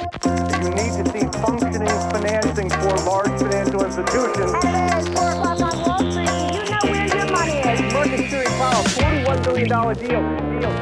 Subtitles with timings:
[0.00, 4.52] You need to see functioning financing for large financial institutions.
[4.64, 6.30] It's four o'clock on Wall Street.
[6.54, 7.92] You know where your money is.
[7.92, 10.60] Market Security Powell, $41 billion deal.
[10.60, 10.72] deal.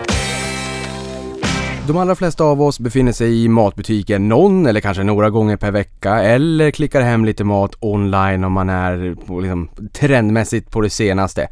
[1.86, 5.70] De allra flesta av oss befinner sig i matbutiken någon eller kanske några gånger per
[5.70, 10.90] vecka eller klickar hem lite mat online om man är på, liksom, trendmässigt på det
[10.90, 11.48] senaste.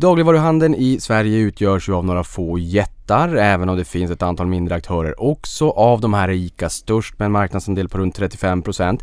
[0.00, 4.46] Dagligvaruhandeln i Sverige utgörs ju av några få jättar, även om det finns ett antal
[4.46, 5.70] mindre aktörer också.
[5.70, 9.00] Av de här är ICA störst med en marknadsandel på runt 35%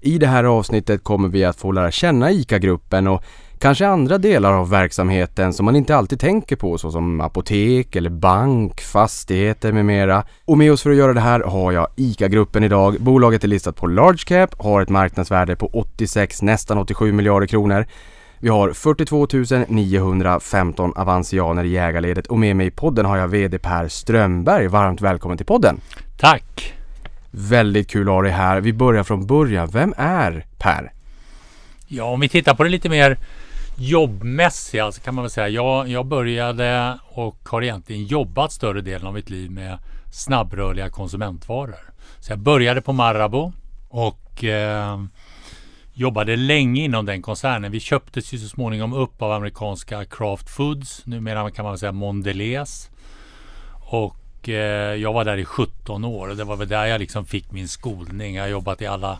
[0.00, 3.24] I det här avsnittet kommer vi att få lära känna ICA-gruppen och
[3.58, 8.80] kanske andra delar av verksamheten som man inte alltid tänker på såsom apotek eller bank,
[8.80, 10.24] fastigheter med mera.
[10.44, 12.96] Och med oss för att göra det här har jag ICA-gruppen idag.
[13.00, 17.86] Bolaget är listat på Large Cap, har ett marknadsvärde på 86, nästan 87 miljarder kronor.
[18.44, 19.26] Vi har 42
[19.68, 24.66] 915 avansianer i ägarledet och med mig i podden har jag VD Per Strömberg.
[24.66, 25.80] Varmt välkommen till podden!
[26.18, 26.74] Tack!
[27.30, 28.60] Väldigt kul att ha dig här.
[28.60, 29.68] Vi börjar från början.
[29.72, 30.92] Vem är Per?
[31.86, 33.18] Ja, om vi tittar på det lite mer
[33.76, 39.06] jobbmässiga så kan man väl säga jag, jag började och har egentligen jobbat större delen
[39.06, 39.78] av mitt liv med
[40.12, 41.92] snabbrörliga konsumentvaror.
[42.20, 43.52] Så jag började på Marabou
[43.88, 44.98] och eh,
[45.94, 47.72] jobbade länge inom den koncernen.
[47.72, 51.92] Vi köptes ju så småningom upp av amerikanska Kraft Foods, numera kan man väl säga
[51.92, 52.90] Mondelez.
[53.72, 57.26] Och eh, jag var där i 17 år och det var väl där jag liksom
[57.26, 58.34] fick min skolning.
[58.34, 59.18] Jag har jobbat i alla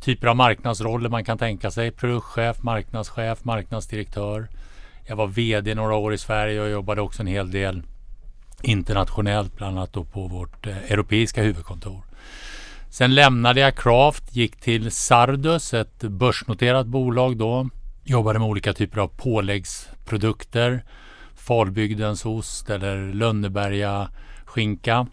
[0.00, 1.90] typer av marknadsroller man kan tänka sig.
[1.90, 4.48] Produktchef, marknadschef, marknadsdirektör.
[5.06, 7.82] Jag var VD några år i Sverige och jobbade också en hel del
[8.62, 12.07] internationellt, bland annat då på vårt eh, europeiska huvudkontor.
[12.90, 17.68] Sen lämnade jag Craft, gick till Sardus, ett börsnoterat bolag då.
[18.04, 20.84] Jobbade med olika typer av påläggsprodukter.
[21.34, 24.10] Falbygdens ost eller Lönneberga
[24.44, 25.06] skinka.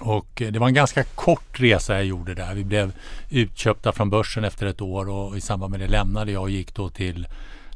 [0.00, 2.54] Och eh, det var en ganska kort resa jag gjorde där.
[2.54, 2.92] Vi blev
[3.30, 6.74] utköpta från börsen efter ett år och i samband med det lämnade jag och gick
[6.74, 7.26] då till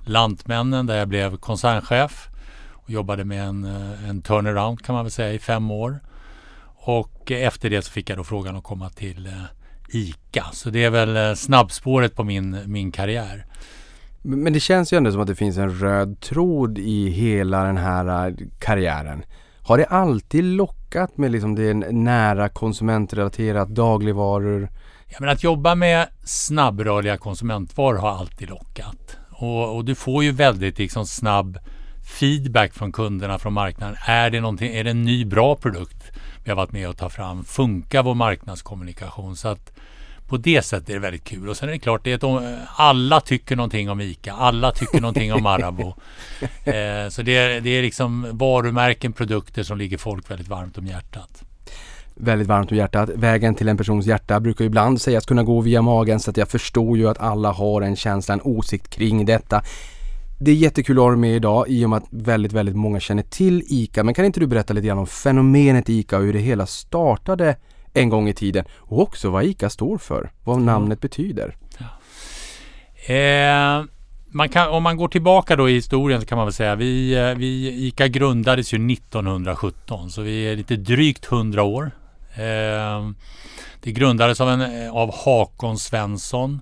[0.05, 2.29] Lantmännen där jag blev koncernchef
[2.73, 6.01] och jobbade med en, eh, en turnaround kan man väl säga i fem år.
[6.89, 9.33] Och efter det så fick jag då frågan att komma till eh,
[9.89, 10.45] ICA.
[10.52, 13.47] Så det är väl eh, snabbspåret på min, min karriär.
[14.23, 17.77] Men det känns ju ändå som att det finns en röd tråd i hela den
[17.77, 19.23] här eh, karriären.
[19.63, 24.68] Har det alltid lockat med liksom det nära konsumentrelaterat, dagligvaror?
[25.07, 29.17] Ja, men att jobba med snabbrörliga konsumentvaror har alltid lockat.
[29.30, 31.58] Och, och du får ju väldigt liksom snabb
[32.18, 33.97] feedback från kunderna från marknaden.
[34.07, 36.13] Är det, någonting, är det en ny bra produkt
[36.46, 37.45] vi har varit med och ta fram?
[37.45, 39.36] Funkar vår marknadskommunikation?
[39.36, 39.73] Så att
[40.29, 41.48] på det sättet är det väldigt kul.
[41.48, 44.33] Och sen är det klart, det är ett, alla tycker någonting om ICA.
[44.33, 45.95] Alla tycker någonting om Marabou.
[46.64, 50.86] Eh, så det är, det är liksom varumärken, produkter som ligger folk väldigt varmt om
[50.86, 51.42] hjärtat.
[52.14, 53.08] Väldigt varmt om hjärtat.
[53.08, 56.48] Vägen till en persons hjärta brukar ibland sägas kunna gå via magen så att jag
[56.48, 59.62] förstår ju att alla har en känsla, en åsikt kring detta.
[60.39, 63.01] Det är jättekul att ha dig med idag i och med att väldigt, väldigt många
[63.01, 64.05] känner till ICA.
[64.05, 67.57] Men kan inte du berätta lite grann om fenomenet ICA och hur det hela startade
[67.92, 71.57] en gång i tiden och också vad ICA står för, vad namnet betyder.
[71.79, 73.14] Ja.
[73.14, 73.85] Eh,
[74.27, 77.14] man kan, om man går tillbaka då i historien så kan man väl säga vi,
[77.14, 81.91] eh, vi ICA grundades ju 1917 så vi är lite drygt 100 år.
[82.35, 83.11] Eh,
[83.83, 86.61] det grundades av, en, av Hakon Svensson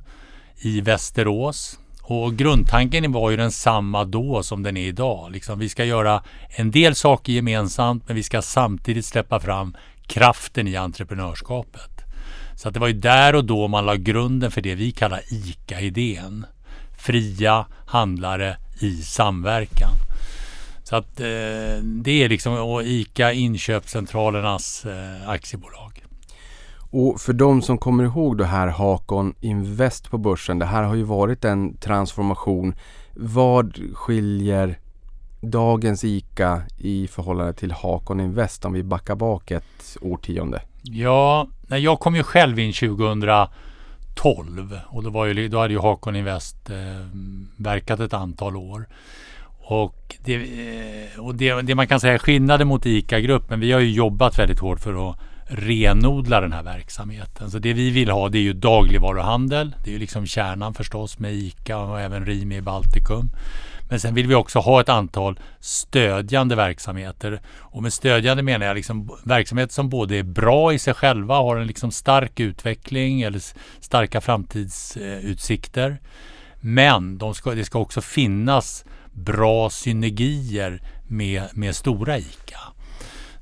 [0.57, 1.79] i Västerås.
[2.07, 5.33] Och grundtanken var ju densamma då som den är idag.
[5.33, 9.77] Liksom, vi ska göra en del saker gemensamt men vi ska samtidigt släppa fram
[10.07, 11.91] kraften i entreprenörskapet.
[12.57, 15.21] Så att det var ju där och då man la grunden för det vi kallar
[15.31, 16.47] ICA-idén.
[16.99, 19.93] Fria handlare i samverkan.
[20.85, 21.27] Så att eh,
[21.83, 26.04] det är liksom och ICA Inköpscentralernas eh, aktiebolag.
[26.97, 30.59] Och för de som kommer ihåg det här Hakon Invest på börsen.
[30.59, 32.75] Det här har ju varit en transformation.
[33.15, 34.79] Vad skiljer
[35.41, 40.63] dagens ICA i förhållande till Hakon Invest om vi backar bak ett årtionde?
[40.83, 43.49] Ja, jag kom ju själv in 2012
[44.87, 46.77] och då, var ju, då hade ju Hakon Invest eh,
[47.57, 48.87] verkat ett antal år.
[49.67, 53.91] Och, det, eh, och det, det, man kan säga skillnaden mot ICA-gruppen, vi har ju
[53.91, 57.51] jobbat väldigt hårt för att renodla den här verksamheten.
[57.51, 59.75] Så det vi vill ha det är ju dagligvaruhandel.
[59.85, 63.31] Det är ju liksom kärnan förstås med ICA och även Rimi i Baltikum.
[63.89, 67.41] Men sen vill vi också ha ett antal stödjande verksamheter.
[67.47, 71.57] Och med stödjande menar jag liksom verksamheter som både är bra i sig själva, har
[71.57, 73.43] en liksom stark utveckling eller
[73.81, 76.01] starka framtidsutsikter.
[76.61, 82.74] Men de ska, det ska också finnas bra synergier med, med stora ICA.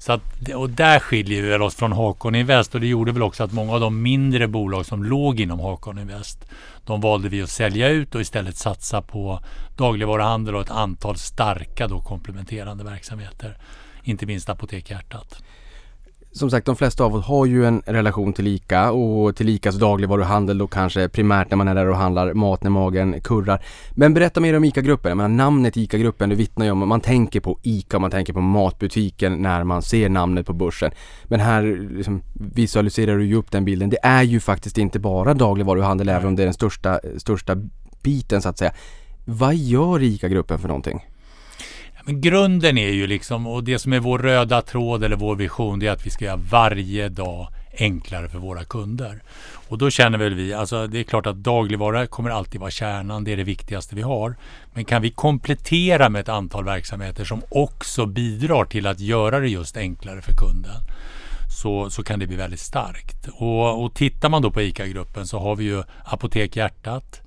[0.03, 3.23] Så att, och där skiljer vi väl oss från Hakon Invest och det gjorde väl
[3.23, 6.45] också att många av de mindre bolag som låg inom Hakon Invest
[6.85, 9.41] de valde vi att sälja ut och istället satsa på
[9.77, 13.57] dagligvaruhandel och ett antal starka då komplementerande verksamheter.
[14.03, 15.43] Inte minst Apotek Hjärtat.
[16.35, 19.79] Som sagt, de flesta av oss har ju en relation till ICA och till ICAs
[19.79, 23.65] dagligvaruhandel då kanske primärt när man är där och handlar mat när magen kurrar.
[23.91, 25.09] Men berätta mer om ICA-gruppen.
[25.09, 28.33] Jag menar, namnet ICA-gruppen, det vittnar ju om att man tänker på ICA, man tänker
[28.33, 30.91] på matbutiken när man ser namnet på börsen.
[31.25, 33.91] Men här liksom, visualiserar du ju upp den bilden.
[33.91, 37.57] Det är ju faktiskt inte bara dagligvaruhandel även om det är den största, största
[38.03, 38.73] biten så att säga.
[39.25, 41.01] Vad gör ICA-gruppen för någonting?
[42.05, 45.79] Men grunden är ju liksom, och det som är vår röda tråd eller vår vision,
[45.79, 49.23] det är att vi ska göra varje dag enklare för våra kunder.
[49.69, 53.25] Och då känner väl vi, alltså det är klart att dagligvara kommer alltid vara kärnan,
[53.25, 54.35] det är det viktigaste vi har.
[54.73, 59.49] Men kan vi komplettera med ett antal verksamheter som också bidrar till att göra det
[59.49, 60.83] just enklare för kunden
[61.63, 63.29] så, så kan det bli väldigt starkt.
[63.33, 67.22] Och, och tittar man då på ICA-gruppen så har vi ju Apotek Hjärtat,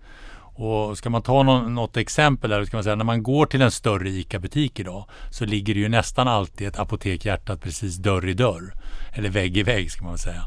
[0.56, 3.62] och ska man ta någon, något exempel där, ska man säga när man går till
[3.62, 8.28] en större ICA-butik idag så ligger det ju nästan alltid ett Apotek Hjärtat precis dörr
[8.28, 8.74] i dörr.
[9.14, 10.42] Eller vägg i vägg ska man säga.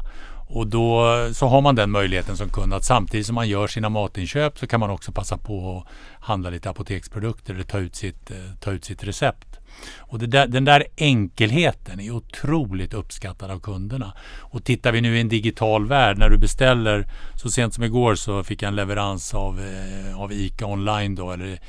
[0.49, 3.89] Och då så har man den möjligheten som kund att samtidigt som man gör sina
[3.89, 5.93] matinköp så kan man också passa på att
[6.25, 9.48] handla lite apoteksprodukter eller ta ut sitt, eh, ta ut sitt recept.
[9.97, 14.13] Och där, den där enkelheten är otroligt uppskattad av kunderna.
[14.39, 18.15] Och tittar vi nu i en digital värld, när du beställer, så sent som igår
[18.15, 21.59] så fick jag en leverans av, eh, av ICA online då, eller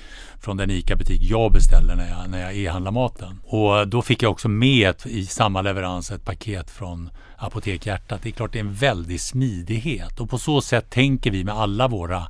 [0.40, 3.40] från den ICA-butik jag beställer när jag, när jag e-handlar maten.
[3.44, 8.22] Och då fick jag också med i samma leverans ett paket från Apotek Hjärtat.
[8.22, 11.54] Det är klart det är en väldig smidighet och på så sätt tänker vi med
[11.54, 12.26] alla våra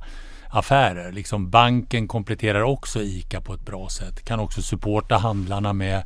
[0.51, 1.11] affärer.
[1.11, 4.25] Liksom banken kompletterar också ICA på ett bra sätt.
[4.25, 6.03] Kan också supporta handlarna med,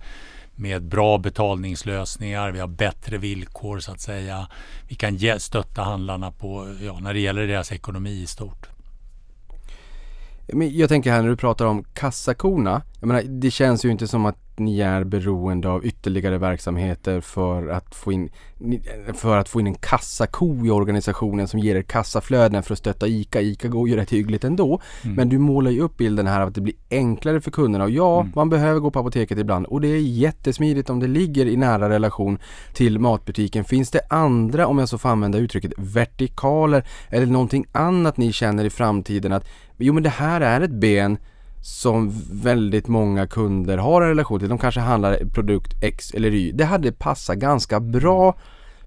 [0.56, 2.52] med bra betalningslösningar.
[2.52, 4.48] Vi har bättre villkor så att säga.
[4.88, 8.70] Vi kan ge, stötta handlarna på, ja, när det gäller deras ekonomi i stort.
[10.72, 12.82] Jag tänker här när du pratar om kassakorna.
[13.00, 17.68] Jag menar, det känns ju inte som att ni är beroende av ytterligare verksamheter för
[17.68, 18.30] att få in,
[19.14, 23.08] för att få in en kassako i organisationen som ger er kassaflöden för att stötta
[23.08, 23.42] ICA.
[23.42, 24.82] ICA går ju rätt hyggligt ändå.
[25.04, 25.16] Mm.
[25.16, 27.90] Men du målar ju upp bilden här av att det blir enklare för kunderna och
[27.90, 28.32] ja, mm.
[28.36, 31.90] man behöver gå på apoteket ibland och det är jättesmidigt om det ligger i nära
[31.90, 32.38] relation
[32.74, 33.64] till matbutiken.
[33.64, 38.66] Finns det andra, om jag så får använda uttrycket, vertikaler eller någonting annat ni känner
[38.66, 39.48] i framtiden att
[39.78, 41.18] jo men det här är ett ben
[41.66, 44.50] som väldigt många kunder har en relation till.
[44.50, 46.52] De kanske handlar produkt X eller Y.
[46.52, 48.38] Det hade passat ganska bra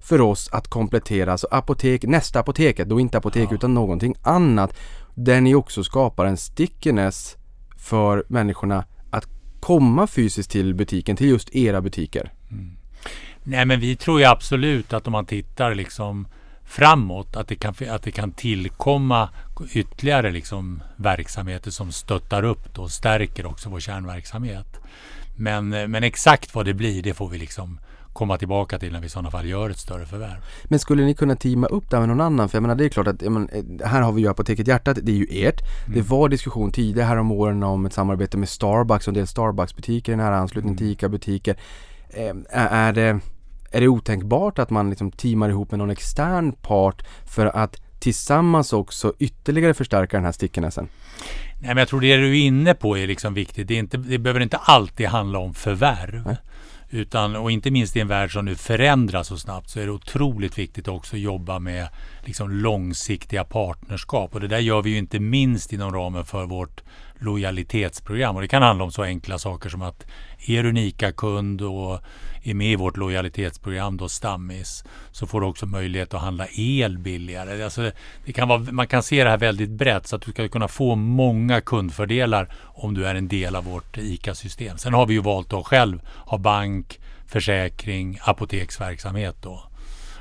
[0.01, 3.55] för oss att komplettera, alltså apotek, nästa apoteket, då inte apotek ja.
[3.55, 4.77] utan någonting annat.
[5.15, 7.37] Där ni också skapar en stickiness
[7.77, 9.27] för människorna att
[9.59, 12.33] komma fysiskt till butiken, till just era butiker.
[12.51, 12.77] Mm.
[13.43, 16.27] Nej men vi tror ju absolut att om man tittar liksom
[16.69, 17.35] framåt.
[17.35, 19.29] Att det kan, att det kan tillkomma
[19.73, 24.79] ytterligare liksom verksamheter som stöttar upp och stärker också vår kärnverksamhet.
[25.35, 27.79] Men, men exakt vad det blir, det får vi liksom
[28.13, 30.45] komma tillbaka till när vi i sådana fall gör ett större förvärv.
[30.63, 32.49] Men skulle ni kunna teama upp det med någon annan?
[32.49, 34.97] För jag menar det är klart att menar, eh, här har vi ju Apoteket Hjärtat,
[35.01, 35.61] det är ju ert.
[35.61, 35.99] Mm.
[35.99, 39.27] Det var diskussion tidigare här om åren om ett samarbete med Starbucks och en del
[39.27, 40.93] Starbucks butiker i nära anslutning till mm.
[40.93, 41.55] ICA-butiker.
[42.09, 43.19] Eh, är det
[43.71, 48.73] är det otänkbart att man liksom teamar ihop med någon extern part för att tillsammans
[48.73, 50.87] också ytterligare förstärka den här stickenessen?
[51.59, 53.67] Nej, men jag tror det du är inne på är liksom viktigt.
[53.67, 56.23] Det, är inte, det behöver inte alltid handla om förvärv.
[56.25, 56.37] Nej.
[56.91, 59.91] Utan, och inte minst i en värld som nu förändras så snabbt så är det
[59.91, 61.89] otroligt viktigt också att jobba med
[62.25, 64.35] liksom långsiktiga partnerskap.
[64.35, 66.83] Och det där gör vi ju inte minst inom ramen för vårt
[67.19, 68.35] lojalitetsprogram.
[68.35, 70.05] Och det kan handla om så enkla saker som att
[70.47, 71.99] är du en ICA-kund och
[72.43, 76.97] är med i vårt lojalitetsprogram då Stammis så får du också möjlighet att handla el
[76.97, 77.63] billigare.
[77.63, 77.91] Alltså
[78.25, 80.67] det kan vara, man kan se det här väldigt brett så att du ska kunna
[80.67, 84.77] få många kundfördelar om du är en del av vårt ICA-system.
[84.77, 89.63] Sen har vi ju valt att själv ha bank, försäkring, apoteksverksamhet då.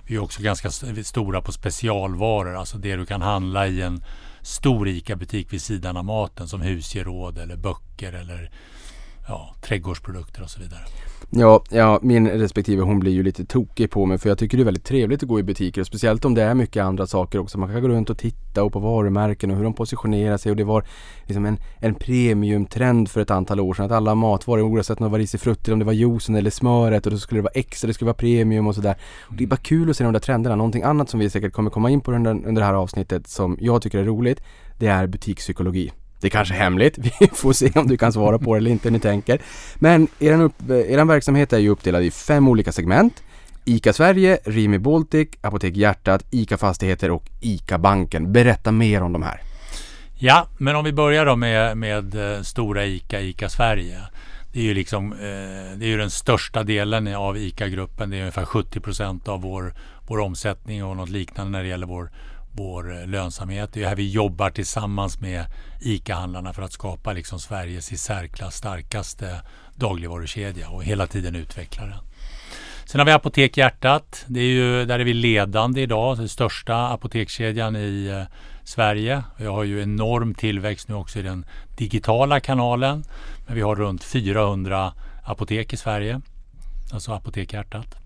[0.07, 0.71] Vi är också ganska
[1.05, 4.05] stora på specialvaror, alltså det du kan handla i en
[4.43, 8.51] stor ICA-butik vid sidan av maten som husgeråd eller böcker eller
[9.29, 10.81] ja, trädgårdsprodukter och så vidare.
[11.31, 14.63] Ja, ja, min respektive hon blir ju lite tokig på mig för jag tycker det
[14.63, 15.85] är väldigt trevligt att gå i butiker.
[15.85, 17.59] Speciellt om det är mycket andra saker också.
[17.59, 20.51] Man kan gå runt och titta och på varumärken och hur de positionerar sig.
[20.51, 20.85] Och det var
[21.25, 23.85] liksom en, en premiumtrend för ett antal år sedan.
[23.85, 27.13] Att alla matvaror, oavsett om det var risifrutti, om det var juicen eller smöret och
[27.13, 28.97] då skulle det vara extra, det skulle vara premium och sådär.
[29.21, 30.57] Och det är bara kul att se de där trenderna.
[30.57, 33.57] Någonting annat som vi säkert kommer komma in på under, under det här avsnittet som
[33.61, 34.43] jag tycker är roligt.
[34.79, 35.93] Det är butikspsykologi.
[36.21, 36.99] Det är kanske är hemligt.
[37.21, 39.43] Vi får se om du kan svara på det eller inte, ni tänker.
[39.75, 43.23] Men er, upp, eh, er verksamhet är ju uppdelad i fem olika segment.
[43.65, 48.33] ICA Sverige, Rimi Baltic, Apotek Hjärtat, ICA Fastigheter och ICA Banken.
[48.33, 49.41] Berätta mer om de här.
[50.21, 53.99] Ja, men om vi börjar då med, med eh, stora ICA, ICA Sverige.
[54.53, 55.19] Det är ju liksom, eh,
[55.79, 58.11] det är ju den största delen av ICA-gruppen.
[58.11, 59.75] Det är ungefär 70 procent av vår,
[60.07, 62.11] vår omsättning och något liknande när det gäller vår,
[62.59, 63.71] vår eh, lönsamhet.
[63.73, 65.45] Det är här vi jobbar tillsammans med
[65.81, 69.41] ICA-handlarna för att skapa liksom Sveriges i särklass starkaste
[69.75, 71.99] dagligvarukedja och hela tiden utveckla den.
[72.85, 74.25] Sen har vi Apotek Hjärtat.
[74.27, 76.17] Det är ju, där är vi ledande idag.
[76.17, 79.23] Den största apotekskedjan i eh, Sverige.
[79.37, 81.47] Vi har ju enorm tillväxt nu också i den
[81.77, 83.05] digitala kanalen.
[83.47, 84.93] Men vi har runt 400
[85.25, 86.21] apotek i Sverige.
[86.93, 87.99] Alltså Apotek Hjärtat.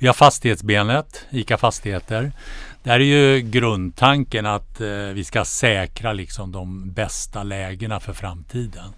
[0.00, 2.32] Vi har fastighetsbenet, ICA Fastigheter.
[2.82, 8.92] Där är ju grundtanken att eh, vi ska säkra liksom de bästa lägena för framtiden.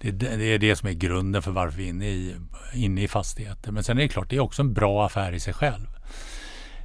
[0.00, 2.34] Det, det, är det som är grunden för varför vi är inne i,
[2.74, 3.72] inne i fastigheter.
[3.72, 5.86] Men sen är det klart, det är också en bra affär i sig själv.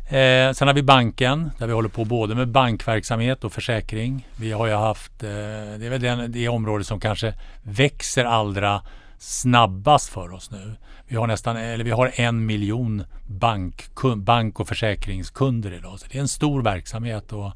[0.08, 4.28] Eh, sen har vi banken där vi håller på både med bankverksamhet och försäkring.
[4.36, 8.82] Vi har ju haft, eh, det är väl den, det område som kanske växer allra
[9.18, 10.76] snabbast för oss nu.
[11.08, 13.84] Vi har nästan, eller vi har en miljon bank,
[14.16, 16.00] bank och försäkringskunder idag.
[16.00, 17.52] Så det är en stor verksamhet och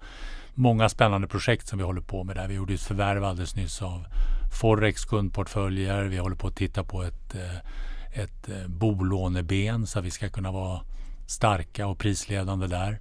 [0.53, 2.47] många spännande projekt som vi håller på med där.
[2.47, 4.05] Vi gjorde ett förvärv alldeles nyss av
[4.61, 6.03] Forex kundportföljer.
[6.03, 10.29] Vi håller på att titta på ett, eh, ett eh, bolåneben så att vi ska
[10.29, 10.81] kunna vara
[11.27, 12.99] starka och prisledande där.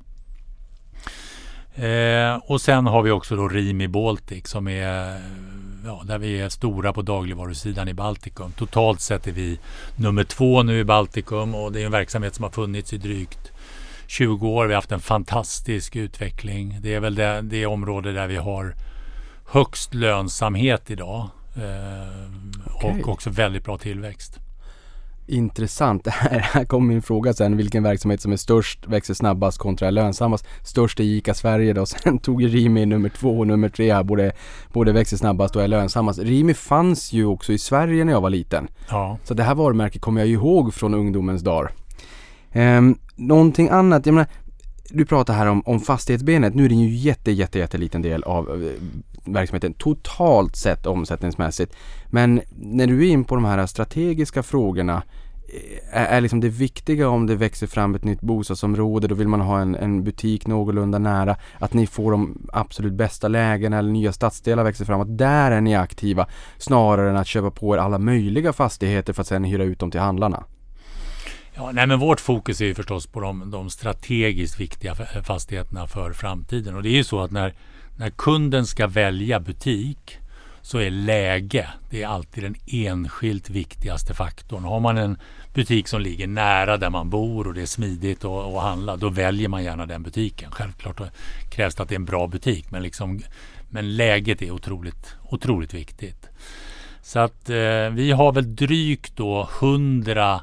[1.74, 5.20] Eh, och sen har vi också då Rimi Baltic som är
[5.86, 8.52] ja, där vi är stora på dagligvarusidan i Baltikum.
[8.52, 9.58] Totalt sett är vi
[9.96, 13.52] nummer två nu i Baltikum och det är en verksamhet som har funnits i drygt
[14.06, 14.66] 20 år.
[14.66, 16.78] Vi har haft en fantastisk utveckling.
[16.80, 18.74] Det är väl det, det område där vi har
[19.46, 23.02] högst lönsamhet idag eh, okay.
[23.02, 24.40] och också väldigt bra tillväxt.
[25.26, 26.06] Intressant.
[26.42, 27.56] Här kommer min fråga sen.
[27.56, 30.46] Vilken verksamhet som är störst, växer snabbast kontra lönsammast.
[30.62, 31.86] Störst är ICA Sverige då.
[32.02, 34.02] Sen tog Rimi nummer två och nummer tre här.
[34.02, 34.32] Både,
[34.72, 36.18] både växer snabbast och är lönsammast.
[36.18, 38.68] Rimi fanns ju också i Sverige när jag var liten.
[38.88, 39.18] Ja.
[39.24, 41.72] Så det här varumärket kommer jag ju ihåg från ungdomens dagar.
[42.52, 44.06] Um, någonting annat.
[44.06, 44.28] Jag menar,
[44.90, 46.54] du pratar här om, om fastighetsbenet.
[46.54, 48.70] Nu är det ju jätte, jätte, jätteliten del av eh,
[49.24, 51.76] verksamheten totalt sett omsättningsmässigt.
[52.06, 55.02] Men när du är in på de här strategiska frågorna
[55.92, 59.28] eh, är, är liksom det viktiga om det växer fram ett nytt bostadsområde, då vill
[59.28, 63.90] man ha en, en butik någorlunda nära, att ni får de absolut bästa lägena eller
[63.90, 66.26] nya stadsdelar växer fram, att där är ni aktiva
[66.58, 69.90] snarare än att köpa på er alla möjliga fastigheter för att sedan hyra ut dem
[69.90, 70.44] till handlarna.
[71.58, 74.94] Ja, nej, men vårt fokus är ju förstås på de, de strategiskt viktiga
[75.24, 76.76] fastigheterna för framtiden.
[76.76, 77.54] Och det är ju så att när,
[77.96, 80.18] när kunden ska välja butik
[80.62, 84.64] så är läge det är alltid den enskilt viktigaste faktorn.
[84.64, 85.18] Har man en
[85.54, 89.08] butik som ligger nära där man bor och det är smidigt att, att handla, då
[89.08, 90.50] väljer man gärna den butiken.
[90.50, 91.00] Självklart
[91.50, 93.20] krävs det att det är en bra butik, men, liksom,
[93.68, 96.28] men läget är otroligt, otroligt viktigt.
[97.02, 100.40] Så att eh, vi har väl drygt då 100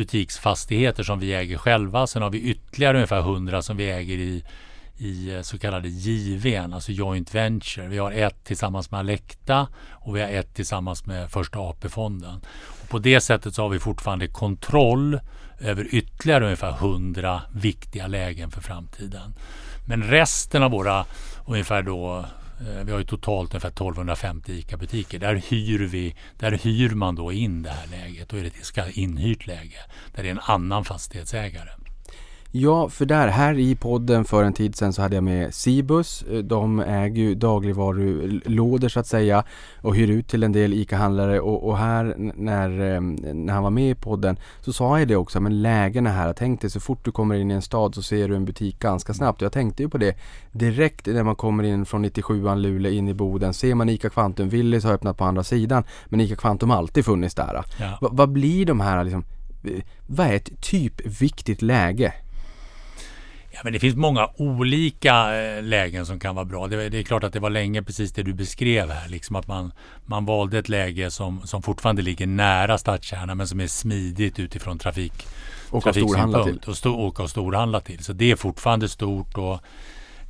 [0.00, 2.06] butiksfastigheter som vi äger själva.
[2.06, 4.44] Sen har vi ytterligare ungefär 100 som vi äger i,
[4.98, 7.88] i eh, så kallade JVn, alltså joint venture.
[7.88, 12.40] Vi har ett tillsammans med Alecta och vi har ett tillsammans med Första AP-fonden.
[12.82, 15.20] Och på det sättet så har vi fortfarande kontroll
[15.58, 19.34] över ytterligare ungefär 100 viktiga lägen för framtiden.
[19.86, 21.04] Men resten av våra
[21.46, 22.24] ungefär då
[22.60, 25.18] Eh, vi har ju totalt ungefär 1250 ICA-butiker.
[25.18, 28.28] Där hyr, vi, där hyr man då in det här läget.
[28.28, 29.78] Då är det ett inhyrt läge
[30.14, 31.70] där det är en annan fastighetsägare.
[32.52, 36.24] Ja, för där, här i podden för en tid sedan så hade jag med Cibus.
[36.44, 39.44] De äger ju dagligvarulådor så att säga
[39.82, 43.00] och hyr ut till en del ICA-handlare och, och, här när, eh,
[43.34, 46.60] när han var med i podden så sa jag det också, men lägena här, tänk
[46.60, 49.14] dig så fort du kommer in i en stad så ser du en butik ganska
[49.14, 49.40] snabbt.
[49.40, 50.16] Jag tänkte ju på det
[50.52, 53.54] direkt när man kommer in från 97an Luleå in i Boden.
[53.54, 57.04] Ser man ICA Kvantum, Willys har öppnat på andra sidan men ICA Kvantum har alltid
[57.04, 57.64] funnits där.
[57.80, 57.98] Ja.
[58.00, 59.24] vad blir de här liksom,
[59.64, 62.12] eh, vad är ett typ viktigt läge?
[63.60, 66.66] Ja, men det finns många olika eh, lägen som kan vara bra.
[66.66, 69.08] Det, det, är klart att det var länge precis det du beskrev här.
[69.08, 69.72] Liksom att man,
[70.06, 74.78] man valde ett läge som, som fortfarande ligger nära stadskärnan men som är smidigt utifrån
[74.78, 75.12] trafik,
[75.70, 76.68] åka trafiksynpunkt.
[76.68, 78.04] Och åka och storhandla till.
[78.04, 79.38] Så det är fortfarande stort.
[79.38, 79.60] och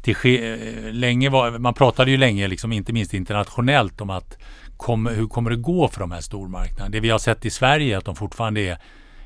[0.03, 4.39] till, eh, länge var, Man pratade ju länge, liksom, inte minst internationellt, om att
[4.77, 6.89] kom, hur kommer det gå för de här stormarknaderna?
[6.89, 8.79] Det vi har sett i Sverige är att de fortfarande är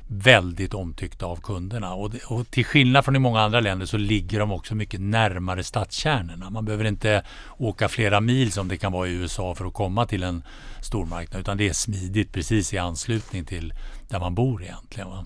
[0.07, 1.93] väldigt omtyckta av kunderna.
[1.93, 5.01] Och, det, och till skillnad från i många andra länder så ligger de också mycket
[5.01, 6.49] närmare stadskärnorna.
[6.49, 7.23] Man behöver inte
[7.57, 10.43] åka flera mil som det kan vara i USA för att komma till en
[10.81, 13.73] stormarknad utan det är smidigt precis i anslutning till
[14.07, 15.09] där man bor egentligen.
[15.09, 15.25] Va?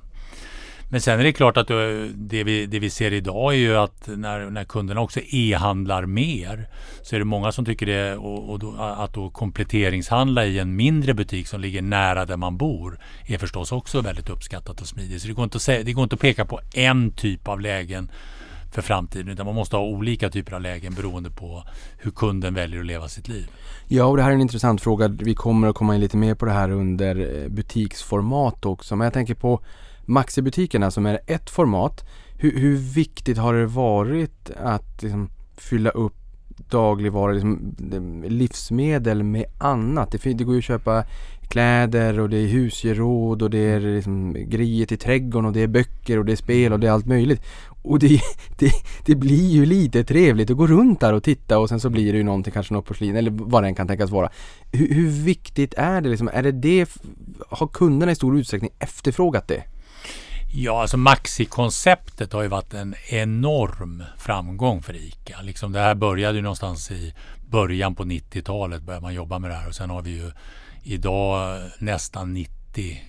[0.92, 1.68] Men sen är det klart att
[2.16, 6.68] det vi, det vi ser idag är ju att när, när kunderna också e-handlar mer
[7.02, 10.76] så är det många som tycker det och, och då, att då kompletteringshandla i en
[10.76, 15.22] mindre butik som ligger nära där man bor är förstås också väldigt uppskattat och smidigt.
[15.22, 17.62] Så det går inte att, säga, det går inte att peka på en typ av
[17.62, 18.12] lägen
[18.72, 21.64] för framtiden utan man måste ha olika typer av lägen beroende på
[21.98, 23.48] hur kunden väljer att leva sitt liv.
[23.88, 25.08] Ja, och det här är en intressant fråga.
[25.08, 28.96] Vi kommer att komma in lite mer på det här under eh, butiksformat också.
[28.96, 29.62] Men jag tänker på
[30.10, 32.06] Maxi-butikerna som är ett format.
[32.38, 36.16] Hur, hur viktigt har det varit att liksom, fylla upp
[36.70, 40.12] dagligvaror, liksom, eh, livsmedel med annat?
[40.12, 41.04] Det, det går ju att köpa
[41.50, 45.68] kläder och det är husgeråd och det är liksom grejer till trädgården och det är
[45.68, 47.42] böcker och det är spel och det är allt möjligt.
[47.82, 48.22] Och det,
[48.60, 48.72] det,
[49.06, 52.12] det blir ju lite trevligt att gå runt där och titta och sen så blir
[52.12, 54.30] det ju någonting, kanske något porslin eller vad det än kan tänkas vara.
[54.72, 56.30] Hur, hur viktigt är det liksom?
[56.34, 56.90] Är det det,
[57.50, 59.64] har kunderna i stor utsträckning efterfrågat det?
[60.52, 65.42] Ja, alltså Maxi-konceptet har ju varit en enorm framgång för ICA.
[65.42, 67.14] Liksom det här började ju någonstans i
[67.50, 70.32] början på 90-talet började man jobba med det här och sen har vi ju
[70.84, 73.02] idag nästan 90,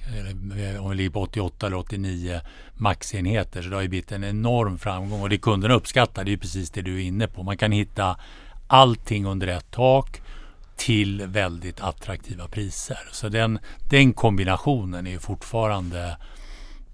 [0.80, 2.40] om vi ligger på 88 eller 89
[2.75, 3.62] maxenheter.
[3.62, 6.38] Så det har ju blivit en enorm framgång och det kunderna uppskattar det är ju
[6.38, 7.42] precis det du är inne på.
[7.42, 8.16] Man kan hitta
[8.66, 10.20] allting under ett tak
[10.76, 13.09] till väldigt attraktiva priser.
[13.12, 13.59] Så den,
[13.90, 16.16] den kombinationen är ju fortfarande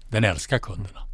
[0.09, 1.07] den älskar kunderna.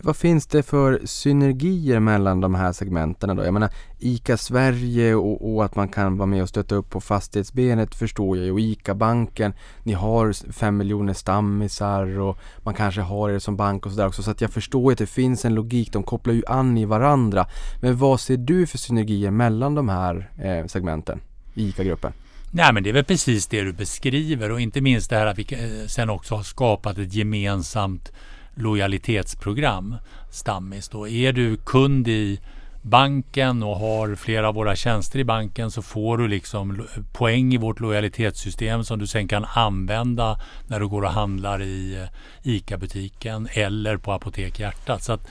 [0.00, 3.44] Vad finns det för synergier mellan de här segmenten då?
[3.44, 7.00] Jag menar ICA Sverige och, och, att man kan vara med och stötta upp på
[7.00, 8.52] fastighetsbenet förstår jag ju.
[8.52, 9.52] Och ICA-banken,
[9.82, 14.22] ni har fem miljoner stammisar och man kanske har er som bank och sådär också.
[14.22, 17.46] Så att jag förstår att det finns en logik, de kopplar ju an i varandra.
[17.80, 21.20] Men vad ser du för synergier mellan de här eh, segmenten
[21.54, 22.12] i ICA-gruppen?
[22.54, 25.38] Nej men det är väl precis det du beskriver och inte minst det här att
[25.38, 28.12] vi eh, sen också har skapat ett gemensamt
[28.54, 29.96] lojalitetsprogram,
[30.30, 30.88] Stammis.
[30.88, 31.08] Då.
[31.08, 32.40] Är du kund i
[32.82, 37.56] banken och har flera av våra tjänster i banken så får du liksom poäng i
[37.56, 43.48] vårt lojalitetssystem som du sen kan använda när du går och handlar i eh, ICA-butiken
[43.52, 45.02] eller på Apotek Hjärtat.
[45.02, 45.28] Så att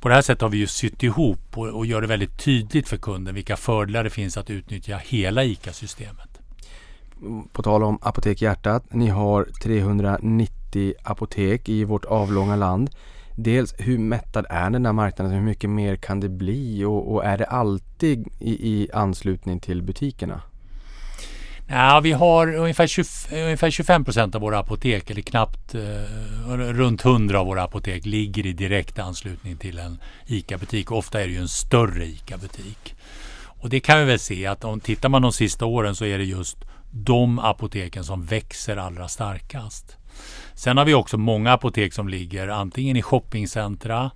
[0.00, 2.88] på det här sättet har vi ju sytt ihop och, och gör det väldigt tydligt
[2.88, 6.33] för kunden vilka fördelar det finns att utnyttja hela ICA-systemet
[7.52, 8.84] på tal om Apotek Hjärtat.
[8.90, 12.90] Ni har 390 apotek i vårt avlånga land.
[13.36, 15.32] Dels hur mättad är den här marknaden?
[15.32, 16.84] Hur mycket mer kan det bli?
[16.84, 20.40] Och, och är det alltid i, i, anslutning till butikerna?
[21.68, 27.04] Ja, vi har ungefär, 20, ungefär 25 procent av våra apotek, eller knappt eh, runt
[27.04, 30.90] 100 av våra apotek, ligger i direkt anslutning till en ICA-butik.
[30.90, 32.94] Ofta är det ju en större ICA-butik.
[33.64, 36.18] Och det kan vi väl se att om tittar man de sista åren så är
[36.18, 36.56] det just
[36.96, 39.96] de apoteken som växer allra starkast.
[40.54, 44.10] Sen har vi också många apotek som ligger antingen i shoppingcentra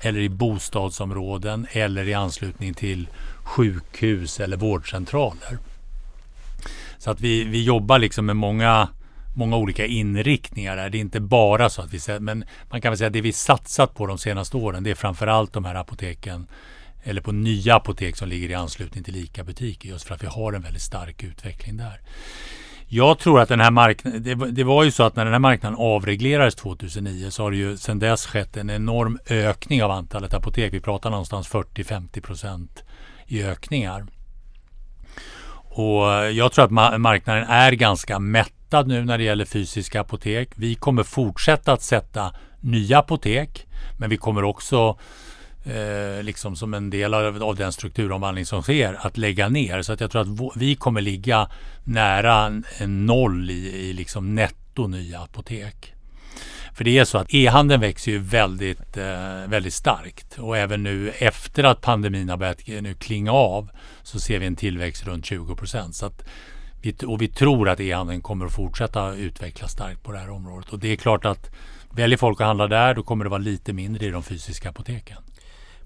[0.00, 3.08] eller i bostadsområden eller i anslutning till
[3.42, 5.58] sjukhus eller vårdcentraler.
[6.98, 8.88] Så att vi, vi jobbar liksom med många,
[9.34, 10.76] många olika inriktningar.
[10.76, 10.90] Där.
[10.90, 12.20] Det är inte bara så att vi...
[12.20, 14.94] Men man kan väl säga att det vi satsat på de senaste åren det är
[14.94, 16.46] framförallt de här apoteken
[17.04, 20.52] eller på nya apotek som ligger i anslutning till ICA-butiker just för att vi har
[20.52, 22.00] en väldigt stark utveckling där.
[22.94, 25.40] Jag tror att den här marknaden, det, det, var ju så att när den här
[25.40, 30.34] marknaden avreglerades 2009 så har det ju sedan dess skett en enorm ökning av antalet
[30.34, 30.72] apotek.
[30.72, 32.82] Vi pratar någonstans 40-50 procent
[33.26, 34.06] i ökningar.
[35.74, 40.50] Och jag tror att marknaden är ganska mättad nu när det gäller fysiska apotek.
[40.54, 43.66] Vi kommer fortsätta att sätta nya apotek,
[43.98, 44.98] men vi kommer också
[45.64, 49.82] eh, liksom som en del av, av, den strukturomvandling som sker att lägga ner.
[49.82, 51.48] Så att jag tror att vi kommer ligga
[51.84, 55.94] nära en, noll i, i liksom netto nya apotek.
[56.74, 61.10] För det är så att e-handeln växer ju väldigt, eh, väldigt starkt och även nu
[61.10, 63.70] efter att pandemin har börjat nu klinga av
[64.02, 66.02] så ser vi en tillväxt runt 20 procent.
[67.06, 70.72] och vi tror att e-handeln kommer att fortsätta utvecklas starkt på det här området.
[70.72, 71.50] Och det är klart att
[71.90, 75.18] väljer folk att handla där då kommer det vara lite mindre i de fysiska apoteken.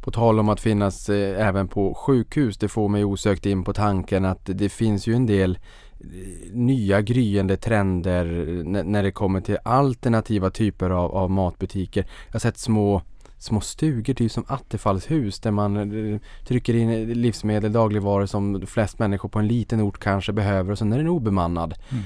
[0.07, 3.73] På tal om att finnas eh, även på sjukhus, det får mig osökt in på
[3.73, 5.59] tanken att det finns ju en del
[6.01, 6.07] eh,
[6.53, 8.25] nya gryende trender
[8.65, 12.07] när det kommer till alternativa typer av, av matbutiker.
[12.27, 13.03] Jag har sett små
[13.39, 15.77] små stugor, typ som attefallshus där man
[16.13, 20.79] eh, trycker in livsmedel, dagligvaror som flest människor på en liten ort kanske behöver och
[20.79, 21.75] sen är den obemannad.
[21.91, 22.05] Mm.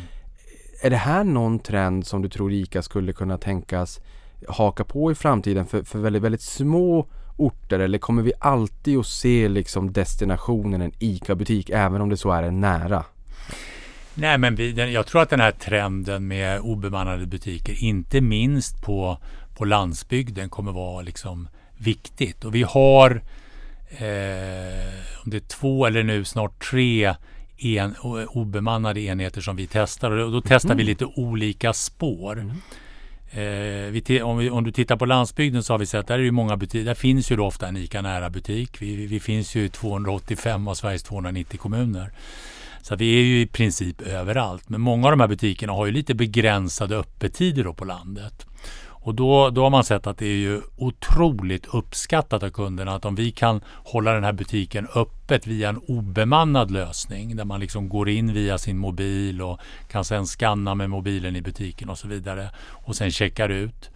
[0.82, 4.00] Är det här någon trend som du tror ICA skulle kunna tänkas
[4.48, 7.06] haka på i framtiden för, för väldigt, väldigt små
[7.40, 12.30] orter eller kommer vi alltid att se liksom destinationen en ICA-butik även om det så
[12.30, 13.04] är en nära?
[14.14, 19.18] Nej, men vi, jag tror att den här trenden med obemannade butiker, inte minst på,
[19.56, 21.48] på landsbygden, kommer vara liksom
[21.78, 22.44] viktigt.
[22.44, 23.10] Och vi har,
[23.90, 27.14] eh, om det är två eller nu snart tre
[27.58, 27.94] en,
[28.28, 30.78] obemannade enheter som vi testar och då testar mm.
[30.78, 32.38] vi lite olika spår.
[32.38, 32.56] Mm.
[33.32, 36.22] Eh, vi, om, vi, om, du tittar på landsbygden så har vi sett där är
[36.22, 36.84] det många butiker.
[36.84, 38.82] Där finns ju då ofta en ICA nära butik.
[38.82, 42.12] Vi, vi finns ju i 285 av Sveriges 290 kommuner.
[42.82, 44.68] Så vi är ju i princip överallt.
[44.68, 48.46] Men många av de här butikerna har ju lite begränsade öppettider då på landet.
[49.02, 53.04] Och då, då har man sett att det är ju otroligt uppskattat av kunderna att
[53.04, 57.88] om vi kan hålla den här butiken öppet via en obemannad lösning där man liksom
[57.88, 62.08] går in via sin mobil och kan sen skanna med mobilen i butiken och så
[62.08, 63.90] vidare och sen checkar ut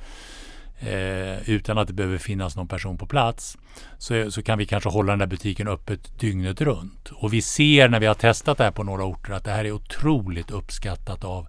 [0.79, 3.59] eh, utan att det behöver finnas någon person på plats
[3.99, 7.11] så, så kan vi kanske hålla den där butiken öppet dygnet runt.
[7.15, 9.65] Och vi ser när vi har testat det här på några orter att det här
[9.65, 11.47] är otroligt uppskattat av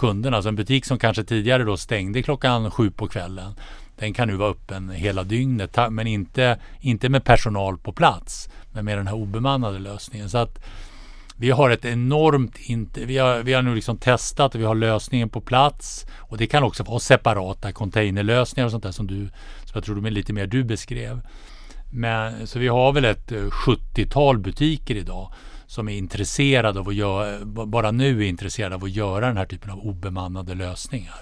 [0.00, 0.36] kunderna.
[0.36, 3.54] Alltså en butik som kanske tidigare då stängde klockan sju på kvällen.
[3.96, 8.48] Den kan nu vara öppen hela dygnet men inte, inte med personal på plats.
[8.72, 10.30] Men med den här obemannade lösningen.
[10.30, 10.58] Så att
[11.36, 12.58] vi har ett enormt,
[12.98, 16.06] vi har, vi har nu liksom testat och vi har lösningen på plats.
[16.16, 19.28] Och det kan också vara separata containerlösningar och sånt där som du,
[19.64, 21.20] som jag tror det är lite mer du beskrev.
[21.92, 25.32] Men, så vi har väl ett 70-tal butiker idag
[25.70, 29.46] som är intresserade av att göra, bara nu är intresserade av att göra den här
[29.46, 31.14] typen av obemannade lösningar.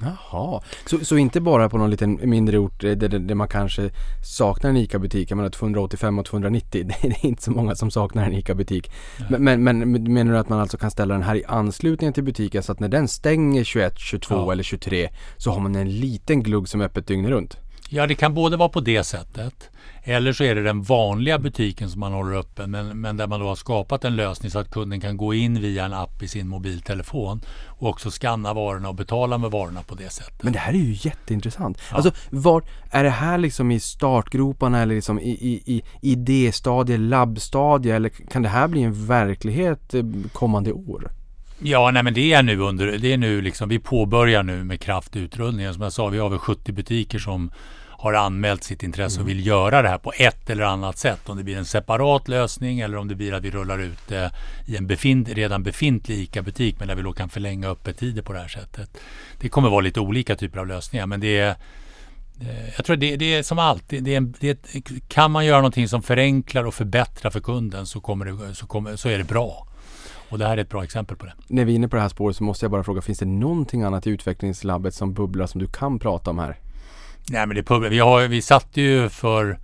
[0.00, 3.90] Jaha, så, så inte bara på någon liten mindre ort där, där man kanske
[4.24, 8.24] saknar en ICA-butik, jag menar 285 och 290, det är inte så många som saknar
[8.26, 8.90] en ICA-butik.
[9.30, 12.24] Men, men, men, menar du att man alltså kan ställa den här i anslutning till
[12.24, 14.52] butiken så att när den stänger 21, 22 ja.
[14.52, 17.56] eller 23 så har man en liten glugg som är öppet dygnet runt?
[17.92, 19.70] Ja, det kan både vara på det sättet
[20.04, 23.40] eller så är det den vanliga butiken som man håller öppen men, men där man
[23.40, 26.28] då har skapat en lösning så att kunden kan gå in via en app i
[26.28, 30.42] sin mobiltelefon och också skanna varorna och betala med varorna på det sättet.
[30.42, 31.78] Men det här är ju jätteintressant.
[31.90, 31.96] Ja.
[31.96, 37.94] Alltså, var, är det här liksom i startgroparna eller liksom i, i, i idéstadie, labbstadie
[37.94, 41.10] eller kan det här bli en verklighet eh, kommande år?
[41.62, 44.80] Ja, nej men det är nu under, det är nu liksom, vi påbörjar nu med
[44.80, 45.74] kraft utrullningen.
[45.74, 47.50] Som jag sa, vi har väl 70 butiker som
[48.00, 49.36] har anmält sitt intresse och mm.
[49.36, 51.28] vill göra det här på ett eller annat sätt.
[51.28, 54.32] Om det blir en separat lösning eller om det blir att vi rullar ut det
[54.66, 58.38] i en befint, redan befintlig ICA-butik men där vi då kan förlänga öppettider på det
[58.38, 58.98] här sättet.
[59.40, 61.50] Det kommer vara lite olika typer av lösningar men det är
[62.40, 64.58] eh, jag tror det, det är som alltid, det det
[65.08, 68.96] kan man göra någonting som förenklar och förbättrar för kunden så, kommer det, så, kommer,
[68.96, 69.66] så är det bra.
[70.28, 71.32] Och det här är ett bra exempel på det.
[71.46, 73.26] När vi är inne på det här spåret så måste jag bara fråga, finns det
[73.26, 76.56] någonting annat i utvecklingslabbet som bubblar som du kan prata om här?
[77.30, 79.58] Nej men det pub vi, har, vi satte ju för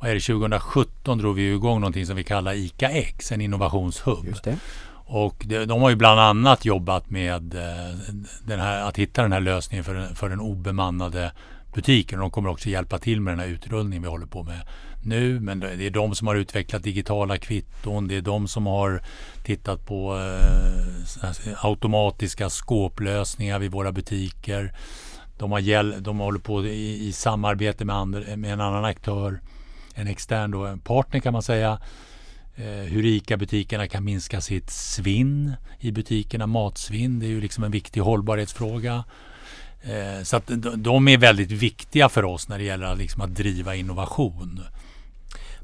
[0.00, 4.26] vad är det, 2017 drog vi igång någonting som vi kallar ICA X, en innovationshubb.
[4.26, 4.56] Just det.
[4.90, 7.98] Och de, de har ju bland annat jobbat med eh,
[8.44, 11.32] den här, att hitta den här lösningen för, för den obemannade
[11.74, 12.18] butiken.
[12.18, 14.60] De kommer också hjälpa till med den här utrullningen vi håller på med
[15.02, 15.40] nu.
[15.40, 18.08] Men det är de som har utvecklat digitala kvitton.
[18.08, 19.02] Det är de som har
[19.44, 24.72] tittat på eh, automatiska skåplösningar vid våra butiker.
[25.38, 29.40] De, har hjäl- de håller på i, i samarbete med, andra, med en annan aktör,
[29.94, 31.80] en extern då, en partner kan man säga.
[32.56, 37.18] Eh, hur ICA-butikerna kan minska sitt svinn i butikerna, matsvinn.
[37.18, 39.04] Det är ju liksom en viktig hållbarhetsfråga.
[39.82, 43.74] Eh, så att de är väldigt viktiga för oss när det gäller liksom att driva
[43.74, 44.60] innovation.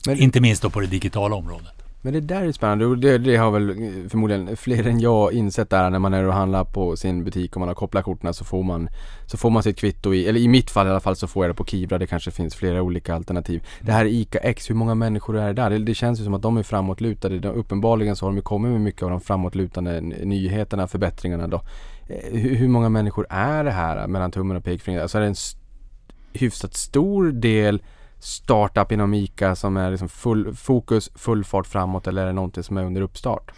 [0.06, 1.83] Men, Inte minst då på det digitala området.
[2.04, 3.74] Men det där är spännande och det, det, har väl
[4.08, 7.60] förmodligen fler än jag insett där när man är och handlar på sin butik och
[7.60, 8.88] man har kopplat korten så får man
[9.26, 11.44] Så får man sitt kvitto i, eller i mitt fall i alla fall så får
[11.44, 11.98] jag det på Kivra.
[11.98, 13.66] Det kanske finns flera olika alternativ.
[13.80, 15.70] Det här ICA X, hur många människor är det där?
[15.70, 17.38] Det, det känns ju som att de är framåtlutade.
[17.38, 21.60] De, uppenbarligen så har de ju kommit med mycket av de framåtlutande nyheterna, förbättringarna då.
[22.08, 25.02] Eh, hur, hur många människor är det här mellan tummen och pekfingret?
[25.02, 25.34] Alltså är det en
[26.32, 27.82] hyfsat stor del
[28.24, 32.62] startup inom ICA som är liksom full fokus, full fart framåt eller är det någonting
[32.62, 33.50] som är under uppstart?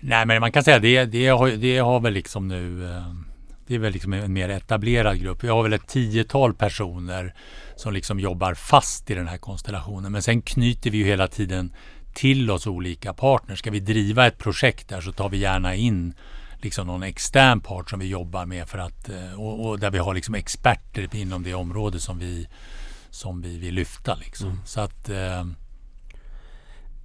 [0.00, 3.14] Nej men man kan säga det, det, har, det har väl liksom nu eh,
[3.66, 5.44] det är väl liksom en mer etablerad grupp.
[5.44, 7.34] Vi har väl ett tiotal personer
[7.76, 10.12] som liksom jobbar fast i den här konstellationen.
[10.12, 11.72] Men sen knyter vi ju hela tiden
[12.14, 13.58] till oss olika partners.
[13.58, 16.14] Ska vi driva ett projekt där så tar vi gärna in
[16.56, 19.98] liksom någon extern part som vi jobbar med för att, eh, och, och där vi
[19.98, 22.48] har liksom experter inom det område som vi
[23.14, 24.14] som vi vill lyfta.
[24.14, 24.46] Liksom.
[24.46, 24.60] Mm.
[24.64, 25.44] Så att, eh,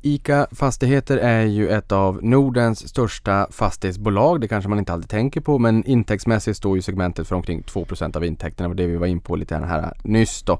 [0.01, 4.41] ICA Fastigheter är ju ett av Nordens största fastighetsbolag.
[4.41, 8.15] Det kanske man inte alltid tänker på men intäktsmässigt står ju segmentet för omkring 2%
[8.15, 8.69] av intäkterna.
[8.69, 10.59] Det var det vi var in på lite här nyss då.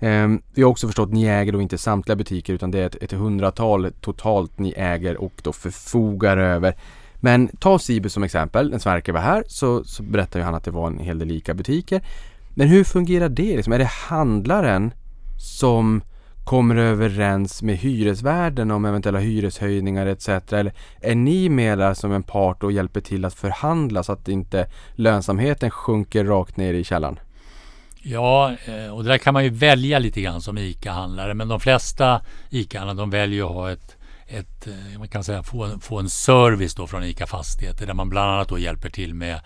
[0.00, 2.86] Ehm, vi har också förstått att ni äger då inte samtliga butiker utan det är
[2.86, 6.76] ett, ett hundratal totalt ni äger och då förfogar över.
[7.14, 8.70] Men ta Sibu som exempel.
[8.70, 11.54] När Sverker var här så, så berättade han att det var en hel del lika
[11.54, 12.02] butiker.
[12.58, 13.56] Men hur fungerar det?
[13.56, 14.92] Liksom, är det handlaren
[15.38, 16.02] som
[16.44, 20.28] kommer överens med hyresvärden om eventuella hyreshöjningar etc.
[20.28, 24.28] Eller är ni med där som en part och hjälper till att förhandla så att
[24.28, 27.18] inte lönsamheten sjunker rakt ner i källaren?
[28.02, 31.34] Ja, eh, och det där kan man ju välja lite grann som ICA-handlare.
[31.34, 35.64] Men de flesta ICA-handlare de väljer att ha ett, ett eh, man kan säga, få,
[35.64, 39.14] en, få en service då från ICA Fastigheter där man bland annat då hjälper till
[39.14, 39.40] med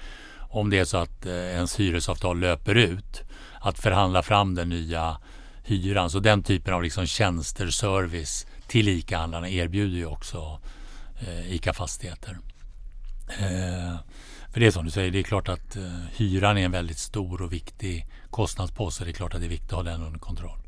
[0.50, 3.22] om det är så att eh, ens hyresavtal löper ut
[3.60, 5.18] att förhandla fram den nya
[5.64, 6.10] hyran.
[6.10, 10.60] Så den typen av liksom tjänster, service till ICA-handlarna erbjuder ju också
[11.20, 12.38] eh, ICA Fastigheter.
[13.28, 13.96] Eh,
[14.52, 15.82] för det är som du säger, det är klart att eh,
[16.16, 18.96] hyran är en väldigt stor och viktig kostnadspost.
[18.96, 20.59] Så det är klart att det är viktigt att ha den under kontroll.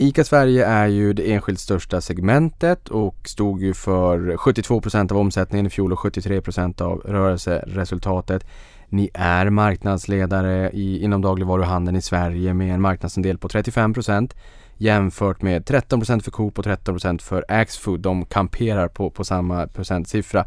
[0.00, 5.18] ICA Sverige är ju det enskilt största segmentet och stod ju för 72 procent av
[5.18, 8.46] omsättningen i fjol och 73 procent av rörelseresultatet.
[8.88, 14.34] Ni är marknadsledare i, inom dagligvaruhandeln i Sverige med en marknadsandel på 35 procent
[14.76, 18.00] jämfört med 13 procent för Coop och 13 procent för Axfood.
[18.00, 20.44] De kamperar på, på samma procentsiffra.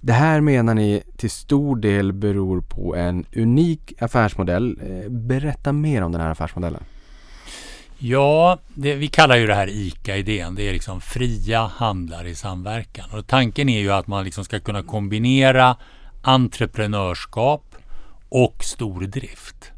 [0.00, 4.80] Det här menar ni till stor del beror på en unik affärsmodell.
[4.82, 6.82] Eh, berätta mer om den här affärsmodellen.
[8.02, 10.54] Ja, det, vi kallar ju det här ICA-idén.
[10.54, 13.10] Det är liksom fria handlare i samverkan.
[13.10, 15.76] Och tanken är ju att man liksom ska kunna kombinera
[16.22, 17.76] entreprenörskap
[18.28, 19.72] och stordrift.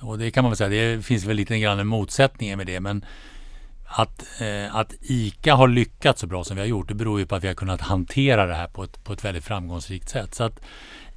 [0.00, 2.80] Och det kan man väl säga, det finns väl lite grann en motsättning med det.
[2.80, 3.04] Men
[3.84, 7.26] att, eh, att ICA har lyckats så bra som vi har gjort, det beror ju
[7.26, 10.34] på att vi har kunnat hantera det här på ett, på ett väldigt framgångsrikt sätt.
[10.34, 10.60] Så att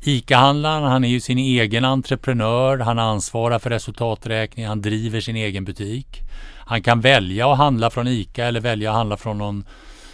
[0.03, 5.65] ICA-handlaren, han är ju sin egen entreprenör, han ansvarar för resultaträkning, han driver sin egen
[5.65, 6.21] butik.
[6.65, 9.65] Han kan välja att handla från ICA eller välja att handla från någon,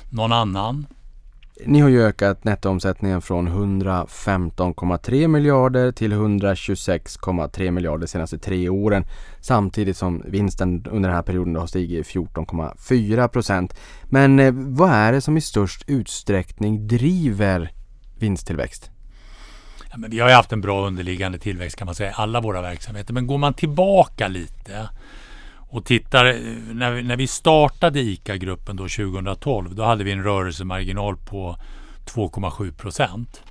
[0.09, 0.85] någon annan.
[1.65, 9.05] Ni har ju ökat nettoomsättningen från 115,3 miljarder till 126,3 miljarder de senaste tre åren.
[9.41, 13.75] Samtidigt som vinsten under den här perioden har stigit 14,4 procent.
[14.03, 17.71] Men eh, vad är det som i störst utsträckning driver
[18.19, 18.91] vinsttillväxt?
[19.91, 22.41] Ja, men vi har ju haft en bra underliggande tillväxt kan man säga i alla
[22.41, 23.13] våra verksamheter.
[23.13, 24.89] Men går man tillbaka lite
[25.69, 26.35] och tittar, eh,
[26.73, 31.57] när vi, när vi startade ICA-gruppen då 2012, då hade vi en rörelsemarginal på
[32.05, 33.43] 2,7 procent.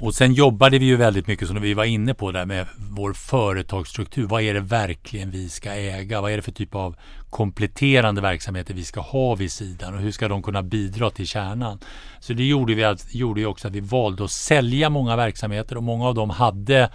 [0.00, 3.12] Och sen jobbade vi ju väldigt mycket som vi var inne på där med vår
[3.12, 4.26] företagsstruktur.
[4.26, 6.20] Vad är det verkligen vi ska äga?
[6.20, 6.96] Vad är det för typ av
[7.30, 11.78] kompletterande verksamheter vi ska ha vid sidan och hur ska de kunna bidra till kärnan?
[12.20, 15.82] Så det gjorde, vi, gjorde ju också att vi valde att sälja många verksamheter och
[15.82, 16.90] många av dem hade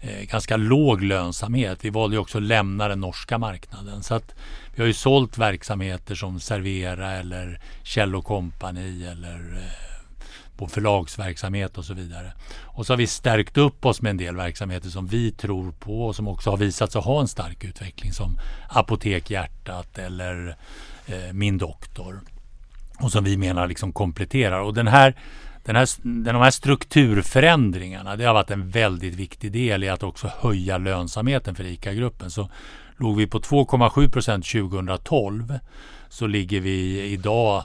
[0.00, 1.78] eh, ganska låg lönsamhet.
[1.82, 4.02] Vi valde också att lämna den norska marknaden.
[4.02, 4.34] Så att
[4.74, 9.91] vi har ju sålt verksamheter som Servera eller Kjell Company eller eh,
[10.62, 12.32] på förlagsverksamhet och så vidare.
[12.62, 16.06] Och så har vi stärkt upp oss med en del verksamheter som vi tror på
[16.06, 20.56] och som också har visat sig ha en stark utveckling som Apotek Hjärtat eller
[21.06, 22.20] eh, Min Doktor.
[22.98, 24.60] Och som vi menar liksom kompletterar.
[24.60, 25.14] Och den här
[25.64, 30.30] den här, de här strukturförändringarna det har varit en väldigt viktig del i att också
[30.38, 32.30] höja lönsamheten för ICA-gruppen.
[32.30, 32.50] Så
[32.96, 35.58] låg vi på 2,7 procent 2012
[36.08, 37.64] så ligger vi idag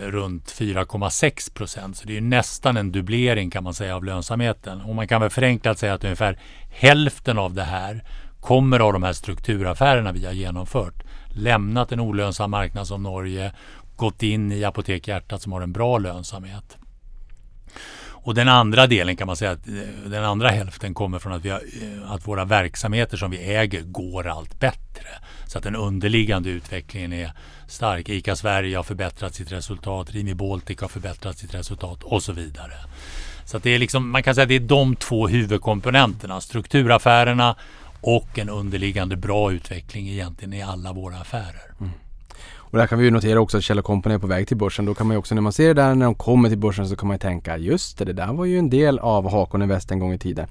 [0.00, 1.96] runt 4,6 procent.
[1.96, 4.80] Så det är nästan en dubblering kan man säga av lönsamheten.
[4.80, 6.38] Och man kan väl förenklat säga att ungefär
[6.70, 8.04] hälften av det här
[8.40, 11.02] kommer av de här strukturaffärerna vi har genomfört.
[11.28, 13.52] Lämnat en olönsam marknad som Norge,
[13.96, 16.78] gått in i Apotek Hjärtat som har en bra lönsamhet.
[18.22, 19.74] Och den andra delen kan man säga att eh,
[20.06, 23.82] den andra hälften kommer från att, vi har, eh, att våra verksamheter som vi äger
[23.82, 25.08] går allt bättre.
[25.46, 27.32] Så att den underliggande utvecklingen är
[27.66, 28.08] stark.
[28.08, 32.74] ICA Sverige har förbättrat sitt resultat, Rimi Baltic har förbättrat sitt resultat och så vidare.
[33.44, 36.40] Så att det är liksom, man kan säga att det är de två huvudkomponenterna.
[36.40, 37.56] Strukturaffärerna
[38.00, 41.74] och en underliggande bra utveckling egentligen i alla våra affärer.
[41.80, 41.92] Mm.
[42.72, 44.84] Och där kan vi ju notera också att Kjell Company är på väg till börsen.
[44.84, 46.88] Då kan man ju också när man ser det där när de kommer till börsen
[46.88, 49.62] så kan man ju tänka just det, det där var ju en del av Hakon
[49.62, 50.46] Invest en gång i tiden.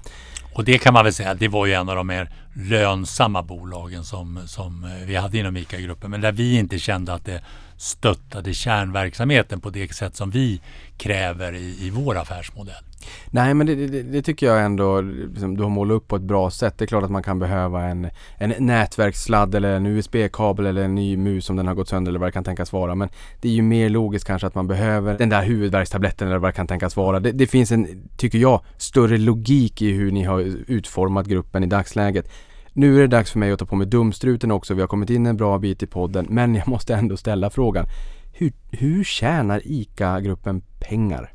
[0.54, 4.04] Och det kan man väl säga, det var ju en av de mer lönsamma bolagen
[4.04, 6.10] som, som eh, vi hade inom ICA-gruppen.
[6.10, 7.42] Men där vi inte kände att det
[7.76, 10.60] stöttade kärnverksamheten på det sätt som vi
[10.96, 12.84] kräver i, i vår affärsmodell.
[13.30, 16.22] Nej men det, det, det tycker jag ändå liksom, du har målat upp på ett
[16.22, 16.78] bra sätt.
[16.78, 20.94] Det är klart att man kan behöva en, en nätverkssladd eller en USB-kabel eller en
[20.94, 22.94] ny mus om den har gått sönder eller vad det kan tänkas vara.
[22.94, 23.08] Men
[23.40, 26.56] det är ju mer logiskt kanske att man behöver den där huvudvärkstabletten eller vad det
[26.56, 27.20] kan tänkas vara.
[27.20, 31.66] Det, det finns en, tycker jag, större logik i hur ni har utformat gruppen i
[31.66, 32.30] dagsläget.
[32.72, 34.74] Nu är det dags för mig att ta på mig dumstruten också.
[34.74, 36.26] Vi har kommit in en bra bit i podden.
[36.30, 37.86] Men jag måste ändå ställa frågan.
[38.32, 41.32] Hur, hur tjänar ICA-gruppen pengar?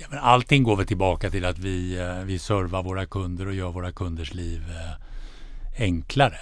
[0.00, 3.54] Ja, men allting går väl tillbaka till att vi, eh, vi servar våra kunder och
[3.54, 6.38] gör våra kunders liv eh, enklare.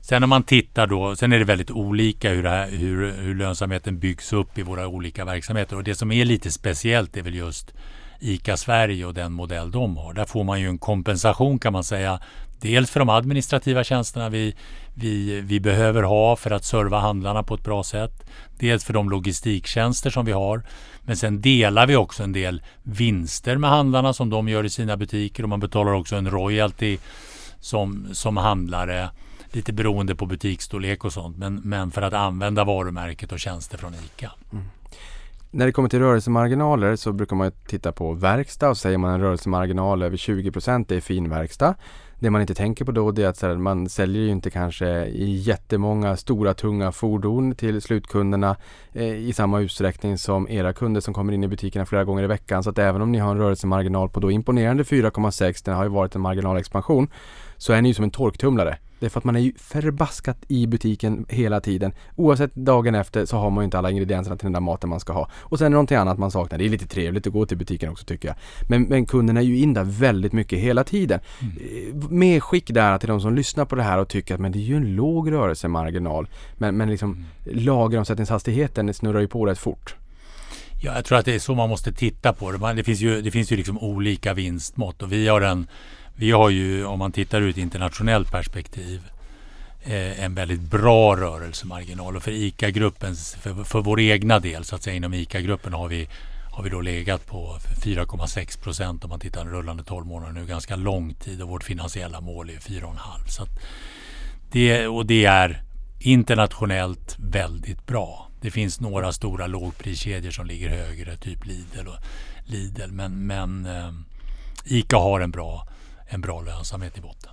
[0.00, 3.98] Sen om man tittar då, sen är det väldigt olika hur, här, hur, hur lönsamheten
[3.98, 5.76] byggs upp i våra olika verksamheter.
[5.76, 7.74] Och det som är lite speciellt är väl just
[8.20, 10.14] ICA Sverige och den modell de har.
[10.14, 12.20] Där får man ju en kompensation kan man säga.
[12.60, 14.54] Dels för de administrativa tjänsterna vi,
[14.94, 18.30] vi, vi behöver ha för att serva handlarna på ett bra sätt.
[18.58, 20.62] Dels för de logistiktjänster som vi har.
[21.02, 24.96] Men sen delar vi också en del vinster med handlarna som de gör i sina
[24.96, 26.98] butiker och man betalar också en royalty
[27.60, 29.10] som, som handlare
[29.52, 31.36] lite beroende på butiksstorlek och sånt.
[31.36, 34.32] Men, men för att använda varumärket och tjänster från ICA.
[34.52, 34.64] Mm.
[35.50, 39.20] När det kommer till rörelsemarginaler så brukar man titta på verkstad och säger man en
[39.20, 40.50] rörelsemarginal över 20
[40.88, 41.74] det är fin verkstad.
[42.20, 45.04] Det man inte tänker på då det är att här, man säljer ju inte kanske
[45.06, 48.56] i jättemånga stora tunga fordon till slutkunderna
[48.92, 52.26] eh, i samma utsträckning som era kunder som kommer in i butikerna flera gånger i
[52.26, 52.62] veckan.
[52.62, 55.90] Så att även om ni har en rörelsemarginal på då imponerande 4,6, den har ju
[55.90, 57.08] varit en marginalexpansion,
[57.58, 58.78] så är ni ju som en torktumlare.
[59.00, 61.92] Det är för att man är ju förbaskat i butiken hela tiden.
[62.16, 65.00] Oavsett dagen efter så har man ju inte alla ingredienserna till den där maten man
[65.00, 65.30] ska ha.
[65.34, 66.58] Och sen är det någonting annat man saknar.
[66.58, 68.36] Det är lite trevligt att gå till butiken också tycker jag.
[68.68, 71.20] Men, men kunderna är ju in där väldigt mycket hela tiden.
[71.40, 72.18] Mm.
[72.18, 74.62] Medskick där till de som lyssnar på det här och tycker att men det är
[74.62, 76.28] ju en låg rörelsemarginal.
[76.54, 77.64] Men, men liksom mm.
[77.64, 79.94] lageromsättningshastigheten snurrar ju på rätt fort.
[80.82, 82.72] Ja, jag tror att det är så man måste titta på det.
[82.72, 85.66] Det finns ju, det finns ju liksom olika vinstmått och vi har en
[86.18, 89.02] vi har ju, om man tittar ur ett internationellt perspektiv,
[89.82, 92.16] eh, en väldigt bra rörelsemarginal.
[92.16, 96.08] Och för ICA-gruppens, för, för vår egna del så att säga inom ICA-gruppen har vi,
[96.52, 100.46] har vi då legat på 4,6 procent om man tittar den rullande 12 månader nu.
[100.46, 103.28] Ganska lång tid och vårt finansiella mål är 4,5.
[103.28, 103.46] Så
[104.52, 105.62] det, och det är
[105.98, 108.28] internationellt väldigt bra.
[108.40, 111.98] Det finns några stora lågpriskedjor som ligger högre, typ Lidl och
[112.44, 112.90] Lidl.
[112.90, 113.92] Men, men eh,
[114.64, 115.68] ICA har en bra
[116.08, 117.30] en bra lönsamhet i botten.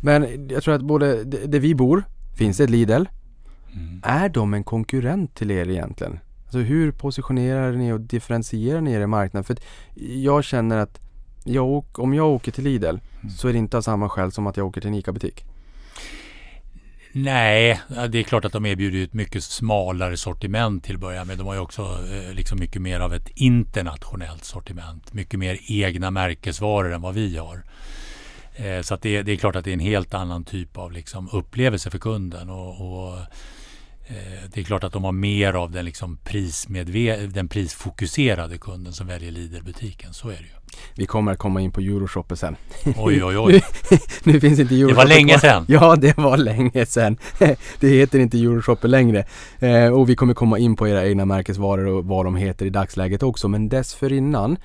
[0.00, 2.04] Men jag tror att både där vi bor
[2.36, 3.04] finns ett Lidl.
[3.72, 4.00] Mm.
[4.02, 6.18] Är de en konkurrent till er egentligen?
[6.44, 9.44] Alltså hur positionerar ni och differentierar ni er i marknaden?
[9.44, 9.56] För
[9.94, 11.00] jag känner att
[11.44, 13.00] jag, om jag åker till Lidl mm.
[13.36, 15.44] så är det inte av samma skäl som att jag åker till en ICA-butik.
[17.16, 21.38] Nej, det är klart att de erbjuder ett mycket smalare sortiment till att börja med.
[21.38, 25.12] De har ju också eh, liksom mycket mer av ett internationellt sortiment.
[25.12, 27.64] Mycket mer egna märkesvaror än vad vi har.
[28.54, 31.28] Eh, så det, det, är klart att det är en helt annan typ av liksom
[31.32, 32.50] upplevelse för kunden.
[32.50, 33.18] Och, och
[34.54, 36.18] det är klart att de har mer av den, liksom
[37.32, 40.12] den prisfokuserade kunden som väljer Lidl-butiken.
[40.12, 40.64] Så är det ju.
[40.94, 42.56] Vi kommer komma in på Euroshopper sen.
[42.96, 43.64] Oj, oj, oj.
[43.90, 43.98] nu,
[44.32, 45.64] nu finns inte Euroshopper Det var länge sedan.
[45.68, 47.16] Ja, det var länge sedan.
[47.80, 49.24] det heter inte Euroshopper längre.
[49.58, 52.70] Eh, och vi kommer komma in på era egna märkesvaror och vad de heter i
[52.70, 53.48] dagsläget också.
[53.48, 54.56] Men dessförinnan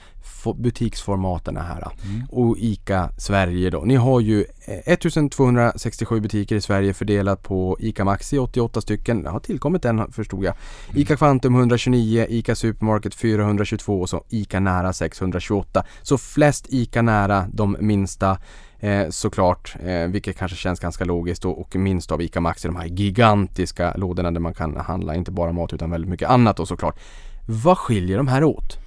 [0.55, 1.87] butiksformaten här.
[2.05, 2.27] Mm.
[2.29, 3.79] Och ICA Sverige då.
[3.79, 9.25] Ni har ju 1267 eh, butiker i Sverige fördelat på ICA Maxi 88 stycken.
[9.29, 10.55] Det har tillkommit en förstod jag.
[10.89, 11.01] Mm.
[11.01, 15.83] ICA Quantum 129, ICA Supermarket 422 och så ICA Nära 628.
[16.01, 18.37] Så flest ICA Nära, de minsta
[18.81, 22.75] Eh, såklart, eh, vilket kanske känns ganska logiskt och, och minst av ICA Maxi, de
[22.75, 26.67] här gigantiska lådorna där man kan handla inte bara mat utan väldigt mycket annat och
[26.67, 26.99] såklart.
[27.47, 28.77] Vad skiljer de här åt?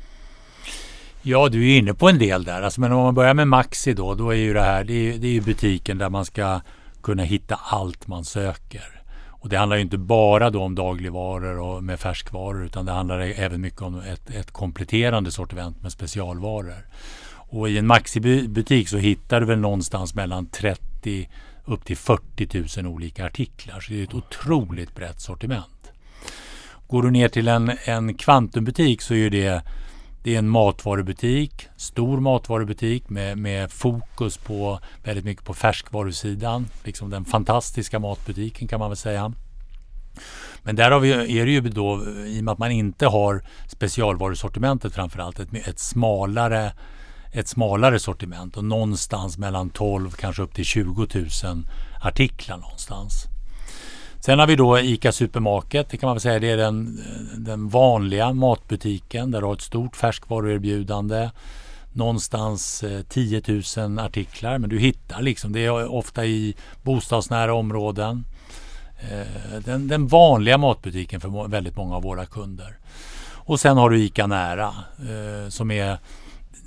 [1.22, 2.62] Ja, du är inne på en del där.
[2.62, 5.18] Alltså, men om man börjar med Maxi då, då är ju det här, det är,
[5.18, 6.60] det är ju butiken där man ska
[7.02, 9.01] kunna hitta allt man söker.
[9.42, 13.20] Och det handlar ju inte bara då om dagligvaror och med färskvaror utan det handlar
[13.20, 16.86] även mycket om ett, ett kompletterande sortiment med specialvaror.
[17.28, 21.28] Och i en Maxi-butik så hittar du väl någonstans mellan 30
[21.64, 23.80] upp till 40 000 olika artiklar.
[23.80, 25.92] Så det är ett otroligt brett sortiment.
[26.86, 29.62] Går du ner till en, en Kvantumbutik så är det
[30.22, 36.66] det är en matvarubutik, stor matvarubutik med, med fokus på väldigt mycket på färskvarusidan.
[36.84, 39.32] Liksom den fantastiska matbutiken kan man väl säga.
[40.62, 43.44] Men där har vi, är det ju då, i och med att man inte har
[43.68, 46.72] specialvarusortimentet framförallt, ett, ett smalare
[47.34, 51.28] ett smalare sortiment och någonstans mellan 12 kanske upp till 20 000
[52.02, 53.26] artiklar någonstans.
[54.24, 55.88] Sen har vi då ICA Supermarket.
[55.88, 57.00] Det kan man väl säga det är den,
[57.36, 61.30] den vanliga matbutiken där du har ett stort färskvaruerbjudande.
[61.92, 63.42] någonstans eh, 10
[63.76, 64.58] 000 artiklar.
[64.58, 68.24] Men du hittar liksom, det är ofta i bostadsnära områden.
[69.10, 72.78] Eh, den, den vanliga matbutiken för väldigt många av våra kunder.
[73.34, 75.98] Och sen har du ICA Nära eh, som är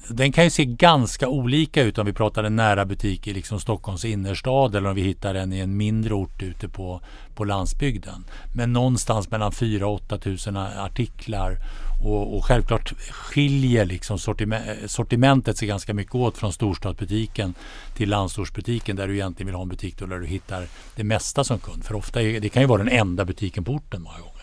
[0.10, 3.60] den kan ju se ganska olika ut om vi pratar en nära butik i liksom
[3.60, 7.02] Stockholms innerstad eller om vi hittar den i en mindre ort ute på,
[7.36, 8.26] på landsbygden.
[8.54, 11.58] Men någonstans mellan 4 och 8 000 artiklar
[12.04, 17.54] och, och självklart skiljer liksom sortime- sortimentet sig ganska mycket åt från storstadsbutiken
[17.96, 21.44] till landsortsbutiken där du egentligen vill ha en butik då där du hittar det mesta
[21.44, 21.84] som kund.
[21.86, 24.35] För ofta är, det kan ju vara den enda butiken på orten många gånger.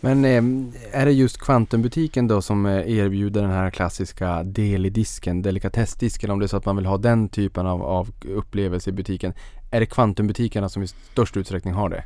[0.00, 4.90] Men eh, är det just Kvantumbutiken då som eh, erbjuder den här klassiska del i
[4.90, 8.90] disken, delikatessdisken om det är så att man vill ha den typen av, av upplevelse
[8.90, 9.32] i butiken.
[9.70, 12.04] Är det Kvantumbutikerna som i störst utsträckning har det?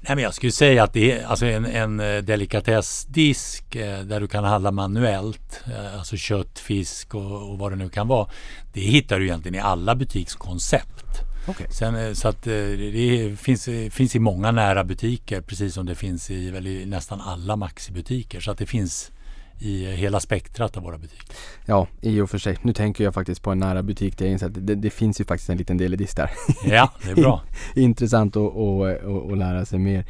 [0.00, 4.20] Nej, men jag skulle säga att det är alltså en, en eh, delikatessdisk eh, där
[4.20, 5.60] du kan handla manuellt,
[5.98, 8.28] alltså kött, fisk och, och vad det nu kan vara.
[8.72, 11.29] Det hittar du egentligen i alla butikskoncept.
[11.46, 11.66] Okej.
[11.70, 15.86] Sen, eh, så att eh, det finns, eh, finns i många nära butiker precis som
[15.86, 18.40] det finns i, väl, i nästan alla Maxi-butiker.
[18.40, 19.10] Så att det finns
[19.58, 21.26] i hela spektrat av våra butiker.
[21.66, 22.58] Ja, i och för sig.
[22.62, 25.20] Nu tänker jag faktiskt på en nära butik där jag inser att det, det finns
[25.20, 26.30] ju faktiskt en liten del i disk där.
[26.64, 27.42] Ja, det är bra.
[27.74, 30.04] Intressant att, att, att, att lära sig mer.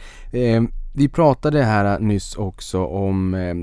[0.93, 3.55] Vi pratade här nyss också om eh,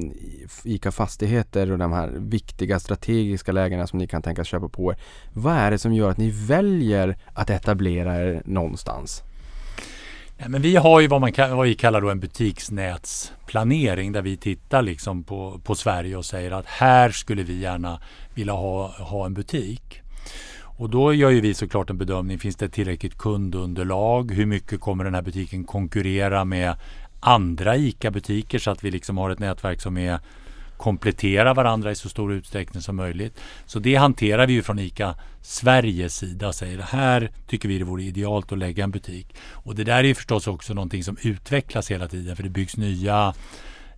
[0.64, 4.98] ICA Fastigheter och de här viktiga strategiska lägena som ni kan tänkas köpa på er.
[5.34, 9.24] Vad är det som gör att ni väljer att etablera er någonstans?
[10.38, 14.38] Nej, men vi har ju vad, man vad vi kallar då en butiksnätsplanering där vi
[14.38, 18.02] tittar liksom på, på Sverige och säger att här skulle vi gärna
[18.36, 20.02] vilja ha, ha en butik.
[20.80, 22.40] Och då gör ju vi såklart en bedömning.
[22.40, 24.32] Finns det tillräckligt kundunderlag?
[24.32, 26.76] Hur mycket kommer den här butiken konkurrera med
[27.20, 30.20] andra ICA-butiker så att vi liksom har ett nätverk som är
[30.78, 33.40] kompletterar varandra i så stor utsträckning som möjligt.
[33.66, 36.54] Så det hanterar vi ju från ICA Sveriges sida.
[36.54, 39.36] Säger här tycker vi det vore idealt att lägga en butik.
[39.52, 42.78] Och det där är ju förstås också någonting som utvecklas hela tiden för det byggs
[42.78, 43.34] nya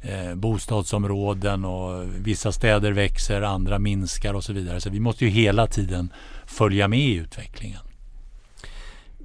[0.01, 4.81] eh, bostadsområden och vissa städer växer, andra minskar och så vidare.
[4.81, 6.13] Så vi måste ju hela tiden
[6.45, 7.88] följa med i utvecklingen.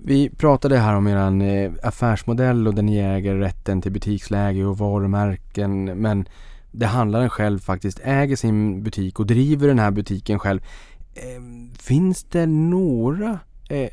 [0.06, 4.78] Vi pratade här om eran eh, affärsmodell och där ni äger rätten till butiksläge och
[4.78, 5.84] varumärken.
[5.84, 6.28] Men
[6.72, 10.60] det handlaren själv faktiskt äger sin butik och driver den här butiken själv.
[11.14, 11.42] Eh,
[11.78, 13.38] finns det några
[13.70, 13.88] eh, eh,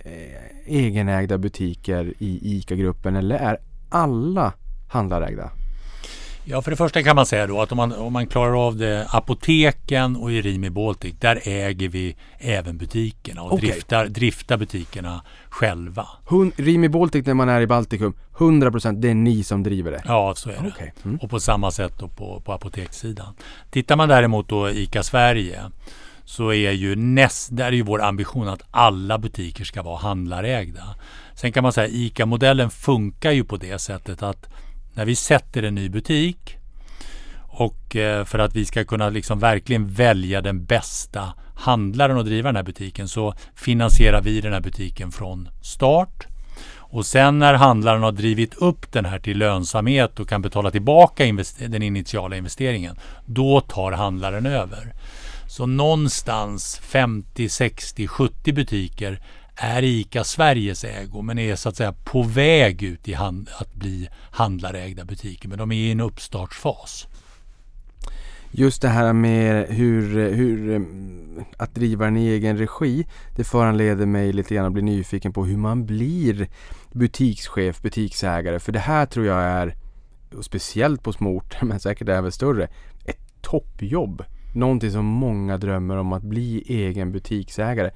[0.66, 3.58] egenägda butiker i ICA-gruppen eller är
[3.90, 4.54] alla
[4.90, 5.52] handlarägda?
[6.46, 8.78] Ja, för det första kan man säga då att om man, om man klarar av
[8.78, 13.70] det, apoteken och i Rimi Baltic, där äger vi även butikerna och Okej.
[13.70, 16.08] driftar, driftar butikerna själva.
[16.26, 20.02] Hun, Rimi Baltic när man är i Baltikum, 100% det är ni som driver det?
[20.06, 20.72] Ja, så är det.
[20.76, 20.94] Okej.
[21.04, 21.18] Mm.
[21.18, 23.34] Och på samma sätt då på, på apotekssidan.
[23.70, 25.62] Tittar man däremot då ICA Sverige
[26.26, 30.96] så är ju näst, där är ju vår ambition att alla butiker ska vara handlarägda.
[31.36, 34.50] Sen kan man säga ICA-modellen funkar ju på det sättet att
[34.94, 36.58] när vi sätter en ny butik
[37.52, 42.50] och eh, för att vi ska kunna liksom verkligen välja den bästa handlaren och driva
[42.50, 46.28] den här butiken så finansierar vi den här butiken från start.
[46.76, 51.24] Och sen när handlaren har drivit upp den här till lönsamhet och kan betala tillbaka
[51.58, 54.94] den initiala investeringen, då tar handlaren över.
[55.48, 59.22] Så någonstans 50, 60, 70 butiker
[59.64, 63.74] är ICA Sveriges ägo men är så att säga på väg ut i hand, att
[63.74, 65.50] bli handlarägda butiker.
[65.50, 67.08] Men de är i en uppstartsfas.
[68.52, 74.34] Just det här med hur, hur mm, att driva en egen regi Det föranleder mig
[74.34, 76.48] lite grann att bli nyfiken på hur man blir
[76.92, 79.76] butikschef, butiksägare För det här tror jag är,
[80.42, 82.68] speciellt på små orter men säkert även större,
[83.06, 87.92] ett toppjobb Någonting som många drömmer om att bli egen butiksägare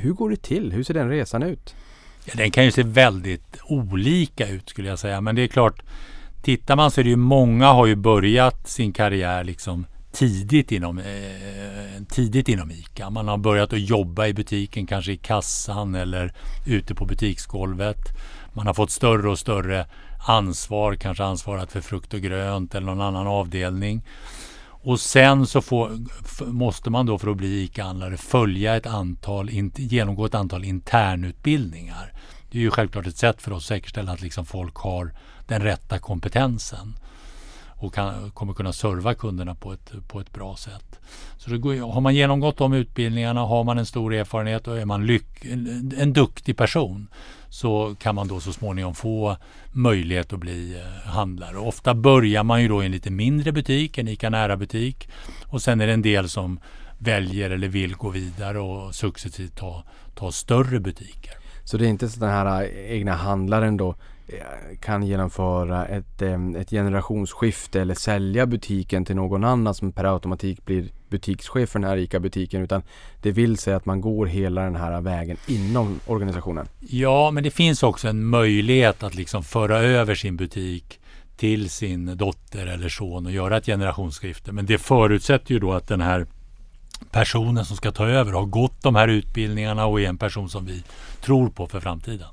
[0.00, 0.72] hur går det till?
[0.72, 1.74] Hur ser den resan ut?
[2.24, 5.20] Ja, den kan ju se väldigt olika ut skulle jag säga.
[5.20, 5.82] Men det är klart,
[6.42, 10.98] tittar man så är det ju många har ju börjat sin karriär liksom tidigt inom,
[10.98, 13.10] eh, tidigt inom ICA.
[13.10, 16.32] Man har börjat att jobba i butiken, kanske i kassan eller
[16.66, 17.98] ute på butiksgolvet.
[18.52, 19.86] Man har fått större och större
[20.26, 24.02] ansvar, kanske ansvarat för frukt och grönt eller någon annan avdelning.
[24.86, 25.98] Och sen så får,
[26.46, 32.12] måste man då för att bli ICA-handlare följa ett antal, in, genomgå ett antal internutbildningar.
[32.50, 35.14] Det är ju självklart ett sätt för oss att säkerställa att liksom folk har
[35.46, 36.94] den rätta kompetensen
[37.78, 41.00] och kan, kommer kunna serva kunderna på ett, på ett bra sätt.
[41.38, 44.84] Så det går, har man genomgått de utbildningarna, har man en stor erfarenhet och är
[44.84, 47.08] man lyck, en, en duktig person
[47.48, 49.36] så kan man då så småningom få
[49.72, 51.56] möjlighet att bli eh, handlare.
[51.56, 55.08] Och ofta börjar man ju då i en lite mindre butik, en ICA Nära-butik.
[55.46, 56.60] Och sen är det en del som
[56.98, 61.32] väljer eller vill gå vidare och successivt ta, ta större butiker.
[61.64, 63.96] Så det är inte så den här eh, egna handlaren då
[64.28, 70.04] Eh, kan genomföra ett, eh, ett generationsskifte eller sälja butiken till någon annan som per
[70.04, 72.82] automatik blir butikschef för den här ICA-butiken utan
[73.22, 76.68] det vill säga att man går hela den här vägen inom organisationen.
[76.80, 81.00] Ja, men det finns också en möjlighet att liksom föra över sin butik
[81.36, 84.52] till sin dotter eller son och göra ett generationsskifte.
[84.52, 86.26] Men det förutsätter ju då att den här
[87.10, 90.66] personen som ska ta över har gått de här utbildningarna och är en person som
[90.66, 90.84] vi
[91.20, 92.28] tror på för framtiden.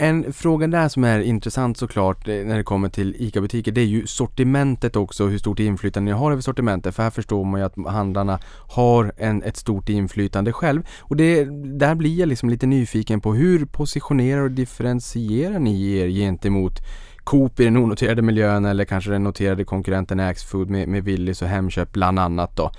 [0.00, 3.84] En fråga där som är intressant såklart eh, när det kommer till ICA-butiker det är
[3.84, 7.66] ju sortimentet också hur stort inflytande ni har över sortimentet för här förstår man ju
[7.66, 8.38] att handlarna
[8.68, 11.44] har en, ett stort inflytande själv och det,
[11.78, 16.80] där blir jag liksom lite nyfiken på hur positionerar och differentierar ni er gentemot
[17.24, 21.48] Coop i den onoterade miljön eller kanske den noterade konkurrenten Axfood med, med Willys och
[21.48, 22.70] Hemköp bland annat då.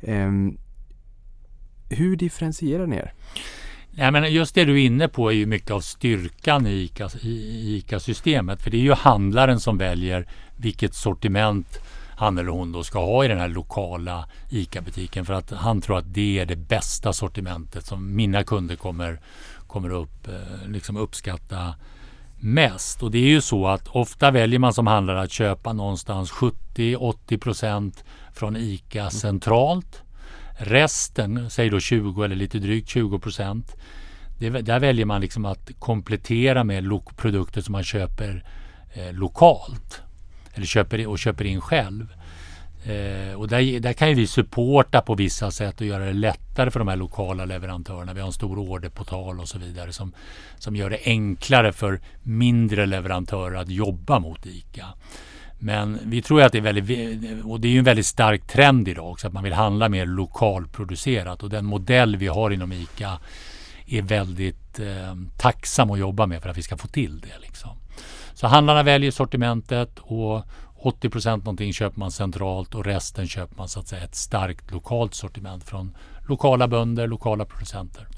[0.00, 0.58] Um,
[1.90, 3.12] hur differentierar ni er?
[3.98, 6.90] Ja, men just det du är inne på är ju mycket av styrkan i
[7.22, 8.62] ICA-systemet.
[8.62, 11.78] För det är ju handlaren som väljer vilket sortiment
[12.16, 15.24] han eller hon då ska ha i den här lokala ICA-butiken.
[15.24, 19.20] För att han tror att det är det bästa sortimentet som mina kunder kommer,
[19.66, 21.74] kommer upp, eh, liksom uppskatta
[22.36, 23.02] mest.
[23.02, 27.38] Och det är ju så att ofta väljer man som handlare att köpa någonstans 70-80
[27.38, 30.02] procent från ICA centralt.
[30.58, 33.76] Resten, säg då 20 eller lite drygt 20 procent.
[34.38, 38.44] Där väljer man liksom att komplettera med produkter som man köper
[38.94, 40.02] eh, lokalt.
[40.54, 42.08] Eller köper, och köper in själv.
[42.84, 46.70] Eh, och där, där kan ju vi supporta på vissa sätt och göra det lättare
[46.70, 48.14] för de här lokala leverantörerna.
[48.14, 50.12] Vi har en stor orderportal och så vidare som,
[50.58, 54.86] som gör det enklare för mindre leverantörer att jobba mot ICA.
[55.58, 58.88] Men vi tror att det är väldigt, och det är ju en väldigt stark trend
[58.88, 61.42] idag också, att man vill handla mer lokalproducerat.
[61.42, 63.18] Och den modell vi har inom ICA
[63.86, 67.38] är väldigt eh, tacksam att jobba med för att vi ska få till det.
[67.40, 67.70] Liksom.
[68.34, 70.42] Så handlarna väljer sortimentet och
[70.78, 74.70] 80 procent någonting köper man centralt och resten köper man så att säga ett starkt
[74.70, 75.96] lokalt sortiment från
[76.28, 78.08] lokala bönder, lokala producenter.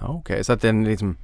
[0.00, 0.44] Ja, Okej, okay.
[0.44, 1.16] så att den liksom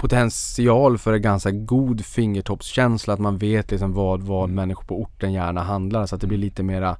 [0.00, 3.14] potential för en ganska god fingertoppskänsla.
[3.14, 4.56] Att man vet liksom vad, vad mm.
[4.56, 6.06] människor på orten gärna handlar.
[6.06, 6.96] Så att det blir lite mera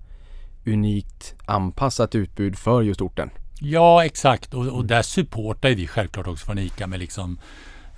[0.66, 3.30] unikt anpassat utbud för just orten.
[3.60, 4.54] Ja, exakt.
[4.54, 7.38] Och, och där supportar vi självklart också från ICA med liksom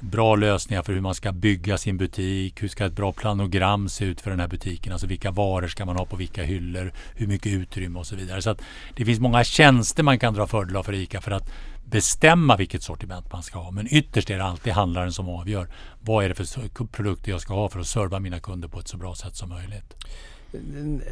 [0.02, 2.62] bra lösningar för hur man ska bygga sin butik.
[2.62, 4.92] Hur ska ett bra planogram se ut för den här butiken?
[4.92, 6.92] Alltså vilka varor ska man ha på vilka hyllor?
[7.14, 8.42] Hur mycket utrymme och så vidare.
[8.42, 8.62] Så att
[8.96, 11.52] det finns många tjänster man kan dra fördel av för ICA för att
[11.84, 13.70] bestämma vilket sortiment man ska ha.
[13.70, 15.68] Men ytterst är det alltid handlaren som avgör.
[16.00, 18.88] Vad är det för produkter jag ska ha för att serva mina kunder på ett
[18.88, 19.94] så bra sätt som möjligt.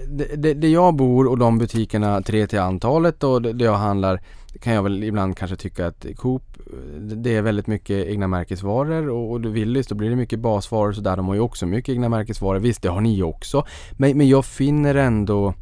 [0.08, 4.20] Det, det, jag bor och de butikerna, tre till antalet och det, jag handlar
[4.60, 6.42] kan jag väl ibland kanske tycka att Coop
[7.00, 11.00] det är väldigt mycket egna märkesvaror och, och Willys då blir det mycket basvaror så
[11.00, 12.58] där de har ju också mycket egna märkesvaror.
[12.58, 13.66] Visst det har ni också.
[13.92, 15.54] Men, men jag finner ändå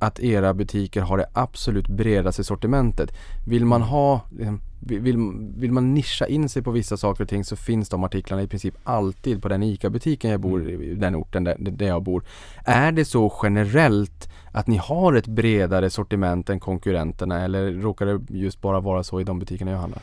[0.00, 3.10] att era butiker har det absolut bredaste sortimentet.
[3.46, 5.16] Vill man ha liksom, vill,
[5.56, 8.46] vill man nischa in sig på vissa saker och ting så finns de artiklarna i
[8.46, 12.24] princip alltid på den ICA-butiken jag bor i, den orten där, där jag bor.
[12.64, 18.38] Är det så generellt att ni har ett bredare sortiment än konkurrenterna eller råkar det
[18.38, 20.02] just bara vara så i de butikerna jag handlar?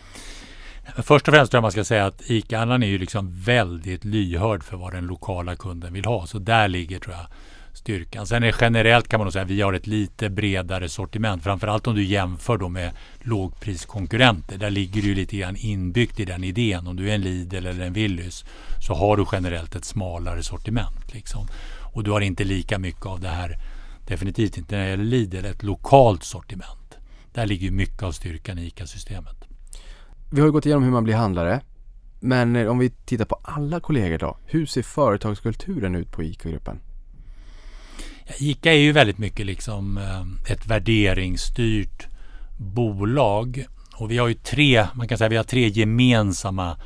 [0.95, 4.63] Först och främst tror jag man ska säga att ICA-handlaren är ju liksom väldigt lyhörd
[4.63, 6.25] för vad den lokala kunden vill ha.
[6.25, 7.25] Så där ligger tror jag
[7.77, 8.27] styrkan.
[8.27, 11.43] Sen är generellt kan man nog säga att vi har ett lite bredare sortiment.
[11.43, 14.57] Framförallt om du jämför då med lågpriskonkurrenter.
[14.57, 16.87] Där ligger det lite grann inbyggt i den idén.
[16.87, 18.45] Om du är en Lidl eller en Willys
[18.87, 21.13] så har du generellt ett smalare sortiment.
[21.13, 21.47] Liksom.
[21.93, 23.57] Och du har inte lika mycket av det här,
[24.07, 26.97] definitivt inte när det gäller Lidl, ett lokalt sortiment.
[27.33, 29.35] Där ligger mycket av styrkan i ICA-systemet.
[30.31, 31.61] Vi har ju gått igenom hur man blir handlare.
[32.19, 34.37] Men om vi tittar på alla kollegor då.
[34.45, 36.79] Hur ser företagskulturen ut på ICA-gruppen?
[38.37, 42.07] ICA är ju väldigt mycket liksom eh, ett värderingsstyrt
[42.57, 43.65] bolag.
[43.95, 46.77] Och vi har ju tre, man kan säga vi har tre gemensamma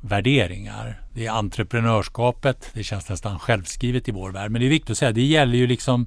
[0.00, 1.00] värderingar.
[1.14, 4.50] Det är entreprenörskapet, det känns nästan självskrivet i vår värld.
[4.50, 6.06] Men det är viktigt att säga, det gäller ju liksom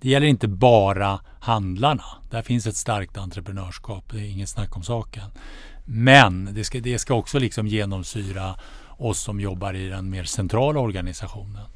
[0.00, 2.04] det gäller inte bara handlarna.
[2.30, 5.24] Där finns ett starkt entreprenörskap, det är inget snack om saken.
[5.84, 8.54] Men det ska, det ska också liksom genomsyra
[8.98, 11.66] oss som jobbar i den mer centrala organisationen.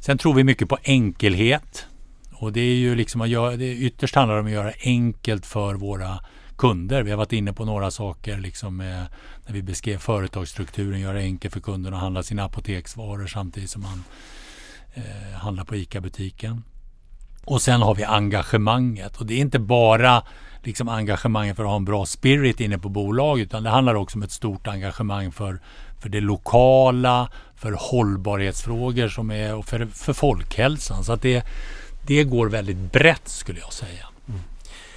[0.00, 1.86] Sen tror vi mycket på enkelhet.
[2.32, 5.46] Och det är ju liksom att göra, det ytterst handlar det om att göra enkelt
[5.46, 6.20] för våra
[6.58, 7.02] kunder.
[7.02, 9.06] Vi har varit inne på några saker liksom med,
[9.46, 14.04] när vi beskrev företagsstrukturen, göra enkelt för kunderna att handla sina apoteksvaror samtidigt som man
[14.94, 16.62] eh, handlar på ICA-butiken.
[17.44, 20.22] Och sen har vi engagemanget och det är inte bara
[20.62, 24.18] liksom engagemanget för att ha en bra spirit inne på bolaget utan det handlar också
[24.18, 25.60] om ett stort engagemang för,
[25.98, 27.28] för det lokala,
[27.60, 31.04] för hållbarhetsfrågor som är, och för, för folkhälsan.
[31.04, 31.44] Så att det,
[32.06, 34.06] det går väldigt brett skulle jag säga.
[34.28, 34.40] Mm.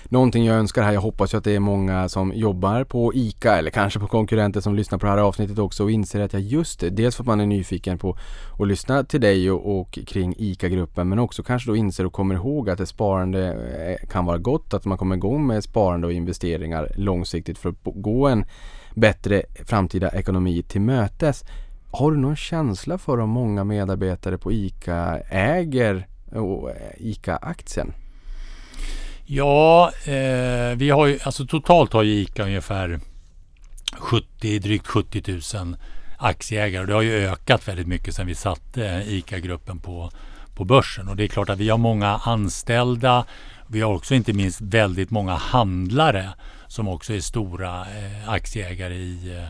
[0.03, 3.57] Någonting jag önskar här, jag hoppas ju att det är många som jobbar på ICA
[3.57, 6.41] eller kanske på konkurrenter som lyssnar på det här avsnittet också och inser att jag
[6.41, 8.17] just det, dels för att man är nyfiken på
[8.59, 12.35] att lyssna till dig och, och kring ICA-gruppen men också kanske då inser och kommer
[12.35, 16.13] ihåg att ett sparande eh, kan vara gott, att man kommer igång med sparande och
[16.13, 18.45] investeringar långsiktigt för att gå en
[18.95, 21.43] bättre framtida ekonomi till mötes.
[21.95, 27.93] Har du någon känsla för om många medarbetare på ICA äger eh, eh, ICA-aktien?
[29.25, 32.99] Ja, eh, vi har ju, alltså totalt har ju ICA ungefär
[33.97, 35.75] 70, drygt 70 000
[36.17, 40.11] aktieägare och det har ju ökat väldigt mycket sedan vi satte ICA-gruppen på,
[40.55, 41.07] på börsen.
[41.07, 43.25] Och det är klart att vi har många anställda.
[43.67, 46.29] Vi har också inte minst väldigt många handlare
[46.67, 49.49] som också är stora eh, aktieägare i, eh,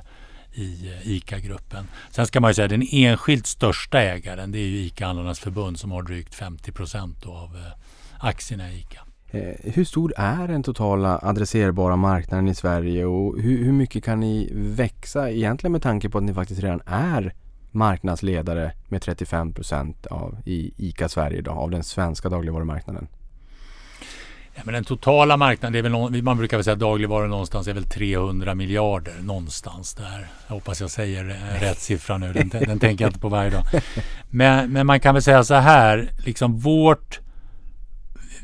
[0.54, 1.88] i eh, ICA-gruppen.
[2.12, 5.80] Sen ska man ju säga att den enskilt största ägaren det är ju ICA-handlarnas förbund
[5.80, 7.72] som har drygt 50 procent av eh,
[8.20, 9.02] aktierna i ICA.
[9.32, 14.20] Eh, hur stor är den totala adresserbara marknaden i Sverige och hur, hur mycket kan
[14.20, 17.34] ni växa egentligen med tanke på att ni faktiskt redan är
[17.72, 20.08] marknadsledare med 35 procent
[20.46, 23.08] i ICA Sverige idag, av den svenska dagligvarumarknaden?
[24.56, 27.68] Ja, men den totala marknaden, det är väl någon, man brukar väl säga dagligvaror någonstans
[27.68, 30.28] är väl 300 miljarder någonstans där.
[30.48, 31.24] Jag hoppas jag säger
[31.60, 33.64] rätt siffra nu, den, den tänker jag inte på varje dag.
[34.30, 37.20] Men, men man kan väl säga så här, liksom vårt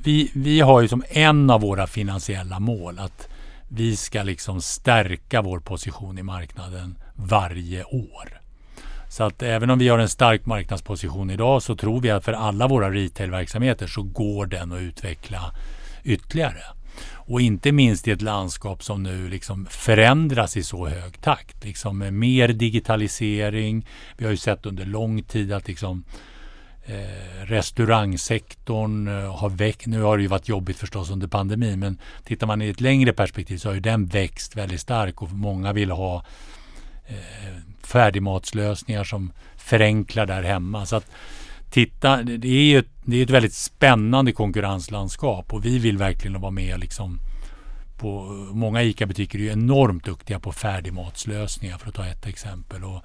[0.03, 3.27] vi, vi har ju som en av våra finansiella mål att
[3.67, 8.41] vi ska liksom stärka vår position i marknaden varje år.
[9.09, 12.33] Så att även om vi har en stark marknadsposition idag så tror vi att för
[12.33, 15.51] alla våra retailverksamheter så går den att utveckla
[16.03, 16.63] ytterligare.
[17.11, 21.65] Och inte minst i ett landskap som nu liksom förändras i så hög takt.
[21.65, 23.85] Liksom med mer digitalisering.
[24.17, 26.03] Vi har ju sett under lång tid att liksom
[26.89, 29.87] Eh, restaurangsektorn eh, har växt.
[29.87, 33.13] Nu har det ju varit jobbigt förstås under pandemin men tittar man i ett längre
[33.13, 36.25] perspektiv så har ju den växt väldigt starkt och många vill ha
[37.07, 40.85] eh, färdigmatslösningar som förenklar där hemma.
[40.85, 41.11] Så att
[41.69, 46.41] titta, det är ju ett, det är ett väldigt spännande konkurrenslandskap och vi vill verkligen
[46.41, 47.19] vara med liksom
[47.97, 52.83] på, många ICA-butiker är ju enormt duktiga på färdigmatslösningar för att ta ett exempel.
[52.83, 53.01] Och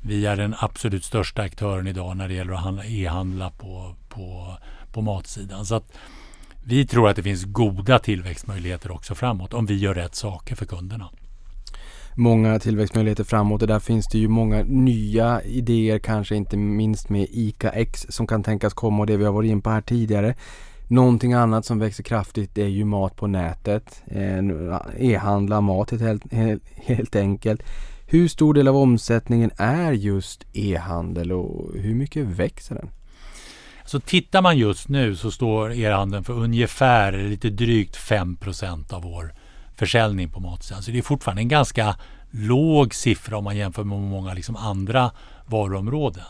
[0.00, 4.56] vi är den absolut största aktören idag när det gäller att e-handla på, på,
[4.92, 5.66] på matsidan.
[5.66, 5.92] Så att
[6.64, 10.66] vi tror att det finns goda tillväxtmöjligheter också framåt om vi gör rätt saker för
[10.66, 11.10] kunderna.
[12.18, 17.26] Många tillväxtmöjligheter framåt och där finns det ju många nya idéer, kanske inte minst med
[17.30, 20.34] ICA-X som kan tänkas komma och det vi har varit in på här tidigare.
[20.88, 24.02] Någonting annat som växer kraftigt är ju mat på nätet.
[24.98, 27.62] E-handla mat helt, helt, helt enkelt.
[28.06, 32.90] Hur stor del av omsättningen är just e-handel och hur mycket växer den?
[33.84, 39.32] Så tittar man just nu så står e-handeln för ungefär lite drygt 5% av vår
[39.76, 40.74] försäljning på matsidan.
[40.74, 41.96] Så alltså, det är fortfarande en ganska
[42.30, 45.10] låg siffra om man jämför med många liksom andra
[45.46, 46.24] varuområden.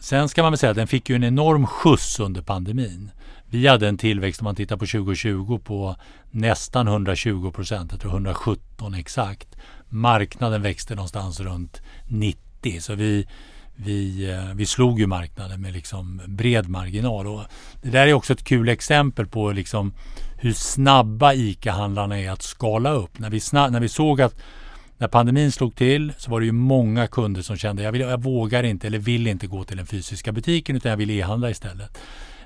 [0.00, 3.10] Sen ska man väl säga att den fick ju en enorm skjuts under pandemin.
[3.46, 5.96] Vi hade en tillväxt om man tittar på 2020 på
[6.30, 9.56] nästan 120 procent, jag tror 117 exakt
[9.90, 12.80] marknaden växte någonstans runt 90.
[12.80, 13.26] Så vi,
[13.84, 17.26] vi, eh, vi slog ju marknaden med liksom bred marginal.
[17.26, 17.40] Och
[17.82, 19.92] det där är också ett kul exempel på liksom
[20.38, 23.18] hur snabba ICA-handlarna är att skala upp.
[23.18, 24.34] När vi, snabb, när vi såg att
[24.98, 28.22] när pandemin slog till så var det ju många kunder som kände jag, vill, jag
[28.22, 31.98] vågar inte eller vill inte gå till den fysiska butiken utan jag vill e-handla istället.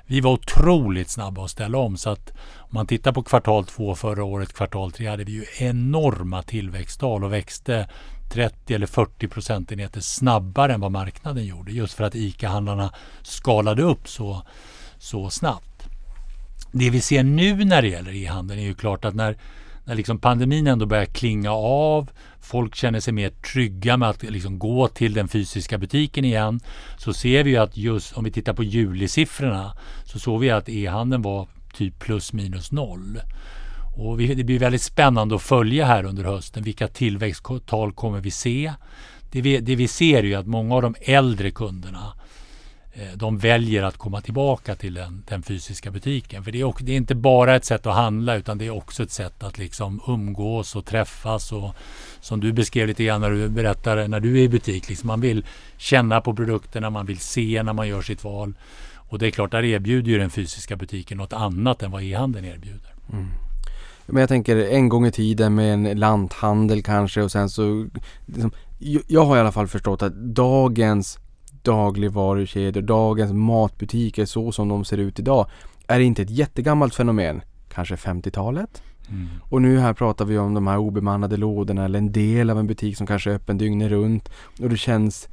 [0.05, 3.95] Vi var otroligt snabba att ställa om så att om man tittar på kvartal två
[3.95, 7.87] förra året, kvartal tre hade vi ju enorma tillväxttal och växte
[8.29, 14.07] 30 eller 40 procentenheter snabbare än vad marknaden gjorde just för att ICA-handlarna skalade upp
[14.07, 14.41] så,
[14.97, 15.87] så snabbt.
[16.71, 19.37] Det vi ser nu när det gäller e-handeln är ju klart att när
[19.85, 24.59] när liksom pandemin ändå börjar klinga av, folk känner sig mer trygga med att liksom
[24.59, 26.59] gå till den fysiska butiken igen,
[26.97, 31.21] så ser vi att just om vi tittar på julisiffrorna så såg vi att e-handeln
[31.21, 33.19] var typ plus minus noll.
[33.97, 36.63] Och det blir väldigt spännande att följa här under hösten.
[36.63, 38.73] Vilka tillväxttal kommer vi se?
[39.31, 42.13] Det vi, det vi ser är ju att många av de äldre kunderna
[42.93, 46.43] eh, de väljer att komma tillbaka till den, den fysiska butiken.
[46.43, 49.03] För det är, det är, inte bara ett sätt att handla utan det är också
[49.03, 51.51] ett sätt att liksom umgås och träffas.
[51.51, 51.75] Och,
[52.21, 54.89] som du beskrev lite grann när du berättade när du är i butik.
[54.89, 55.45] Liksom man vill
[55.77, 58.53] känna på produkterna, man vill se när man gör sitt val.
[58.95, 62.45] Och det är klart, där erbjuder ju den fysiska butiken något annat än vad e-handeln
[62.45, 62.93] erbjuder.
[63.13, 63.44] Mm.
[64.05, 67.87] Men jag tänker en gång i tiden med en lanthandel kanske och sen så
[68.25, 71.19] liksom, jag- Jag har i alla fall förstått att dagens
[71.63, 75.47] dagligvarukedjor, dagens matbutiker så som de ser ut idag
[75.87, 77.41] är inte ett jättegammalt fenomen.
[77.69, 78.81] Kanske 50-talet?
[79.09, 79.27] Mm.
[79.49, 82.67] Och nu här pratar vi om de här obemannade lådorna eller en del av en
[82.67, 84.29] butik som kanske är öppen dygnet runt.
[84.61, 85.27] Och det känns,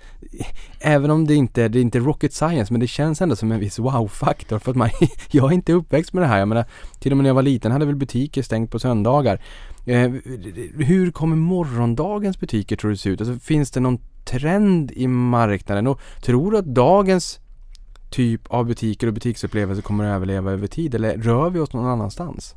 [0.81, 3.61] även om det inte det är inte rocket science, men det känns ändå som en
[3.61, 4.59] viss wow-faktor.
[4.59, 4.91] För att man,
[5.31, 6.39] jag är inte uppväxt med det här.
[6.39, 6.65] Jag menar,
[7.01, 9.41] till och med när jag var liten hade väl butiker stängt på söndagar.
[9.87, 10.11] Eh,
[10.77, 13.21] hur kommer morgondagens butiker tror du se ut?
[13.21, 15.87] Alltså, finns det någon trend i marknaden?
[15.87, 17.41] Och tror du att dagens
[18.11, 20.95] typ av butiker och butiksupplevelser kommer att överleva över tid?
[20.95, 22.55] Eller rör vi oss någon annanstans?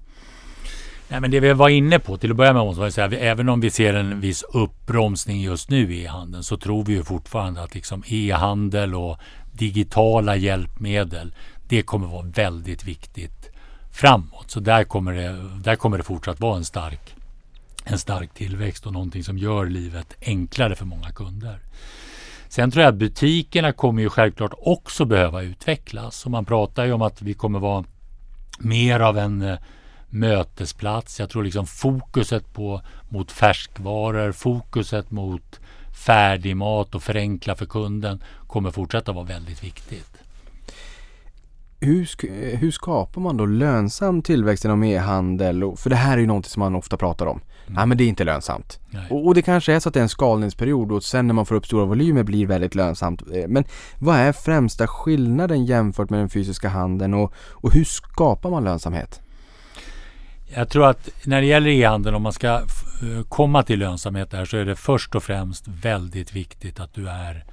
[1.07, 3.49] Nej, men det vi var inne på, till att börja med måste man säga, även
[3.49, 7.63] om vi ser en viss uppbromsning just nu i e-handeln så tror vi ju fortfarande
[7.63, 9.17] att liksom e-handel och
[9.51, 11.33] digitala hjälpmedel,
[11.67, 13.49] det kommer vara väldigt viktigt
[13.91, 14.51] framåt.
[14.51, 17.15] Så där kommer det, där kommer det fortsatt vara en stark,
[17.83, 21.59] en stark tillväxt och någonting som gör livet enklare för många kunder.
[22.47, 26.25] Sen tror jag att butikerna kommer ju självklart också behöva utvecklas.
[26.25, 27.83] Och man pratar ju om att vi kommer vara
[28.59, 29.57] mer av en eh,
[30.15, 31.19] mötesplats.
[31.19, 35.59] Jag tror liksom fokuset på, mot färskvaror, fokuset mot
[36.05, 40.11] färdigmat och förenkla för kunden kommer fortsätta vara väldigt viktigt.
[41.79, 45.63] Hur, sk- hur skapar man då lönsam tillväxt inom e-handel?
[45.77, 47.41] För det här är ju någonting som man ofta pratar om.
[47.67, 48.79] Nej men det är inte lönsamt.
[49.09, 51.45] Och, och det kanske är så att det är en skalningsperiod och sen när man
[51.45, 53.21] får upp stora volymer blir väldigt lönsamt.
[53.33, 53.63] Eh, Men
[53.99, 59.21] vad är främsta skillnaden jämfört med den fysiska handeln och, och hur skapar man lönsamhet?
[60.57, 62.63] Jag tror att när det gäller e-handeln, om man ska eh,
[63.29, 67.45] komma till lönsamhet där så är det först och främst väldigt viktigt att du är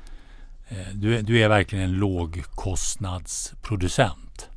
[0.69, 4.49] eh, du är, du är verkligen en lågkostnadsproducent.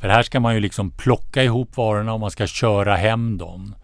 [0.00, 3.74] För här ska man ju liksom plocka ihop varorna och man ska köra hem dem.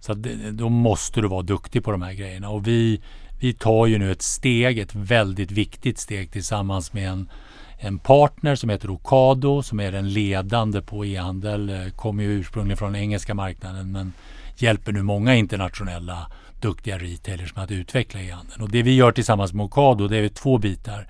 [0.00, 2.48] Så att det, då måste du vara duktig på de här grejerna.
[2.48, 3.00] Och vi,
[3.40, 7.28] vi tar ju nu ett steg, ett väldigt viktigt steg tillsammans med en,
[7.84, 11.68] en partner som heter Ocado som är den ledande på e-handel.
[11.68, 14.12] Eh, kommer ju ursprungligen från den engelska marknaden men
[14.56, 16.30] hjälper nu många internationella
[16.60, 18.62] duktiga retailers med att utveckla e-handeln.
[18.62, 21.08] Och det vi gör tillsammans med Ocado det är två bitar.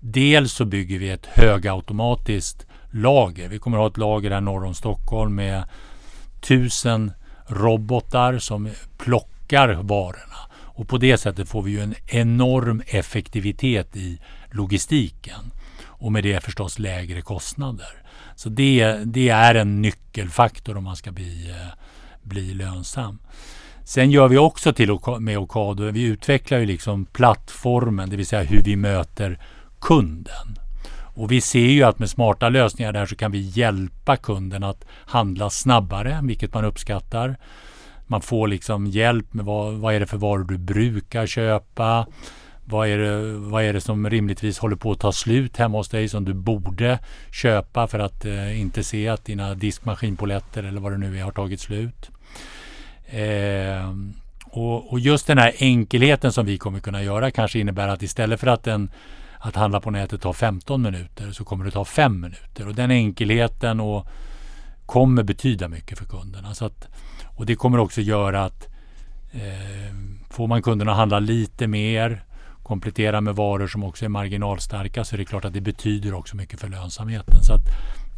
[0.00, 3.48] Dels så bygger vi ett högautomatiskt lager.
[3.48, 5.64] Vi kommer att ha ett lager här norr om Stockholm med
[6.40, 7.12] tusen
[7.46, 8.68] robotar som
[8.98, 10.50] plockar varorna.
[10.52, 14.18] Och på det sättet får vi ju en enorm effektivitet i
[14.50, 15.52] logistiken.
[16.00, 18.02] Och med det förstås lägre kostnader.
[18.36, 21.78] Så det, det är en nyckelfaktor om man ska bli, eh,
[22.22, 23.18] bli lönsam.
[23.84, 28.42] Sen gör vi också till med Ocado, vi utvecklar ju liksom plattformen, det vill säga
[28.42, 29.38] hur vi möter
[29.80, 30.58] kunden.
[31.14, 34.84] Och vi ser ju att med smarta lösningar där så kan vi hjälpa kunden att
[34.90, 37.36] handla snabbare, vilket man uppskattar.
[38.06, 42.06] Man får liksom hjälp med vad, vad är det för varor du brukar köpa.
[42.70, 45.88] Vad är, det, vad är det som rimligtvis håller på att ta slut hemma hos
[45.88, 46.98] dig som du borde
[47.32, 51.32] köpa för att eh, inte se att dina diskmaskinpoletter eller vad det nu är har
[51.32, 52.10] tagit slut.
[53.06, 53.94] Eh,
[54.44, 58.40] och, och just den här enkelheten som vi kommer kunna göra kanske innebär att istället
[58.40, 58.90] för att, den
[59.38, 62.68] att handla på nätet tar 15 minuter så kommer det ta 5 minuter.
[62.68, 64.06] Och den enkelheten och
[64.86, 66.54] kommer betyda mycket för kunderna.
[66.54, 66.88] Så att,
[67.36, 68.68] och det kommer också göra att
[69.32, 69.94] eh,
[70.30, 72.24] får man kunderna att handla lite mer
[72.70, 76.36] komplettera med varor som också är marginalstarka så är det klart att det betyder också
[76.36, 77.42] mycket för lönsamheten.
[77.42, 77.64] Så att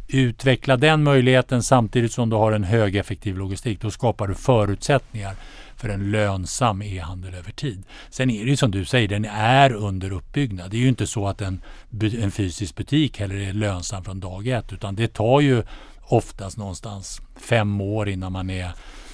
[0.07, 3.81] utveckla den möjligheten samtidigt som du har en högeffektiv logistik.
[3.81, 5.35] Då skapar du förutsättningar
[5.75, 7.83] för en lönsam e-handel över tid.
[8.09, 10.71] Sen är det ju som du säger, den är under uppbyggnad.
[10.71, 11.61] Det är ju inte så att en,
[12.21, 15.63] en fysisk butik heller är lönsam från dag ett utan det tar ju
[16.01, 18.71] oftast någonstans fem år innan man är,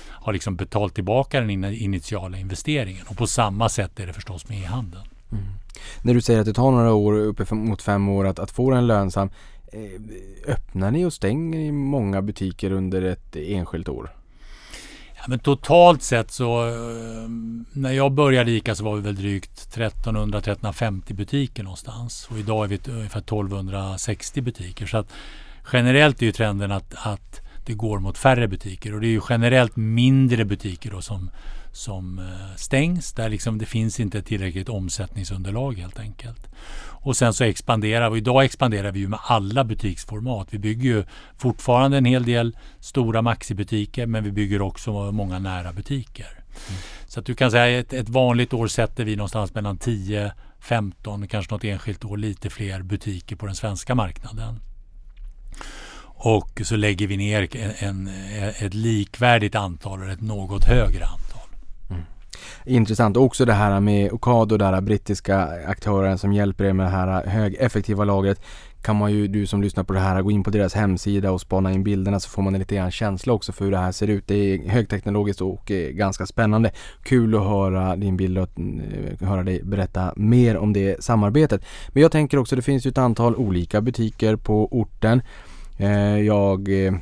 [0.10, 3.06] har liksom betalt tillbaka den initiala investeringen.
[3.08, 5.06] Och på samma sätt är det förstås med e-handeln.
[5.32, 5.44] Mm.
[6.02, 8.88] När du säger att det tar några år, uppemot fem år att, att få den
[8.88, 9.30] lönsam.
[9.72, 14.12] Eh, öppnar ni och stänger i många butiker under ett enskilt år?
[15.16, 17.30] Ja, men totalt sett så eh,
[17.74, 22.28] när jag började ICA så var vi väl drygt 1300-1350 butiker någonstans.
[22.32, 24.86] Och idag är vi ungefär 1260 butiker.
[24.86, 25.12] Så att
[25.74, 28.94] generellt är ju trenden att, att det går mot färre butiker.
[28.94, 31.32] Och det är ju generellt mindre butiker då som,
[31.72, 33.14] som eh, stängs.
[33.14, 36.48] Där liksom det finns inte tillräckligt omsättningsunderlag helt enkelt.
[37.02, 38.18] Och sen så expanderar vi.
[38.18, 40.48] Idag expanderar vi ju med alla butiksformat.
[40.52, 41.04] Vi bygger ju
[41.38, 46.40] fortfarande en hel del stora maxibutiker men vi bygger också många nära butiker.
[47.08, 51.28] Så att du kan säga ett, ett vanligt år sätter vi någonstans mellan 10 15,
[51.28, 54.60] kanske något enskilt år lite fler butiker på den svenska marknaden.
[56.22, 58.08] Och så lägger vi ner en, en,
[58.60, 61.29] ett likvärdigt antal eller ett något högre antal.
[62.66, 63.18] Intressant.
[63.18, 67.26] Också det här med Ocado, den här brittiska aktören som hjälper er med det här
[67.26, 68.42] högeffektiva lagret.
[68.82, 71.42] Kan man ju, du som lyssnar på det här, gå in på deras hemsida och
[71.42, 73.92] spana in bilderna så får man en lite grann känsla också för hur det här
[73.92, 74.28] ser ut.
[74.28, 76.72] Det är högteknologiskt och eh, ganska spännande.
[77.04, 81.66] Kul att höra din bild och eh, höra dig berätta mer om det samarbetet.
[81.88, 85.22] Men jag tänker också, det finns ju ett antal olika butiker på orten.
[85.82, 86.94] Eh, jag, eh,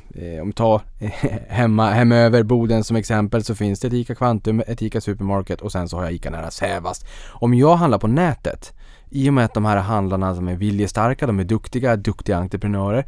[0.41, 1.11] om vi tar eh,
[1.47, 5.71] hemma, hemöver Boden som exempel så finns det ett ICA Kvantum, ett ICA Supermarket och
[5.71, 7.05] sen så har jag ICA nära Sävast.
[7.29, 8.73] Om jag handlar på nätet,
[9.09, 13.05] i och med att de här handlarna som är viljestarka, de är duktiga, duktiga entreprenörer.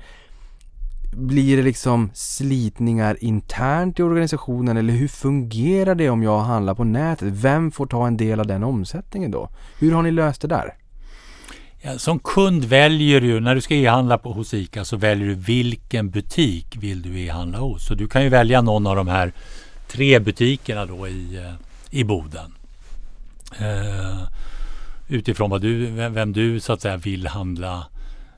[1.13, 6.83] Blir det liksom slitningar internt i organisationen eller hur fungerar det om jag handlar på
[6.83, 7.27] nätet?
[7.31, 9.49] Vem får ta en del av den omsättningen då?
[9.79, 10.73] Hur har ni löst det där?
[11.81, 15.35] Ja, som kund väljer du, när du ska e-handla på, hos ICA så väljer du
[15.35, 17.87] vilken butik vill du e-handla hos.
[17.87, 19.33] Så du kan ju välja någon av de här
[19.87, 21.53] tre butikerna då i, eh,
[21.99, 22.53] i Boden.
[23.61, 24.27] Uh,
[25.07, 27.87] utifrån vad du, vem du så att säga vill handla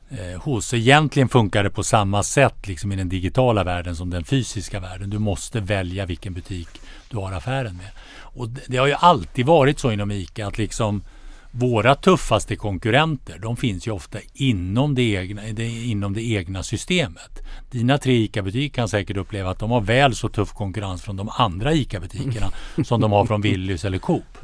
[0.09, 0.73] eh, hos.
[0.73, 5.09] Egentligen funkar det på samma sätt liksom i den digitala världen som den fysiska världen.
[5.09, 6.67] Du måste välja vilken butik
[7.09, 7.91] du har affären med.
[8.21, 11.03] Och det, det har ju alltid varit så inom ICA att liksom
[11.51, 17.43] våra tuffaste konkurrenter, de finns ju ofta inom det egna, det, inom det egna systemet.
[17.71, 21.29] Dina tre ICA-butiker kan säkert uppleva att de har väl så tuff konkurrens från de
[21.29, 22.51] andra ICA-butikerna
[22.85, 24.37] som de har från Willys eller Coop.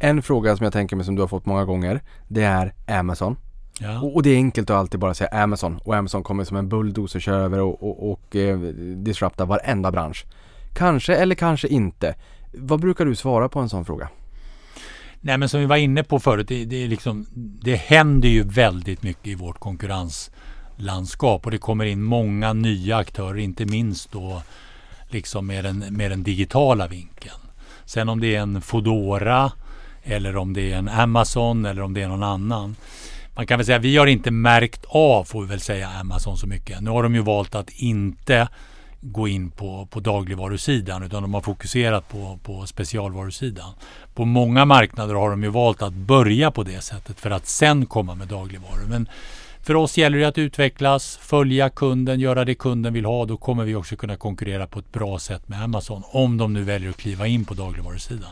[0.00, 3.36] En fråga som jag tänker mig som du har fått många gånger, det är Amazon.
[3.80, 4.00] Ja.
[4.00, 6.68] Och, och, det är enkelt att alltid bara säga Amazon och Amazon kommer som en
[6.68, 8.58] bulldozer kör över och, och, och eh,
[8.96, 10.24] disruptar varenda bransch.
[10.74, 12.14] Kanske eller kanske inte.
[12.54, 14.08] Vad brukar du svara på en sån fråga?
[15.26, 17.26] Nej men som vi var inne på förut, det, det, är liksom,
[17.62, 23.38] det händer ju väldigt mycket i vårt konkurrenslandskap och det kommer in många nya aktörer,
[23.38, 24.42] inte minst då
[25.08, 27.40] liksom med den, med den digitala vinkeln.
[27.84, 29.52] Sen om det är en Fodora
[30.02, 32.76] eller om det är en Amazon eller om det är någon annan.
[33.34, 36.46] Man kan väl säga vi har inte märkt av, får vi väl säga, Amazon så
[36.46, 36.80] mycket.
[36.80, 38.48] Nu har de ju valt att inte
[39.12, 43.72] gå in på, på dagligvarusidan utan de har fokuserat på, på specialvarusidan.
[44.14, 47.86] På många marknader har de ju valt att börja på det sättet för att sen
[47.86, 48.86] komma med dagligvaror.
[48.88, 49.08] Men
[49.60, 53.24] för oss gäller det att utvecklas, följa kunden, göra det kunden vill ha.
[53.24, 56.62] Då kommer vi också kunna konkurrera på ett bra sätt med Amazon om de nu
[56.62, 58.30] väljer att kliva in på dagligvarusidan.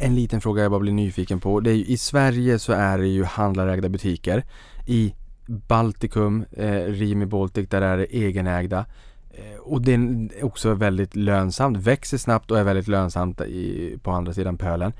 [0.00, 1.60] En liten fråga jag bara blir nyfiken på.
[1.60, 4.42] Det är ju, I Sverige så är det ju handlarägda butiker.
[4.86, 5.14] I
[5.46, 8.86] Baltikum, eh, Rimi Baltic, där är det egenägda.
[9.32, 14.10] Eh, och det är också väldigt lönsamt, växer snabbt och är väldigt lönsamt i, på
[14.10, 14.92] andra sidan pölen.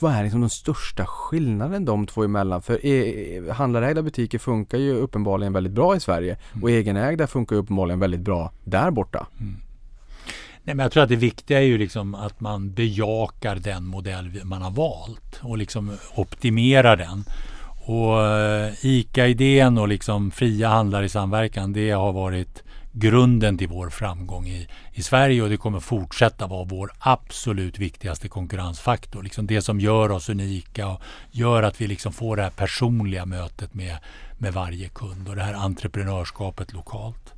[0.00, 2.62] Vad är liksom den största skillnaden de två emellan?
[2.62, 6.62] För e handlarägda butiker funkar ju uppenbarligen väldigt bra i Sverige mm.
[6.62, 9.26] och egenägda funkar uppenbarligen väldigt bra där borta.
[9.40, 9.56] Mm.
[10.64, 14.40] Nej, men jag tror att det viktiga är ju liksom att man bejakar den modell
[14.44, 17.24] man har valt och liksom optimerar den.
[17.84, 22.62] Och uh, ICA-idén och liksom fria handlare i samverkan, det har varit
[22.92, 28.28] grunden till vår framgång i, i Sverige och det kommer fortsätta vara vår absolut viktigaste
[28.28, 29.22] konkurrensfaktor.
[29.22, 33.26] Liksom det som gör oss unika och gör att vi liksom får det här personliga
[33.26, 33.96] mötet med,
[34.38, 37.32] med varje kund och det här entreprenörskapet lokalt.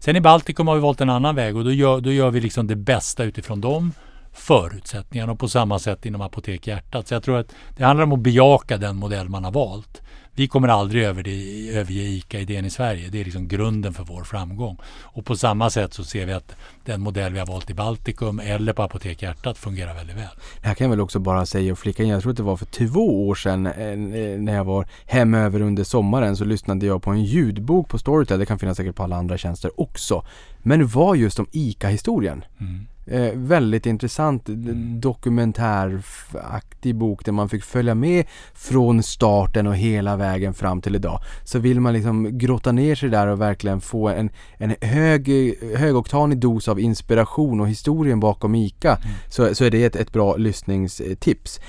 [0.00, 2.40] Sen i Baltikum har vi valt en annan väg och då gör, då gör vi
[2.40, 3.92] liksom det bästa utifrån de
[4.32, 7.08] förutsättningarna och på samma sätt inom Apotek Hjärtat.
[7.08, 10.02] Så jag tror att det handlar om att bejaka den modell man har valt.
[10.38, 13.08] Vi kommer aldrig överge ICA-idén i Sverige.
[13.08, 14.76] Det är liksom grunden för vår framgång.
[15.02, 18.40] Och på samma sätt så ser vi att den modell vi har valt i Baltikum
[18.40, 20.28] eller på Apotek Hjärtat fungerar väldigt väl.
[20.60, 22.08] Det här kan jag väl också bara säga och flika in.
[22.08, 23.96] Jag tror att det var för två år sedan eh,
[24.38, 28.38] när jag var hemöver under sommaren så lyssnade jag på en ljudbok på Storytel.
[28.38, 30.24] Det kan finnas säkert på alla andra tjänster också.
[30.62, 32.44] Men det var just om ICA-historien.
[32.60, 32.86] Mm.
[33.10, 35.00] Eh, väldigt intressant mm.
[35.00, 41.20] dokumentäraktig bok där man fick följa med från starten och hela vägen fram till idag.
[41.44, 46.38] Så vill man liksom grotta ner sig där och verkligen få en, en hög, högoktanig
[46.38, 49.08] dos av inspiration och historien bakom ICA mm.
[49.30, 51.60] så, så är det ett, ett bra lyssningstips.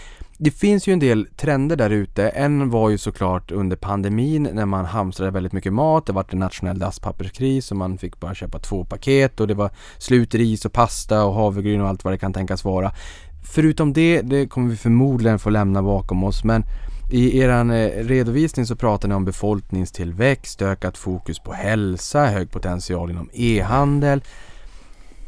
[0.41, 2.29] Det finns ju en del trender där ute.
[2.29, 6.05] En var ju såklart under pandemin när man hamstrade väldigt mycket mat.
[6.05, 9.71] Det var en nationell dasspapperskris och man fick bara köpa två paket och det var
[9.97, 12.91] slut ris och pasta och havregryn och allt vad det kan tänkas vara.
[13.53, 16.63] Förutom det, det kommer vi förmodligen få lämna bakom oss men
[17.11, 23.11] i er eh, redovisning så pratar ni om befolkningstillväxt, ökat fokus på hälsa, hög potential
[23.11, 24.21] inom e-handel.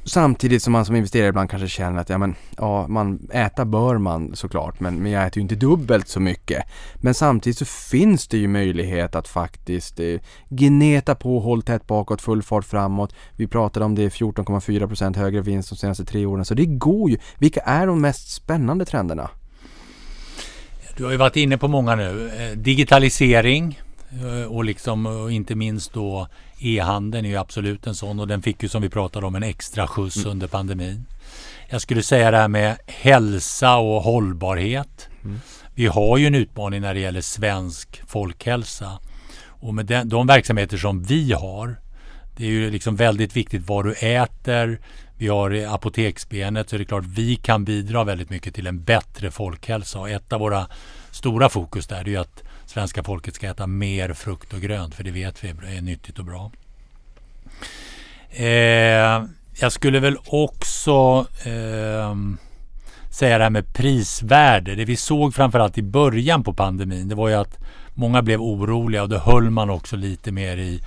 [0.03, 3.97] Samtidigt som man som investerare ibland kanske känner att ja men, ja man, äta bör
[3.97, 6.63] man såklart men, men jag äter ju inte dubbelt så mycket.
[6.95, 12.21] Men samtidigt så finns det ju möjlighet att faktiskt eh, gneta på, håll tätt bakåt,
[12.21, 13.15] full fart framåt.
[13.35, 17.17] Vi pratade om det 14,4% högre vinst de senaste tre åren så det går ju.
[17.37, 19.29] Vilka är de mest spännande trenderna?
[20.97, 22.31] Du har ju varit inne på många nu.
[22.37, 23.81] Eh, digitalisering
[24.49, 26.27] och liksom och inte minst då
[26.59, 29.43] e-handeln är ju absolut en sån och den fick ju som vi pratade om en
[29.43, 30.31] extra skjuts mm.
[30.31, 31.05] under pandemin.
[31.69, 35.09] Jag skulle säga det här med hälsa och hållbarhet.
[35.23, 35.39] Mm.
[35.75, 38.99] Vi har ju en utmaning när det gäller svensk folkhälsa.
[39.45, 41.75] Och med den, de verksamheter som vi har,
[42.37, 44.79] det är ju liksom väldigt viktigt vad du äter.
[45.17, 49.31] Vi har apoteksbenet så är det klart vi kan bidra väldigt mycket till en bättre
[49.31, 49.99] folkhälsa.
[49.99, 50.67] Och ett av våra
[51.11, 55.03] stora fokus där är ju att svenska folket ska äta mer frukt och grönt för
[55.03, 56.51] det vet vi är nyttigt och bra.
[58.29, 59.25] Eh,
[59.59, 62.15] jag skulle väl också eh,
[63.09, 64.75] säga det här med prisvärde.
[64.75, 67.57] Det vi såg framförallt i början på pandemin det var ju att
[67.93, 70.81] många blev oroliga och då höll man också lite mer i,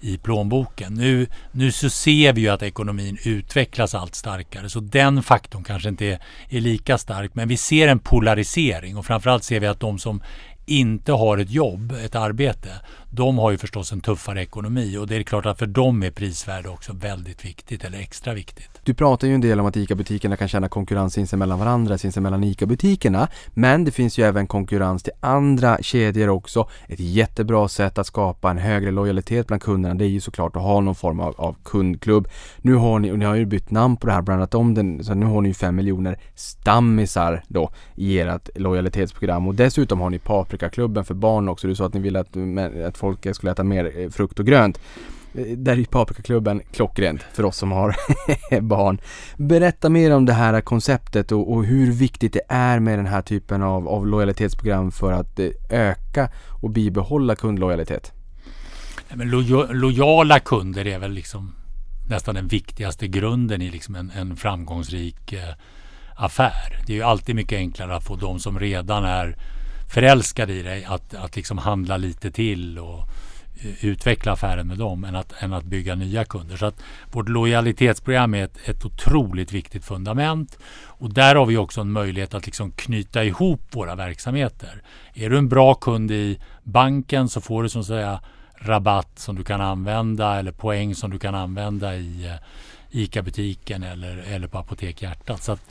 [0.00, 0.94] i plånboken.
[0.94, 5.88] Nu, nu så ser vi ju att ekonomin utvecklas allt starkare så den faktorn kanske
[5.88, 6.18] inte är,
[6.48, 10.22] är lika stark men vi ser en polarisering och framförallt ser vi att de som
[10.66, 12.70] inte har ett jobb, ett arbete,
[13.14, 16.10] de har ju förstås en tuffare ekonomi och det är klart att för dem är
[16.10, 18.70] prisvärde också väldigt viktigt eller extra viktigt.
[18.82, 23.28] Du pratar ju en del om att ICA-butikerna kan känna konkurrens sinsemellan varandra, sinsemellan ICA-butikerna.
[23.54, 26.68] Men det finns ju även konkurrens till andra kedjor också.
[26.88, 30.62] Ett jättebra sätt att skapa en högre lojalitet bland kunderna det är ju såklart att
[30.62, 32.28] ha någon form av, av kundklubb.
[32.58, 35.04] Nu har ni, och ni har ju bytt namn på det här, brandat om den,
[35.04, 40.10] så nu har ni ju fem miljoner stammisar då i ert lojalitetsprogram och dessutom har
[40.10, 41.66] ni Paprikaklubben för barn också.
[41.66, 42.36] Du sa att ni ville att,
[42.86, 44.80] att folk skulle äta mer eh, frukt och grönt.
[45.34, 47.96] Eh, där är ju Paprikaklubben klockrent för oss som har
[48.60, 49.00] barn.
[49.36, 53.22] Berätta mer om det här konceptet och, och, hur viktigt det är med den här
[53.22, 56.30] typen av, av lojalitetsprogram för att eh, öka
[56.62, 58.12] och bibehålla kundlojalitet.
[59.14, 61.54] Men lo lojala kunder är väl liksom
[62.08, 65.54] nästan den viktigaste grunden i liksom en, en framgångsrik eh,
[66.16, 66.82] affär.
[66.86, 69.36] Det är ju alltid mycket enklare att få de som redan är
[69.94, 72.98] förälskad i dig att, att liksom handla lite till och
[73.60, 76.56] eh, utveckla affären med dem än att, än att bygga nya kunder.
[76.56, 76.82] Så att
[77.12, 82.34] vårt lojalitetsprogram är ett, ett otroligt viktigt fundament och där har vi också en möjlighet
[82.34, 84.82] att liksom knyta ihop våra verksamheter.
[85.14, 88.20] Är du en bra kund i banken så får du som säga
[88.58, 92.34] rabatt som du kan använda eller poäng som du kan använda i eh,
[92.90, 95.42] ICA-butiken eller, eller på Apotek Hjärtat.
[95.42, 95.62] Så att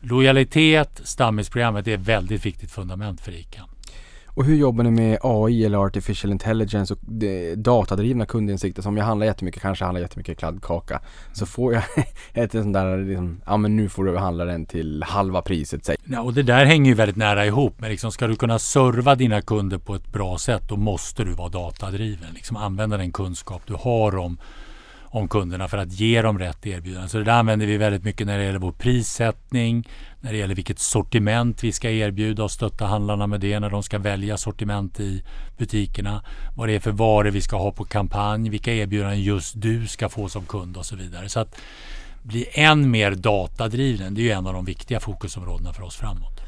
[0.00, 3.64] lojalitet, stammisprogrammet är ett väldigt viktigt fundament för ICA.
[4.34, 7.00] Och hur jobbar ni med AI eller artificial intelligence och
[7.56, 8.82] datadrivna kundinsikter?
[8.82, 11.00] Som jag handlar jättemycket, kanske handlar jättemycket kladdkaka.
[11.32, 11.82] Så får jag
[12.32, 15.96] ett sånt där liksom, ja men nu får du handla den till halva priset säg.
[16.04, 17.74] Ja, och det där hänger ju väldigt nära ihop.
[17.78, 21.32] Men liksom, ska du kunna serva dina kunder på ett bra sätt då måste du
[21.32, 22.28] vara datadriven.
[22.34, 24.38] Liksom använda den kunskap du har om
[25.12, 27.08] om kunderna för att ge dem rätt erbjudande.
[27.08, 29.88] Så det där använder vi väldigt mycket när det gäller vår prissättning,
[30.20, 33.82] när det gäller vilket sortiment vi ska erbjuda och stötta handlarna med det när de
[33.82, 35.22] ska välja sortiment i
[35.58, 36.24] butikerna.
[36.56, 40.08] Vad det är för varor vi ska ha på kampanj, vilka erbjudanden just du ska
[40.08, 41.28] få som kund och så vidare.
[41.28, 41.56] Så att
[42.22, 46.40] bli än mer datadriven, det är ju en av de viktiga fokusområdena för oss framåt.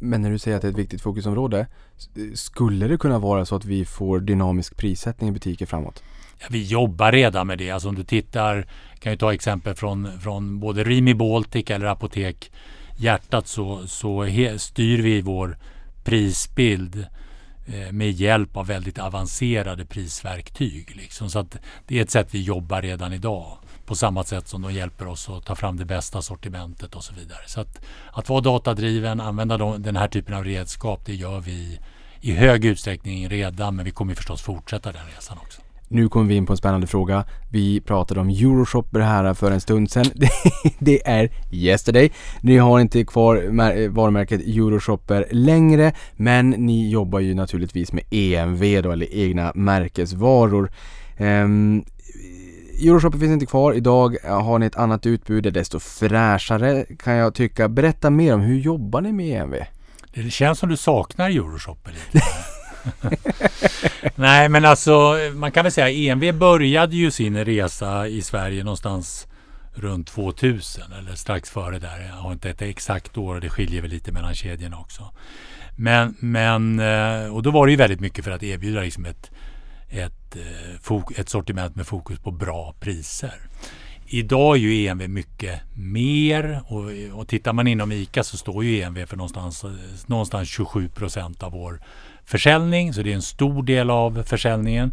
[0.00, 1.66] Men när du säger att det är ett viktigt fokusområde,
[2.34, 6.02] skulle det kunna vara så att vi får dynamisk prissättning i butiker framåt?
[6.40, 7.70] Ja, vi jobbar redan med det.
[7.70, 8.66] Alltså om du tittar,
[8.98, 12.50] kan ju ta exempel från, från både Rimi Baltic eller Apotek
[13.00, 15.58] Hjärtat så, så he, styr vi vår
[16.04, 17.06] prisbild
[17.66, 20.96] eh, med hjälp av väldigt avancerade prisverktyg.
[20.96, 21.30] Liksom.
[21.30, 23.58] Så att det är ett sätt vi jobbar redan idag.
[23.86, 27.14] På samma sätt som de hjälper oss att ta fram det bästa sortimentet och så
[27.14, 27.42] vidare.
[27.46, 27.80] Så att,
[28.12, 31.78] att vara datadriven, använda de, den här typen av redskap, det gör vi
[32.20, 33.76] i hög utsträckning redan.
[33.76, 35.62] Men vi kommer förstås fortsätta den resan också.
[35.92, 37.24] Nu kommer vi in på en spännande fråga.
[37.48, 40.04] Vi pratade om Euroshopper här för en stund sedan.
[40.78, 42.12] det är yesterday.
[42.40, 43.48] Ni har inte kvar
[43.88, 50.72] varumärket Euroshopper längre men ni jobbar ju naturligtvis med EMV då eller egna märkesvaror.
[51.18, 51.84] Um,
[52.82, 53.72] Euroshopper finns inte kvar.
[53.72, 57.68] Idag har ni ett annat utbud, det är desto fräschare kan jag tycka.
[57.68, 59.54] Berätta mer om hur jobbar ni med EMV?
[60.14, 62.26] Det känns som du saknar Euroshopper lite.
[64.14, 69.26] Nej, men alltså man kan väl säga EMV började ju sin resa i Sverige någonstans
[69.74, 72.00] runt 2000 eller strax före där.
[72.08, 75.12] Jag har inte ett exakt år och det skiljer väl lite mellan kedjorna också.
[75.76, 79.30] Men, men eh, och då var det ju väldigt mycket för att erbjuda liksom ett,
[79.88, 83.40] ett, eh, ett sortiment med fokus på bra priser.
[84.06, 88.80] Idag är ju EMV mycket mer och, och tittar man inom ICA så står ju
[88.82, 89.70] EMV för någonstans, eh,
[90.06, 91.80] någonstans 27 procent av vår
[92.30, 92.94] försäljning.
[92.94, 94.92] Så det är en stor del av försäljningen.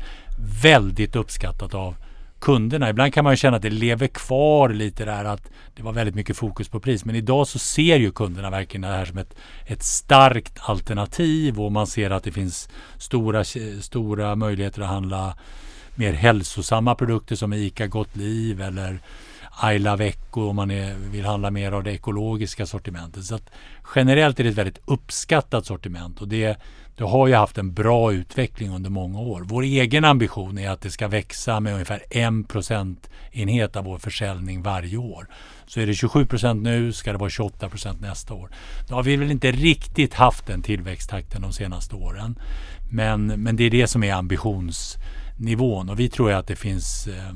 [0.61, 1.95] Väldigt uppskattat av
[2.39, 2.89] kunderna.
[2.89, 6.15] Ibland kan man ju känna att det lever kvar lite där att det var väldigt
[6.15, 7.05] mycket fokus på pris.
[7.05, 9.35] Men idag så ser ju kunderna verkligen det här som ett,
[9.65, 13.43] ett starkt alternativ och man ser att det finns stora,
[13.81, 15.37] stora möjligheter att handla
[15.95, 18.99] mer hälsosamma produkter som ICA Gott Liv eller
[19.59, 23.23] Ayla Vecko om man är, vill handla mer av det ekologiska sortimentet.
[23.23, 23.49] Så att
[23.95, 26.57] generellt är det ett väldigt uppskattat sortiment och det,
[26.97, 29.41] det har ju haft en bra utveckling under många år.
[29.45, 34.61] Vår egen ambition är att det ska växa med ungefär en procentenhet av vår försäljning
[34.61, 35.27] varje år.
[35.67, 38.49] Så är det 27 procent nu ska det vara 28 procent nästa år.
[38.89, 42.39] Då har vi väl inte riktigt haft den tillväxttakten de senaste åren.
[42.91, 47.33] Men, men det är det som är ambitionsnivån och vi tror att det finns eh,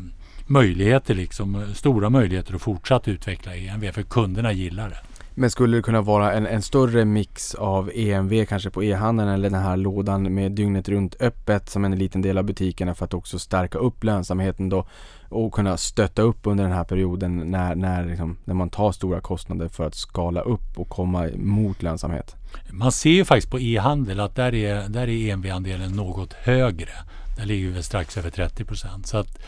[0.47, 5.10] möjligheter, liksom, stora möjligheter att fortsatt utveckla EMV för kunderna gillar det.
[5.41, 9.49] Men skulle det kunna vara en, en större mix av EMV kanske på e-handeln eller
[9.49, 13.13] den här lådan med dygnet runt öppet som en liten del av butikerna för att
[13.13, 14.85] också stärka upp lönsamheten då
[15.29, 19.21] och kunna stötta upp under den här perioden när, när, liksom, när man tar stora
[19.21, 22.35] kostnader för att skala upp och komma mot lönsamhet?
[22.69, 26.93] Man ser ju faktiskt på e-handel att där är, där är EMV-andelen något högre.
[27.37, 29.07] Där ligger vi strax över 30 procent.
[29.07, 29.39] Så att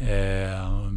[0.00, 0.90] eh,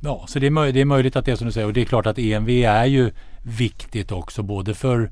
[0.00, 1.72] Ja, så det är, möj det är möjligt att det är som du säger och
[1.72, 3.10] det är klart att EMV är ju
[3.42, 5.10] viktigt också både för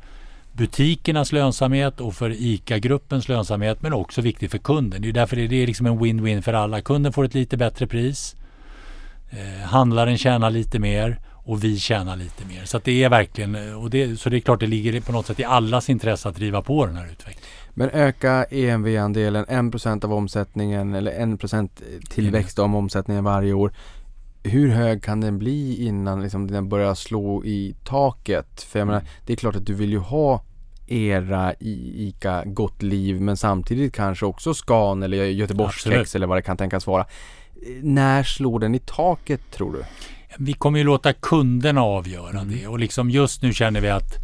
[0.52, 5.02] butikernas lönsamhet och för ICA-gruppens lönsamhet men också viktigt för kunden.
[5.02, 6.80] Det är därför det är liksom en win-win för alla.
[6.80, 8.36] Kunden får ett lite bättre pris.
[9.30, 12.64] Eh, handlaren tjänar lite mer och vi tjänar lite mer.
[12.64, 15.40] Så det är verkligen, och det, så det är klart det ligger på något sätt
[15.40, 17.50] i allas intresse att driva på den här utvecklingen.
[17.74, 21.68] Men öka EMV-andelen 1% av omsättningen eller 1%
[22.10, 23.72] tillväxt av omsättningen varje år
[24.48, 28.62] hur hög kan den bli innan liksom den börjar slå i taket?
[28.62, 29.10] För jag menar, mm.
[29.26, 30.42] det är klart att du vill ju ha
[30.86, 36.56] era ICA Gott Liv men samtidigt kanske också Scan eller Göteborgskex eller vad det kan
[36.56, 37.06] tänkas vara.
[37.82, 39.84] När slår den i taket tror du?
[40.38, 42.56] Vi kommer ju låta kunderna avgöra mm.
[42.56, 44.14] det och liksom just nu känner vi att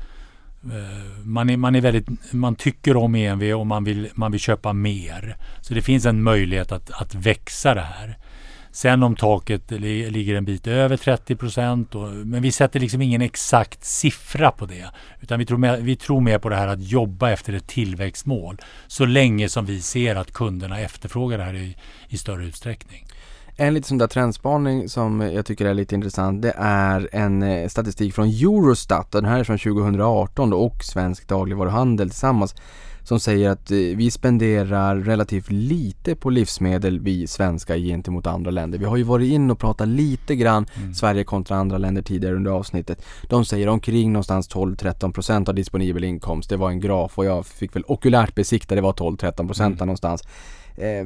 [0.65, 4.41] uh, man, är, man, är väldigt, man tycker om EMV och man vill, man vill
[4.41, 5.37] köpa mer.
[5.61, 8.19] Så det finns en möjlighet att, att växa det här.
[8.73, 11.95] Sen om taket ligger en bit över 30 procent.
[12.25, 14.87] Men vi sätter liksom ingen exakt siffra på det.
[15.21, 18.61] Utan vi tror, mer, vi tror mer på det här att jobba efter ett tillväxtmål.
[18.87, 21.77] Så länge som vi ser att kunderna efterfrågar det här i,
[22.09, 23.07] i större utsträckning.
[23.57, 27.69] En liten sån där trendspaning som jag tycker är lite intressant det är en eh,
[27.69, 29.13] statistik från Eurostat.
[29.13, 32.55] Den här är från 2018 och Svensk dagligvaruhandel tillsammans
[33.05, 38.79] som säger att eh, vi spenderar relativt lite på livsmedel vi svenskar gentemot andra länder.
[38.79, 40.95] Vi har ju varit in och pratat lite grann mm.
[40.95, 43.05] Sverige kontra andra länder tidigare under avsnittet.
[43.29, 46.51] De säger omkring någonstans 12-13% av disponibel inkomst.
[46.51, 49.77] Det var en graf och jag fick väl okulärt besikta, det var 12-13% mm.
[49.79, 50.23] någonstans.
[50.77, 51.05] Eh,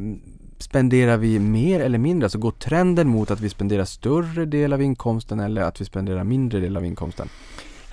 [0.59, 2.26] spenderar vi mer eller mindre?
[2.26, 6.24] Alltså går trenden mot att vi spenderar större del av inkomsten eller att vi spenderar
[6.24, 7.28] mindre del av inkomsten?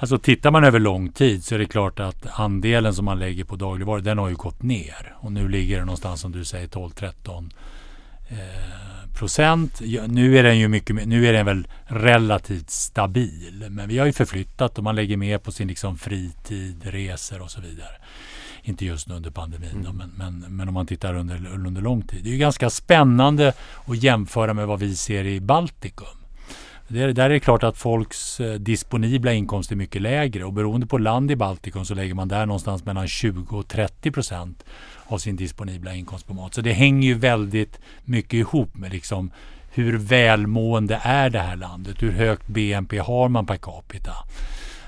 [0.03, 3.43] Alltså tittar man över lång tid så är det klart att andelen som man lägger
[3.43, 5.15] på dagligvaror den har ju gått ner.
[5.19, 7.51] Och nu ligger det någonstans som du säger 12-13
[8.29, 8.37] eh,
[9.13, 9.81] procent.
[10.07, 13.65] Nu är den ju mycket nu är den väl relativt stabil.
[13.69, 17.51] Men vi har ju förflyttat och man lägger mer på sin liksom fritid, resor och
[17.51, 17.95] så vidare.
[18.63, 19.83] Inte just nu under pandemin mm.
[19.83, 22.23] då, men, men, men, om man tittar under, under lång tid.
[22.23, 23.53] Det är ju ganska spännande
[23.85, 26.22] att jämföra med vad vi ser i Baltikum.
[26.87, 30.87] Det, där är det klart att folks eh, disponibla inkomst är mycket lägre och beroende
[30.87, 34.63] på land i Baltikum så lägger man där någonstans mellan 20 och 30 procent
[35.05, 36.53] av sin disponibla inkomst på mat.
[36.53, 39.31] Så det hänger ju väldigt mycket ihop med liksom
[39.71, 42.03] hur välmående är det här landet?
[42.03, 44.13] Hur högt BNP har man per capita?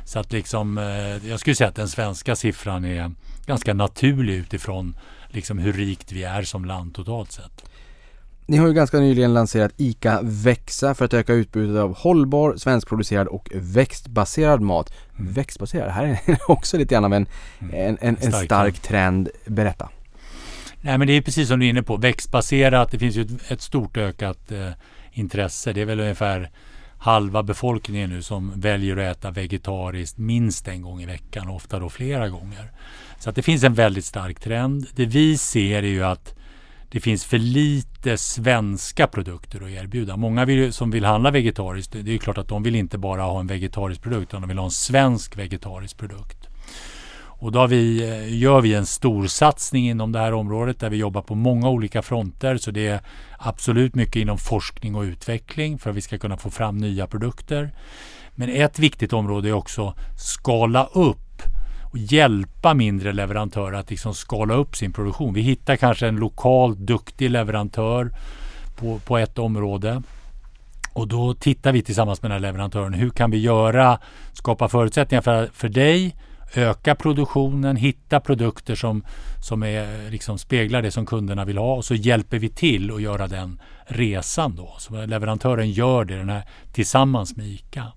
[0.06, 3.12] Så att liksom, eh, jag skulle säga att den svenska siffran är
[3.46, 4.98] ganska naturlig utifrån
[5.30, 7.70] liksom hur rikt vi är som land totalt sett.
[8.48, 13.28] Ni har ju ganska nyligen lanserat ICA Växa för att öka utbudet av hållbar, svenskproducerad
[13.28, 14.94] och växtbaserad mat.
[15.20, 15.34] Mm.
[15.34, 17.28] Växtbaserad, här är också lite grann av en,
[17.60, 17.76] mm.
[17.76, 19.30] en, en, en stark, trend.
[19.46, 19.90] Berätta.
[20.82, 23.52] Nej men det är precis som du är inne på, växtbaserat, det finns ju ett,
[23.52, 24.70] ett stort ökat eh,
[25.12, 25.74] intresse.
[25.74, 26.52] Det är väl ungefär
[26.98, 31.90] halva befolkningen nu som väljer att äta vegetariskt minst en gång i veckan, ofta då
[31.90, 32.72] flera gånger.
[33.20, 34.88] Så att det finns en väldigt stark trend.
[34.96, 36.36] Det vi ser är ju att
[36.96, 40.18] det finns för lite svenska produkter att erbjuda.
[40.18, 43.40] Många vill, som vill handla vegetariskt, det är klart att de vill inte bara ha
[43.40, 46.48] en vegetarisk produkt utan de vill ha en svensk vegetarisk produkt.
[47.18, 51.22] Och då vi, eh, gör vi en storsatsning inom det här området där vi jobbar
[51.22, 52.58] på många olika fronter.
[52.58, 53.00] Så det är
[53.40, 57.72] absolut mycket inom forskning och utveckling för att vi ska kunna få fram nya produkter.
[58.36, 61.25] Men ett viktigt område är också skala upp
[61.98, 65.34] hjälpa mindre leverantörer att liksom skala upp sin produktion.
[65.34, 68.12] Vi hittar kanske en lokalt duktig leverantör
[68.76, 70.02] på, på ett område.
[70.94, 72.94] Och då tittar vi tillsammans med den här leverantören.
[72.94, 74.00] Hur kan vi göra,
[74.34, 76.16] skapa förutsättningar för, för dig,
[76.54, 79.06] öka produktionen, hitta produkter som,
[79.42, 83.02] som är, liksom speglar det som kunderna vill ha och så hjälper vi till att
[83.02, 84.76] göra den resan då.
[84.78, 86.44] Så leverantören gör det den här,
[86.74, 87.92] tillsammans med ICA.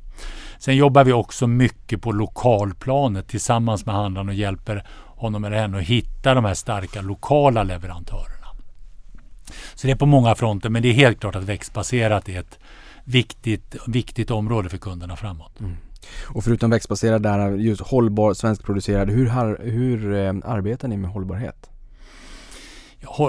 [0.58, 5.78] Sen jobbar vi också mycket på lokalplanet tillsammans med handlaren och hjälper honom eller henne
[5.78, 8.46] att hitta de här starka lokala leverantörerna.
[9.74, 12.58] Så det är på många fronter men det är helt klart att växtbaserat är ett
[13.04, 15.60] viktigt, viktigt område för kunderna framåt.
[15.60, 15.76] Mm.
[16.26, 21.70] Och förutom växtbaserad där, just hållbar, svenskproducerad, hur, hur eh, arbetar ni med hållbarhet?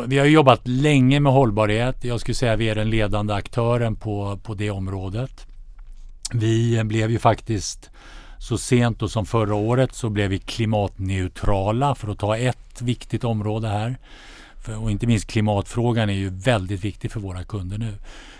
[0.07, 2.03] Vi har jobbat länge med hållbarhet.
[2.03, 5.45] Jag skulle säga att vi är den ledande aktören på, på det området.
[6.34, 7.89] Vi blev ju faktiskt
[8.39, 13.23] så sent då som förra året så blev vi klimatneutrala för att ta ett viktigt
[13.23, 13.97] område här.
[14.61, 17.93] För, och inte minst klimatfrågan är ju väldigt viktig för våra kunder nu.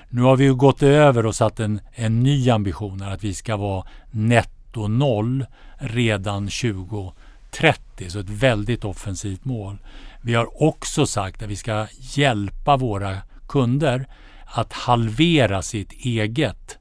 [0.10, 3.58] Nu har vi ju gått över och satt en, en ny ambition att vi ska
[3.58, 5.46] vara netto noll
[5.78, 8.10] redan 2030.
[8.10, 9.78] Så ett väldigt offensivt mål.
[10.22, 13.18] Vi har också sagt att vi ska hjälpa våra
[13.48, 14.08] kunder
[14.46, 16.79] att halvera sitt eget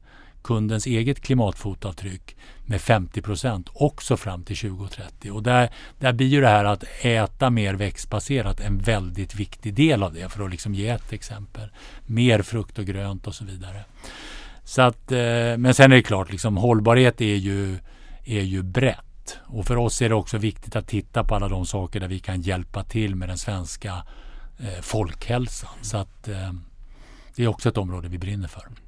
[0.49, 5.31] kundens eget klimatfotavtryck med 50 procent också fram till 2030.
[5.31, 10.03] Och där, där blir ju det här att äta mer växtbaserat en väldigt viktig del
[10.03, 11.69] av det för att liksom ge ett exempel.
[12.07, 13.85] Mer frukt och grönt och så vidare.
[14.65, 17.79] Så att, eh, men sen är det klart, liksom, hållbarhet är ju,
[18.25, 19.39] är ju brett.
[19.47, 22.19] Och för oss är det också viktigt att titta på alla de saker där vi
[22.19, 24.03] kan hjälpa till med den svenska
[24.59, 25.71] eh, folkhälsan.
[25.83, 26.53] Så att eh,
[27.37, 28.88] det är också ett område vi brinner för.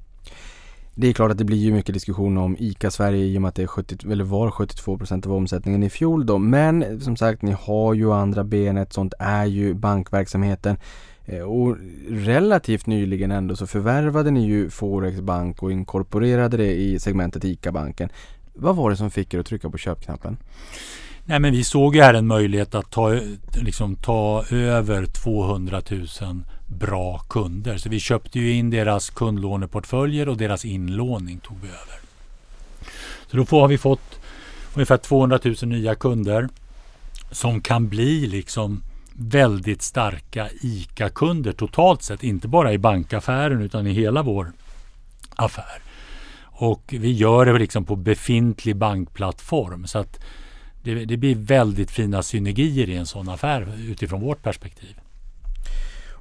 [0.95, 3.49] Det är klart att det blir ju mycket diskussion om ICA Sverige i och med
[3.49, 6.37] att det är 70, eller var 72% av omsättningen i fjol då.
[6.37, 10.77] Men som sagt, ni har ju andra benet, sånt är ju bankverksamheten.
[11.25, 11.77] Eh, och
[12.09, 18.09] relativt nyligen ändå så förvärvade ni ju Forex Bank och inkorporerade det i segmentet ICA-banken.
[18.53, 20.37] Vad var det som fick er att trycka på köpknappen?
[21.25, 23.19] Nej, men vi såg ju här en möjlighet att ta,
[23.53, 26.07] liksom, ta över 200 000
[26.67, 27.77] bra kunder.
[27.77, 31.99] Så vi köpte ju in deras kundlåneportföljer och deras inlåning tog vi över.
[33.27, 34.19] Så då har vi fått
[34.73, 36.49] ungefär 200 000 nya kunder
[37.31, 38.83] som kan bli liksom
[39.13, 42.23] väldigt starka ICA-kunder totalt sett.
[42.23, 44.51] Inte bara i bankaffären utan i hela vår
[45.35, 45.81] affär.
[46.43, 49.87] Och vi gör det liksom på befintlig bankplattform.
[49.87, 50.19] Så att
[50.83, 54.95] det, det blir väldigt fina synergier i en sån affär utifrån vårt perspektiv.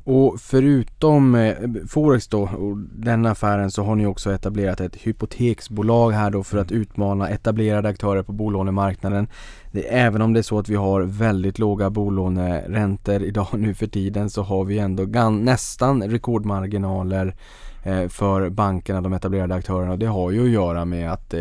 [0.05, 1.55] Och förutom eh,
[1.89, 6.59] Forex då och den affären så har ni också etablerat ett hypoteksbolag här då för
[6.59, 6.82] att mm.
[6.82, 9.28] utmana etablerade aktörer på bolånemarknaden.
[9.73, 13.87] Det, även om det är så att vi har väldigt låga bolåneräntor idag nu för
[13.87, 17.35] tiden så har vi ändå gan, nästan rekordmarginaler
[17.82, 19.97] eh, för bankerna, de etablerade aktörerna.
[19.97, 21.41] Det har ju att göra med att eh,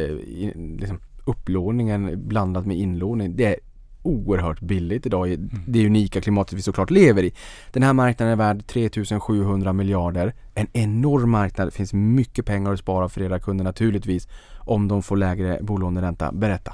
[0.80, 3.36] liksom, upplåningen blandat med inlåning.
[3.36, 3.56] Det är
[4.02, 5.50] oerhört billigt idag i mm.
[5.68, 7.34] det unika klimatet vi såklart lever i.
[7.72, 10.34] Den här marknaden är värd 3700 miljarder.
[10.54, 11.68] En enorm marknad.
[11.68, 14.28] Det finns mycket pengar att spara för era kunder naturligtvis
[14.58, 16.32] om de får lägre bolåneränta.
[16.32, 16.74] Berätta.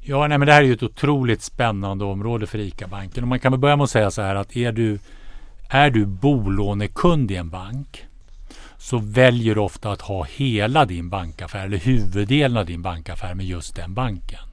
[0.00, 3.24] Ja, nej, men det här är ju ett otroligt spännande område för ICA-banken.
[3.24, 4.98] Och man kan börja med att säga så här att är du,
[5.68, 8.06] är du bolånekund i en bank
[8.86, 13.46] så väljer du ofta att ha hela din bankaffär eller huvuddelen av din bankaffär med
[13.46, 14.45] just den banken.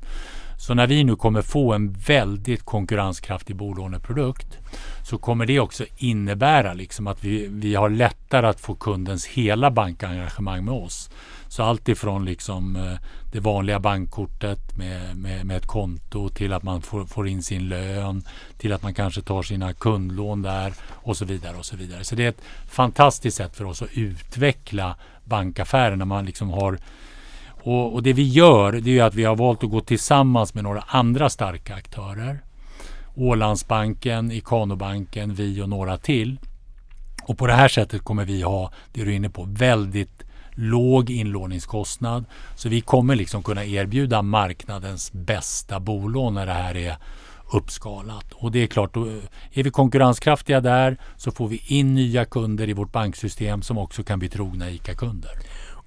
[0.63, 4.57] Så när vi nu kommer få en väldigt konkurrenskraftig bolåneprodukt
[5.05, 9.71] så kommer det också innebära liksom att vi, vi har lättare att få kundens hela
[9.71, 11.09] bankengagemang med oss.
[11.47, 12.93] Så allt ifrån liksom eh,
[13.31, 17.69] det vanliga bankkortet med, med, med ett konto till att man får, får, in sin
[17.69, 18.23] lön
[18.57, 21.57] till att man kanske tar sina kundlån där och så vidare.
[21.57, 22.03] och Så vidare.
[22.03, 26.77] Så det är ett fantastiskt sätt för oss att utveckla bankaffären när man liksom har
[27.63, 30.63] och, och, det vi gör det är att vi har valt att gå tillsammans med
[30.63, 32.43] några andra starka aktörer.
[33.15, 36.39] Ålandsbanken, Ikanobanken, vi och några till.
[37.23, 41.09] Och på det här sättet kommer vi ha, det du är inne på, väldigt låg
[41.09, 42.25] inlåningskostnad.
[42.55, 46.97] Så vi kommer liksom kunna erbjuda marknadens bästa bolån när det här är
[47.53, 48.31] uppskalat.
[48.33, 49.13] Och det är klart, då eh,
[49.51, 54.03] är vi konkurrenskraftiga där så får vi in nya kunder i vårt banksystem som också
[54.03, 55.31] kan bli trogna ICA-kunder.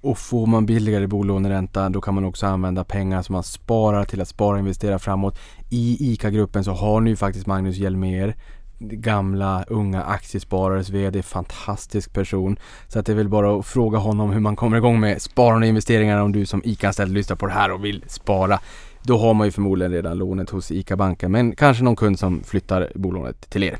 [0.01, 4.21] Och får man billigare bolåneränta då kan man också använda pengar som man sparar till
[4.21, 5.39] att spara och investera framåt.
[5.69, 8.35] I ICA-gruppen så har ni ju faktiskt Magnus Hjelmér
[8.79, 12.59] gamla unga aktiesparares VD, fantastisk person.
[12.87, 15.65] Så att det är väl bara att fråga honom hur man kommer igång med sparande
[15.65, 18.59] och investeringar om du som ICA-anställd lyssnar på det här och vill spara.
[19.01, 22.91] Då har man ju förmodligen redan lånet hos ICA-banken men kanske någon kund som flyttar
[22.95, 23.77] bolånet till er.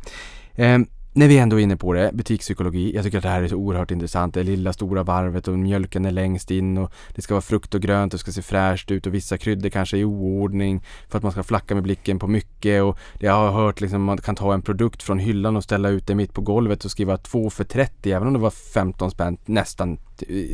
[0.55, 0.87] Ehm,
[1.17, 2.95] när vi ändå är inne på det, butikspsykologi.
[2.95, 4.33] Jag tycker att det här är så oerhört intressant.
[4.33, 7.81] Det lilla stora varvet och mjölken är längst in och det ska vara frukt och
[7.81, 11.23] grönt och ska se fräscht ut och vissa kryddor kanske är i oordning för att
[11.23, 14.53] man ska flacka med blicken på mycket och jag har hört liksom man kan ta
[14.53, 17.63] en produkt från hyllan och ställa ut det mitt på golvet och skriva 2 för
[17.63, 19.97] 30 även om det var 15 spänn nästan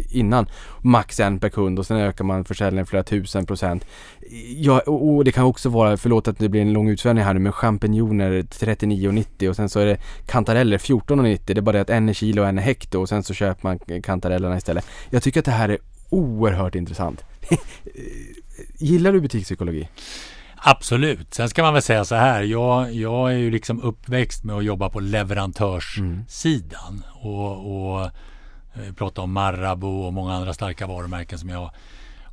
[0.10, 0.46] innan.
[0.82, 3.86] Max en per kund och sen ökar man försäljningen flera tusen procent.
[4.56, 7.40] Ja, och det kan också vara, förlåt att det blir en lång utsvävning här nu,
[7.40, 11.40] men champinjoner 39,90 och sen så är det kantareller 14,90.
[11.46, 13.34] Det är bara det att en är kilo och en är hekto och sen så
[13.34, 14.86] köper man kantarellerna istället.
[15.10, 15.78] Jag tycker att det här är
[16.10, 17.24] oerhört intressant.
[18.78, 19.88] Gillar du butikspsykologi?
[20.66, 21.34] Absolut.
[21.34, 22.42] Sen ska man väl säga så här.
[22.42, 26.90] Jag, jag är ju liksom uppväxt med att jobba på leverantörssidan.
[26.90, 27.04] Mm.
[27.14, 28.10] Och, och
[28.74, 31.72] vi eh, pratar om Marabou och många andra starka varumärken som jag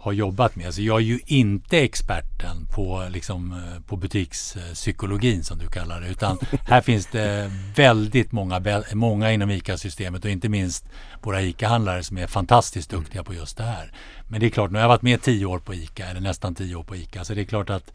[0.01, 0.75] har jobbat med.
[0.75, 6.09] Så jag är ju inte experten på, liksom, eh, på butikspsykologin som du kallar det.
[6.09, 10.85] Utan här finns det väldigt många, många inom ICA-systemet och inte minst
[11.23, 13.93] våra ICA-handlare som är fantastiskt duktiga på just det här.
[14.29, 16.55] Men det är klart, nu har jag varit med tio år på ICA, eller nästan
[16.55, 17.25] tio år på ICA.
[17.25, 17.93] Så det är klart att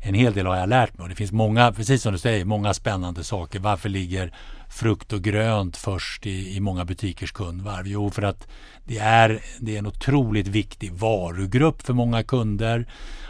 [0.00, 2.44] en hel del har jag lärt mig och det finns många, precis som du säger,
[2.44, 3.58] många spännande saker.
[3.58, 4.32] Varför ligger
[4.68, 7.86] frukt och grönt först i, i många butikers kundvarv?
[7.86, 8.48] Jo, för att
[8.84, 12.86] det är, det är en otroligt viktig varugrupp för många kunder.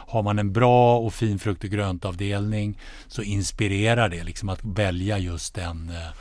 [0.08, 5.18] Har man en bra och fin frukt och gröntavdelning så inspirerar det liksom att välja
[5.18, 6.14] just den, eh,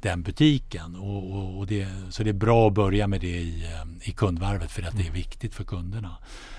[0.00, 0.96] den butiken.
[0.96, 4.12] Och, och, och det, så det är bra att börja med det i, eh, i
[4.12, 6.16] kundvarvet för att det är viktigt för kunderna.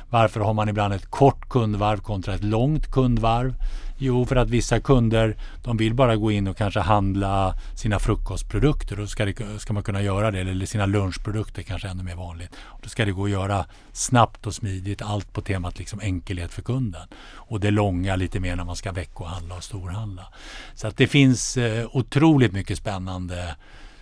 [0.10, 3.54] Varför har man ibland ett kort kundvarv kontra ett långt kundvarv?
[3.98, 8.96] Jo, för att vissa kunder de vill bara gå in och kanske handla sina frukostprodukter.
[8.96, 10.40] Då ska, det, ska man kunna göra det.
[10.40, 12.50] Eller sina lunchprodukter kanske ännu mer vanligt.
[12.56, 15.02] Och då ska det gå att göra snabbt och smidigt.
[15.02, 17.08] Allt på temat liksom enkelhet för kunden.
[17.34, 20.28] Och det långa lite mer när man ska veckohandla och storhandla.
[20.76, 23.56] Så att det finns eh, otroligt mycket spännande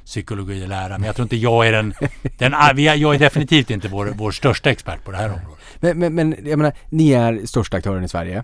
[0.06, 0.98] psykologi och lära.
[0.98, 1.94] Men jag tror inte jag är den...
[2.38, 5.60] den jag är definitivt inte vår, vår största expert på det här området.
[5.80, 8.44] Men, men, men jag menar, ni är största aktören i Sverige.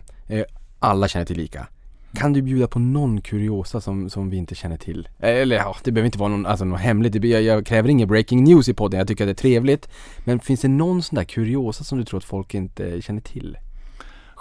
[0.82, 1.68] Eh, alla känner till ICA.
[2.14, 5.10] Kan du bjuda på någon kuriosa som, som vi inte känner till?
[5.20, 7.24] Eller ja, det behöver inte vara någon, alltså, något hemligt.
[7.24, 8.98] Jag, jag kräver ingen breaking news i podden.
[8.98, 9.90] Jag tycker att det är trevligt.
[10.26, 13.58] Men finns det någon sån där kuriosa som du tror att folk inte känner till?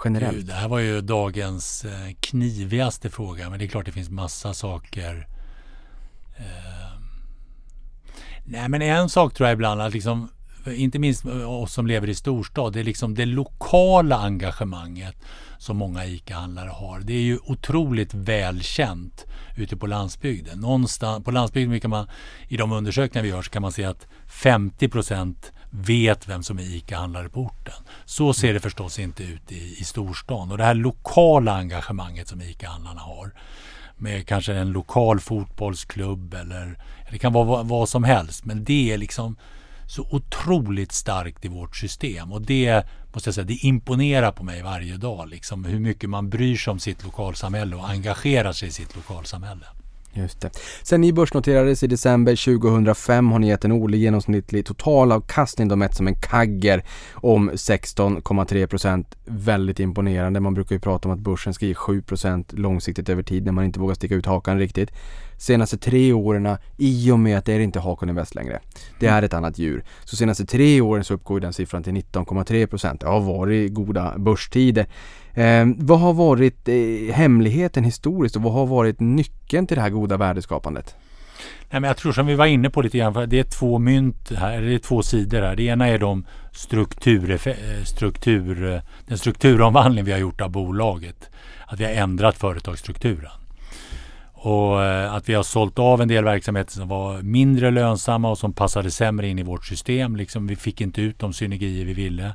[0.05, 0.37] Generellt.
[0.37, 3.49] Gud, det här var ju dagens eh, knivigaste fråga.
[3.49, 5.27] Men det är klart det finns massa saker.
[6.37, 7.01] Eh,
[8.45, 10.29] nej, men en sak tror jag ibland att liksom
[10.65, 15.15] inte minst oss som lever i storstad, det är liksom det lokala engagemanget
[15.61, 16.99] som många ICA-handlare har.
[16.99, 19.25] Det är ju otroligt välkänt
[19.57, 20.59] ute på landsbygden.
[20.59, 22.07] Någonstans, på landsbygden kan man,
[22.47, 25.35] i de undersökningar vi gör så kan man se att 50%
[25.69, 27.83] vet vem som är ICA-handlare på orten.
[28.05, 30.51] Så ser det förstås inte ut i, i storstan.
[30.51, 33.33] Och det här lokala engagemanget som ICA-handlarna har
[33.97, 36.77] med kanske en lokal fotbollsklubb eller
[37.11, 38.45] det kan vara vad, vad som helst.
[38.45, 39.37] Men det är liksom
[39.87, 42.31] så otroligt starkt i vårt system.
[42.31, 45.29] Och det måste jag säga, det imponerar på mig varje dag.
[45.29, 49.65] Liksom, hur mycket man bryr sig om sitt lokalsamhälle och engagerar sig i sitt lokalsamhälle.
[50.13, 50.49] Just det.
[50.83, 55.95] Sen ni börsnoterades i december 2005 har ni gett en årlig genomsnittlig totalavkastning då mätt
[55.95, 56.83] som en kagger
[57.13, 60.39] om 16,3% Väldigt imponerande.
[60.39, 63.65] Man brukar ju prata om att börsen ska ge 7% långsiktigt över tid när man
[63.65, 64.91] inte vågar sticka ut hakan riktigt
[65.41, 68.59] senaste tre åren i och med att det är inte Hakon Invest längre.
[68.99, 69.83] Det är ett annat djur.
[70.03, 72.97] Så senaste tre åren så uppgår den siffran till 19,3%.
[72.99, 74.87] Det har varit goda börstider.
[75.33, 79.89] Eh, vad har varit eh, hemligheten historiskt och vad har varit nyckeln till det här
[79.89, 80.95] goda värdeskapandet?
[81.71, 84.31] Nej, men jag tror som vi var inne på lite grann, det är två mynt
[84.37, 85.55] här, det är två sidor här.
[85.55, 91.29] Det ena är de struktur, eh, struktur, eh, den strukturomvandling vi har gjort av bolaget.
[91.65, 93.31] Att vi har ändrat företagsstrukturen.
[94.33, 98.37] Och eh, att vi har sålt av en del verksamheter som var mindre lönsamma och
[98.37, 100.15] som passade sämre in i vårt system.
[100.15, 102.33] Liksom vi fick inte ut de synergier vi ville.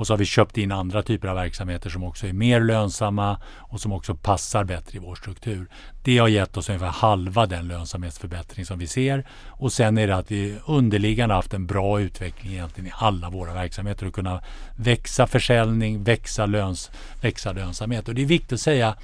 [0.00, 3.40] Och så har vi köpt in andra typer av verksamheter som också är mer lönsamma
[3.46, 5.68] och som också passar bättre i vår struktur.
[6.02, 9.26] Det har gett oss ungefär halva den lönsamhetsförbättring som vi ser.
[9.46, 13.54] Och sen är det att vi underliggande haft en bra utveckling egentligen i alla våra
[13.54, 14.42] verksamheter och kunna
[14.76, 16.90] växa försäljning, växa, löns,
[17.20, 18.08] växa lönsamhet.
[18.08, 18.96] Och det är viktigt att säga,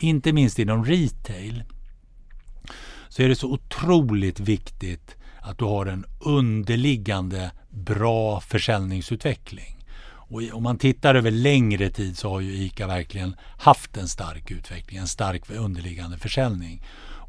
[0.00, 1.62] inte minst inom retail,
[3.08, 9.81] så är det så otroligt viktigt att du har en underliggande bra försäljningsutveckling.
[10.32, 14.50] Och om man tittar över längre tid så har ju ICA verkligen haft en stark
[14.50, 16.82] utveckling, en stark underliggande försäljning.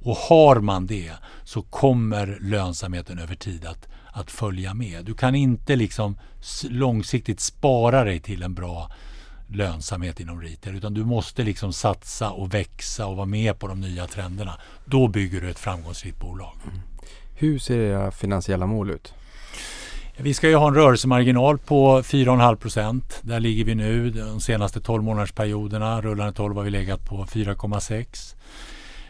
[0.05, 1.11] Och har man det
[1.43, 5.05] så kommer lönsamheten över tid att, att följa med.
[5.05, 6.17] Du kan inte liksom
[6.69, 8.91] långsiktigt spara dig till en bra
[9.47, 13.81] lönsamhet inom retail utan du måste liksom satsa och växa och vara med på de
[13.81, 14.59] nya trenderna.
[14.85, 16.53] Då bygger du ett framgångsrikt bolag.
[16.63, 16.79] Mm.
[17.35, 19.13] Hur ser era finansiella mål ut?
[20.17, 23.19] Vi ska ju ha en rörelsemarginal på 4,5 procent.
[23.21, 26.01] Där ligger vi nu de senaste 12 månadersperioderna.
[26.01, 28.35] Rullande 12 har vi legat på 4,6.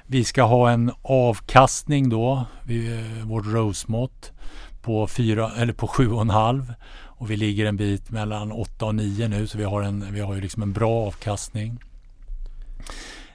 [0.06, 4.32] Vi ska ha en avkastning då, eh, vårt ROSE-mått,
[4.82, 5.08] på,
[5.78, 6.74] på 7,5
[7.24, 10.20] och vi ligger en bit mellan 8 och 9 nu så vi har, en, vi
[10.20, 11.80] har ju liksom en bra avkastning.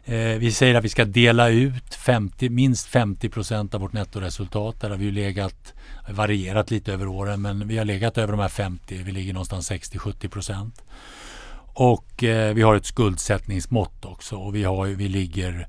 [0.04, 4.80] Eh, vi säger att vi ska dela ut 50, minst 50 procent av vårt nettoresultat.
[4.80, 5.74] Där har vi ju legat,
[6.10, 9.02] varierat lite över åren men vi har legat över de här 50.
[9.02, 10.82] Vi ligger någonstans 60-70 procent.
[11.80, 15.68] Och eh, vi har ett skuldsättningsmått också och vi, har, vi, ligger,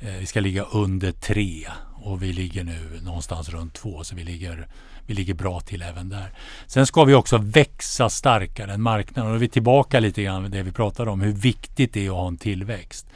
[0.00, 1.66] eh, vi ska ligga under 3
[2.02, 4.66] och vi ligger nu någonstans runt 2 så vi ligger,
[5.06, 6.32] vi ligger bra till även där.
[6.66, 10.42] Sen ska vi också växa starkare än marknaden och då är vi tillbaka lite grann
[10.42, 13.06] med det vi pratade om hur viktigt det är att ha en tillväxt.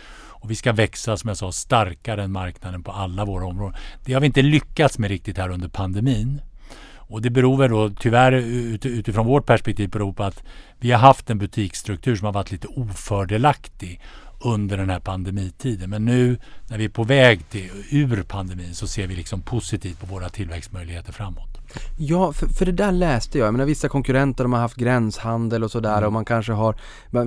[0.42, 3.78] Och vi ska växa, som jag sa, starkare än marknaden på alla våra områden.
[4.04, 6.40] Det har vi inte lyckats med riktigt här under pandemin.
[7.12, 8.32] Och det beror väl då tyvärr
[8.86, 10.42] utifrån vårt perspektiv beror på att
[10.80, 14.00] vi har haft en butiksstruktur som har varit lite ofördelaktig
[14.44, 15.90] under den här pandemitiden.
[15.90, 20.00] Men nu när vi är på väg till, ur pandemin så ser vi liksom positivt
[20.00, 21.51] på våra tillväxtmöjligheter framåt.
[21.96, 23.46] Ja, för, för det där läste jag.
[23.46, 26.06] Jag menar vissa konkurrenter de har haft gränshandel och sådär mm.
[26.06, 26.76] och man kanske har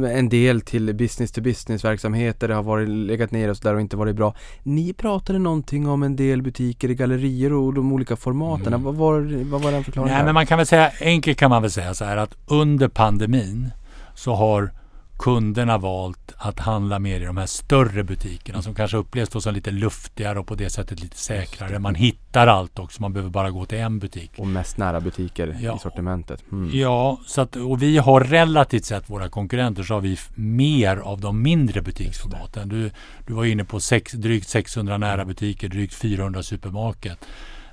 [0.09, 2.47] en del till business to business verksamheter.
[2.47, 4.35] Det har varit, legat ner och sådär och inte varit bra.
[4.63, 8.67] Ni pratade någonting om en del butiker i gallerier och de olika formaten.
[8.67, 8.84] Mm.
[8.84, 10.15] Vad, var, vad var den förklaringen?
[10.15, 12.88] Nej, men man kan väl säga, enkelt kan man väl säga så här att under
[12.88, 13.72] pandemin
[14.15, 14.72] så har
[15.17, 19.71] kunderna valt att handla mer i de här större butikerna som kanske upplevs som lite
[19.71, 21.79] luftigare och på det sättet lite säkrare.
[21.79, 24.31] Man hittar allt också, man behöver bara gå till en butik.
[24.37, 25.75] Och mest nära butiker ja.
[25.75, 26.43] i sortimentet.
[26.51, 26.79] Mm.
[26.79, 31.21] Ja, så att, och vi har relativt sett våra konkurrenter så har vi mer av
[31.21, 32.69] de mindre butiksformaten.
[32.69, 32.91] Du,
[33.27, 37.25] du var inne på sex, drygt 600 nära butiker, drygt 400 supermarket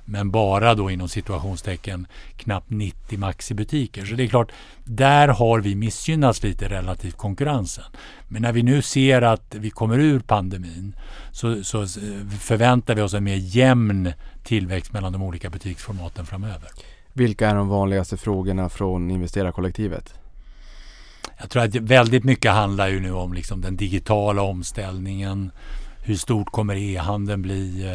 [0.05, 2.07] men bara då inom situationstecken
[2.37, 4.05] knappt 90 Maxi-butiker.
[4.05, 4.51] Så det är klart,
[4.83, 7.85] där har vi missgynnats lite relativt konkurrensen.
[8.27, 10.95] Men när vi nu ser att vi kommer ur pandemin
[11.31, 11.87] så, så
[12.39, 14.13] förväntar vi oss en mer jämn
[14.43, 16.69] tillväxt mellan de olika butiksformaten framöver.
[17.13, 20.13] Vilka är de vanligaste frågorna från investerarkollektivet?
[21.37, 25.51] Jag tror att väldigt mycket handlar ju nu om liksom den digitala omställningen.
[26.03, 27.85] Hur stort kommer e-handeln bli?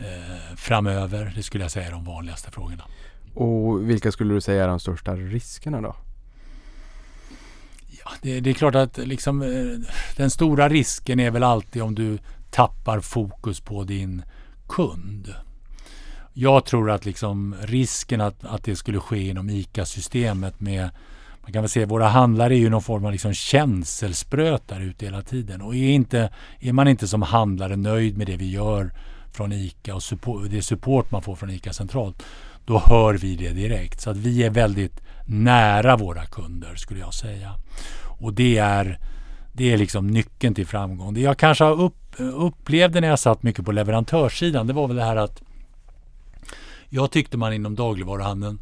[0.00, 1.32] Eh, framöver.
[1.36, 2.84] Det skulle jag säga är de vanligaste frågorna.
[3.34, 5.96] Och vilka skulle du säga är de största riskerna då?
[8.04, 11.94] Ja, det, det är klart att liksom, eh, den stora risken är väl alltid om
[11.94, 12.18] du
[12.50, 14.22] tappar fokus på din
[14.68, 15.34] kund.
[16.32, 20.90] Jag tror att liksom risken att, att det skulle ske inom ICA-systemet med
[21.42, 25.22] man kan väl säga våra handlare är ju någon form av liksom känselsprötar ute hela
[25.22, 25.62] tiden.
[25.62, 28.90] Och är, inte, är man inte som handlare nöjd med det vi gör
[29.32, 32.22] från ICA och support, det support man får från ICA centralt,
[32.64, 34.00] då hör vi det direkt.
[34.00, 37.54] Så att vi är väldigt nära våra kunder skulle jag säga.
[38.20, 38.98] Och det är,
[39.52, 41.14] det är liksom nyckeln till framgång.
[41.14, 45.04] Det jag kanske upp, upplevde när jag satt mycket på leverantörssidan, det var väl det
[45.04, 45.42] här att
[46.88, 48.60] jag tyckte man inom dagligvaruhandeln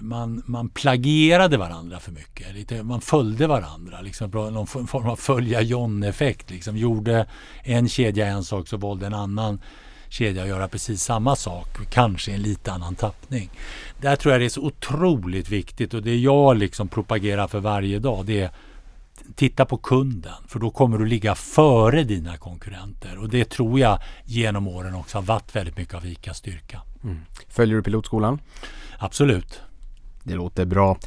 [0.00, 2.54] man, man plagierade varandra för mycket.
[2.54, 4.00] Lite, man följde varandra.
[4.00, 6.50] Liksom, någon form av följa John-effekt.
[6.50, 6.76] Liksom.
[6.76, 7.26] Gjorde
[7.62, 9.60] en kedja en sak så valde en annan
[10.08, 11.68] kedja att göra precis samma sak.
[11.90, 13.50] Kanske i en lite annan tappning.
[14.00, 17.98] Där tror jag det är så otroligt viktigt och det jag liksom propagerar för varje
[17.98, 18.50] dag det är
[19.34, 23.98] Titta på kunden för då kommer du ligga före dina konkurrenter och det tror jag
[24.24, 26.82] genom åren också har varit väldigt mycket av ICAs styrka.
[27.04, 27.20] Mm.
[27.48, 28.38] Följer du pilotskolan?
[28.98, 29.60] Absolut.
[30.22, 30.98] Det låter bra.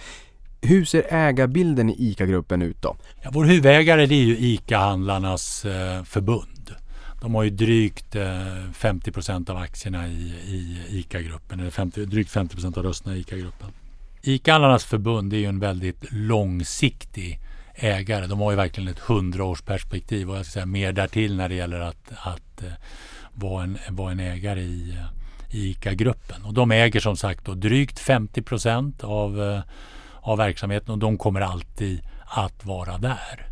[0.62, 2.96] Hur ser ägarbilden i ICA-gruppen ut då?
[3.22, 6.76] Ja, vår huvudägare det är ju ICA-handlarnas eh, förbund.
[7.22, 12.32] De har ju drygt eh, 50 procent av aktierna i, i ICA-gruppen, eller 50, drygt
[12.32, 13.70] 50 procent av rösterna i ICA-gruppen.
[14.22, 17.40] ICA-handlarnas förbund är ju en väldigt långsiktig
[17.76, 18.28] ägare.
[18.28, 21.80] De har ju verkligen ett hundraårsperspektiv och jag ska säga mer därtill när det gäller
[21.80, 22.72] att, att eh,
[23.34, 25.23] vara, en, vara en ägare i, eh,
[25.54, 26.46] i ICA-gruppen.
[26.46, 29.62] Och de äger som sagt då drygt 50 procent av, eh,
[30.22, 33.48] av verksamheten och de kommer alltid att vara där.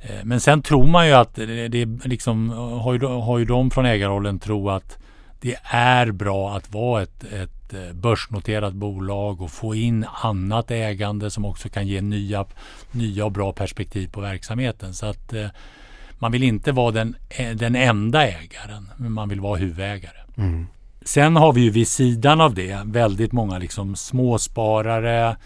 [0.00, 3.70] Eh, men sen tror man ju att det, liksom, eh, har, ju, har ju de
[3.70, 4.98] från ägarrollen tro att
[5.40, 11.44] det är bra att vara ett, ett börsnoterat bolag och få in annat ägande som
[11.44, 12.44] också kan ge nya,
[12.90, 14.94] nya och bra perspektiv på verksamheten.
[14.94, 15.34] Så att
[16.18, 17.16] man vill inte vara den,
[17.54, 20.18] den enda ägaren, men man vill vara huvudägare.
[20.36, 20.66] Mm.
[21.02, 25.36] Sen har vi ju vid sidan av det väldigt många liksom småsparare,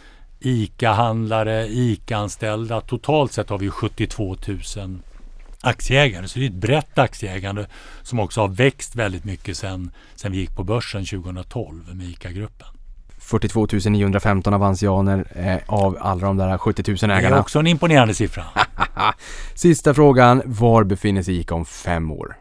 [0.40, 2.80] ICA-handlare, ICA-anställda.
[2.80, 4.36] Totalt sett har vi 72
[4.76, 4.98] 000
[5.60, 6.28] aktieägare.
[6.28, 7.66] Så det är ett brett aktieägande
[8.02, 12.68] som också har växt väldigt mycket sen, sen vi gick på börsen 2012 med ICA-gruppen.
[13.18, 17.40] 42 915 avansianer eh, av alla de där 70 000 Det är ägarna.
[17.40, 18.44] också en imponerande siffra.
[19.54, 20.42] Sista frågan.
[20.44, 22.36] Var befinner sig ICA om fem år?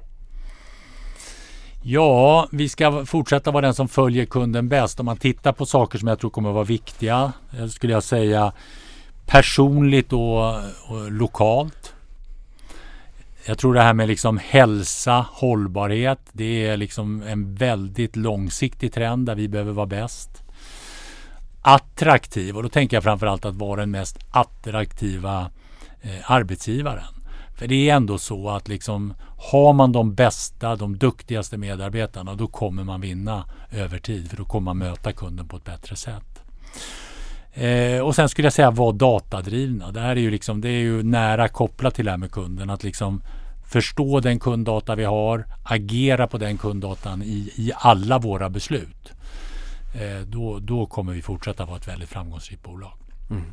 [1.83, 4.99] Ja, vi ska fortsätta vara den som följer kunden bäst.
[4.99, 8.03] Om man tittar på saker som jag tror kommer att vara viktiga, eh, skulle jag
[8.03, 8.53] säga
[9.25, 10.55] personligt och,
[10.87, 11.93] och lokalt.
[13.45, 19.25] Jag tror det här med liksom hälsa, hållbarhet, det är liksom en väldigt långsiktig trend
[19.25, 20.29] där vi behöver vara bäst.
[21.61, 25.51] Attraktiv, och då tänker jag framförallt att vara den mest attraktiva
[26.01, 27.20] eh, arbetsgivaren.
[27.61, 32.47] För det är ändå så att liksom har man de bästa, de duktigaste medarbetarna då
[32.47, 36.43] kommer man vinna över tid för då kommer man möta kunden på ett bättre sätt.
[37.53, 39.91] Eh, och sen skulle jag säga var datadrivna.
[39.91, 42.69] Det här är ju, liksom, det är ju nära kopplat till det här med kunden.
[42.69, 43.21] Att liksom
[43.65, 49.11] förstå den kunddata vi har, agera på den kunddatan i, i alla våra beslut.
[49.95, 52.93] Eh, då, då kommer vi fortsätta vara ett väldigt framgångsrikt bolag.
[53.29, 53.43] Mm.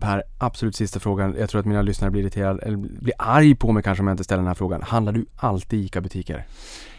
[0.00, 1.34] Per, absolut sista frågan.
[1.38, 4.14] Jag tror att mina lyssnare blir irriterade, eller blir arg på mig kanske om jag
[4.14, 4.82] inte ställer den här frågan.
[4.82, 6.46] Handlar du alltid i ICA-butiker?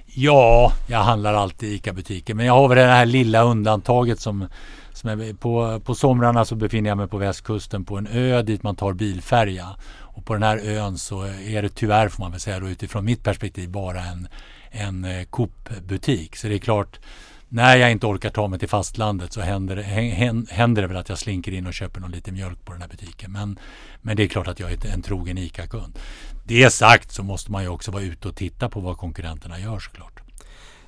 [0.05, 2.33] Ja, jag handlar alltid i ICA-butiker.
[2.33, 4.47] Men jag har väl det här lilla undantaget som,
[4.93, 8.63] som är på, på somrarna så befinner jag mig på västkusten på en ö dit
[8.63, 9.67] man tar bilfärja.
[10.17, 13.05] Och på den här ön så är det tyvärr får man väl säga då, utifrån
[13.05, 14.27] mitt perspektiv bara en,
[14.71, 16.35] en eh, Coop-butik.
[16.35, 16.99] Så det är klart,
[17.49, 19.83] när jag inte orkar ta mig till fastlandet så händer, det-
[20.53, 22.89] händer det väl att jag slinker in och köper någon liten mjölk på den här
[22.89, 23.31] butiken.
[23.31, 23.59] Men,
[24.01, 25.99] men det är klart att jag är en trogen ICA-kund.
[26.45, 29.79] Det sagt så måste man ju också vara ute och titta på vad konkurrenterna gör
[29.79, 30.19] såklart.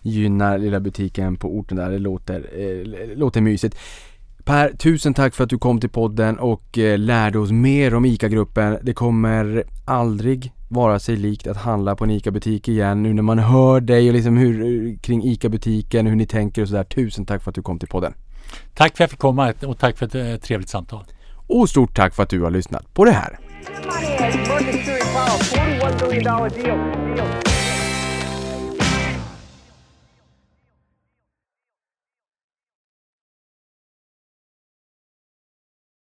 [0.02, 1.91] Gynnar lilla butiken på orten där.
[1.91, 3.77] Det låter, eh, låter mysigt.
[4.44, 8.06] Per, tusen tack för att du kom till podden och eh, lärde oss mer om
[8.06, 8.77] ICA-gruppen.
[8.81, 13.40] Det kommer aldrig vara sig likt att handla på en ICA-butik igen nu när man
[13.40, 16.84] hör dig och liksom hur, kring ICA-butiken, hur ni tänker och sådär.
[16.84, 18.14] Tusen tack för att du kom till podden.
[18.74, 21.04] Tack för att jag fick komma och tack för ett eh, trevligt samtal.
[21.48, 23.40] Och stort tack för att du har lyssnat på det här.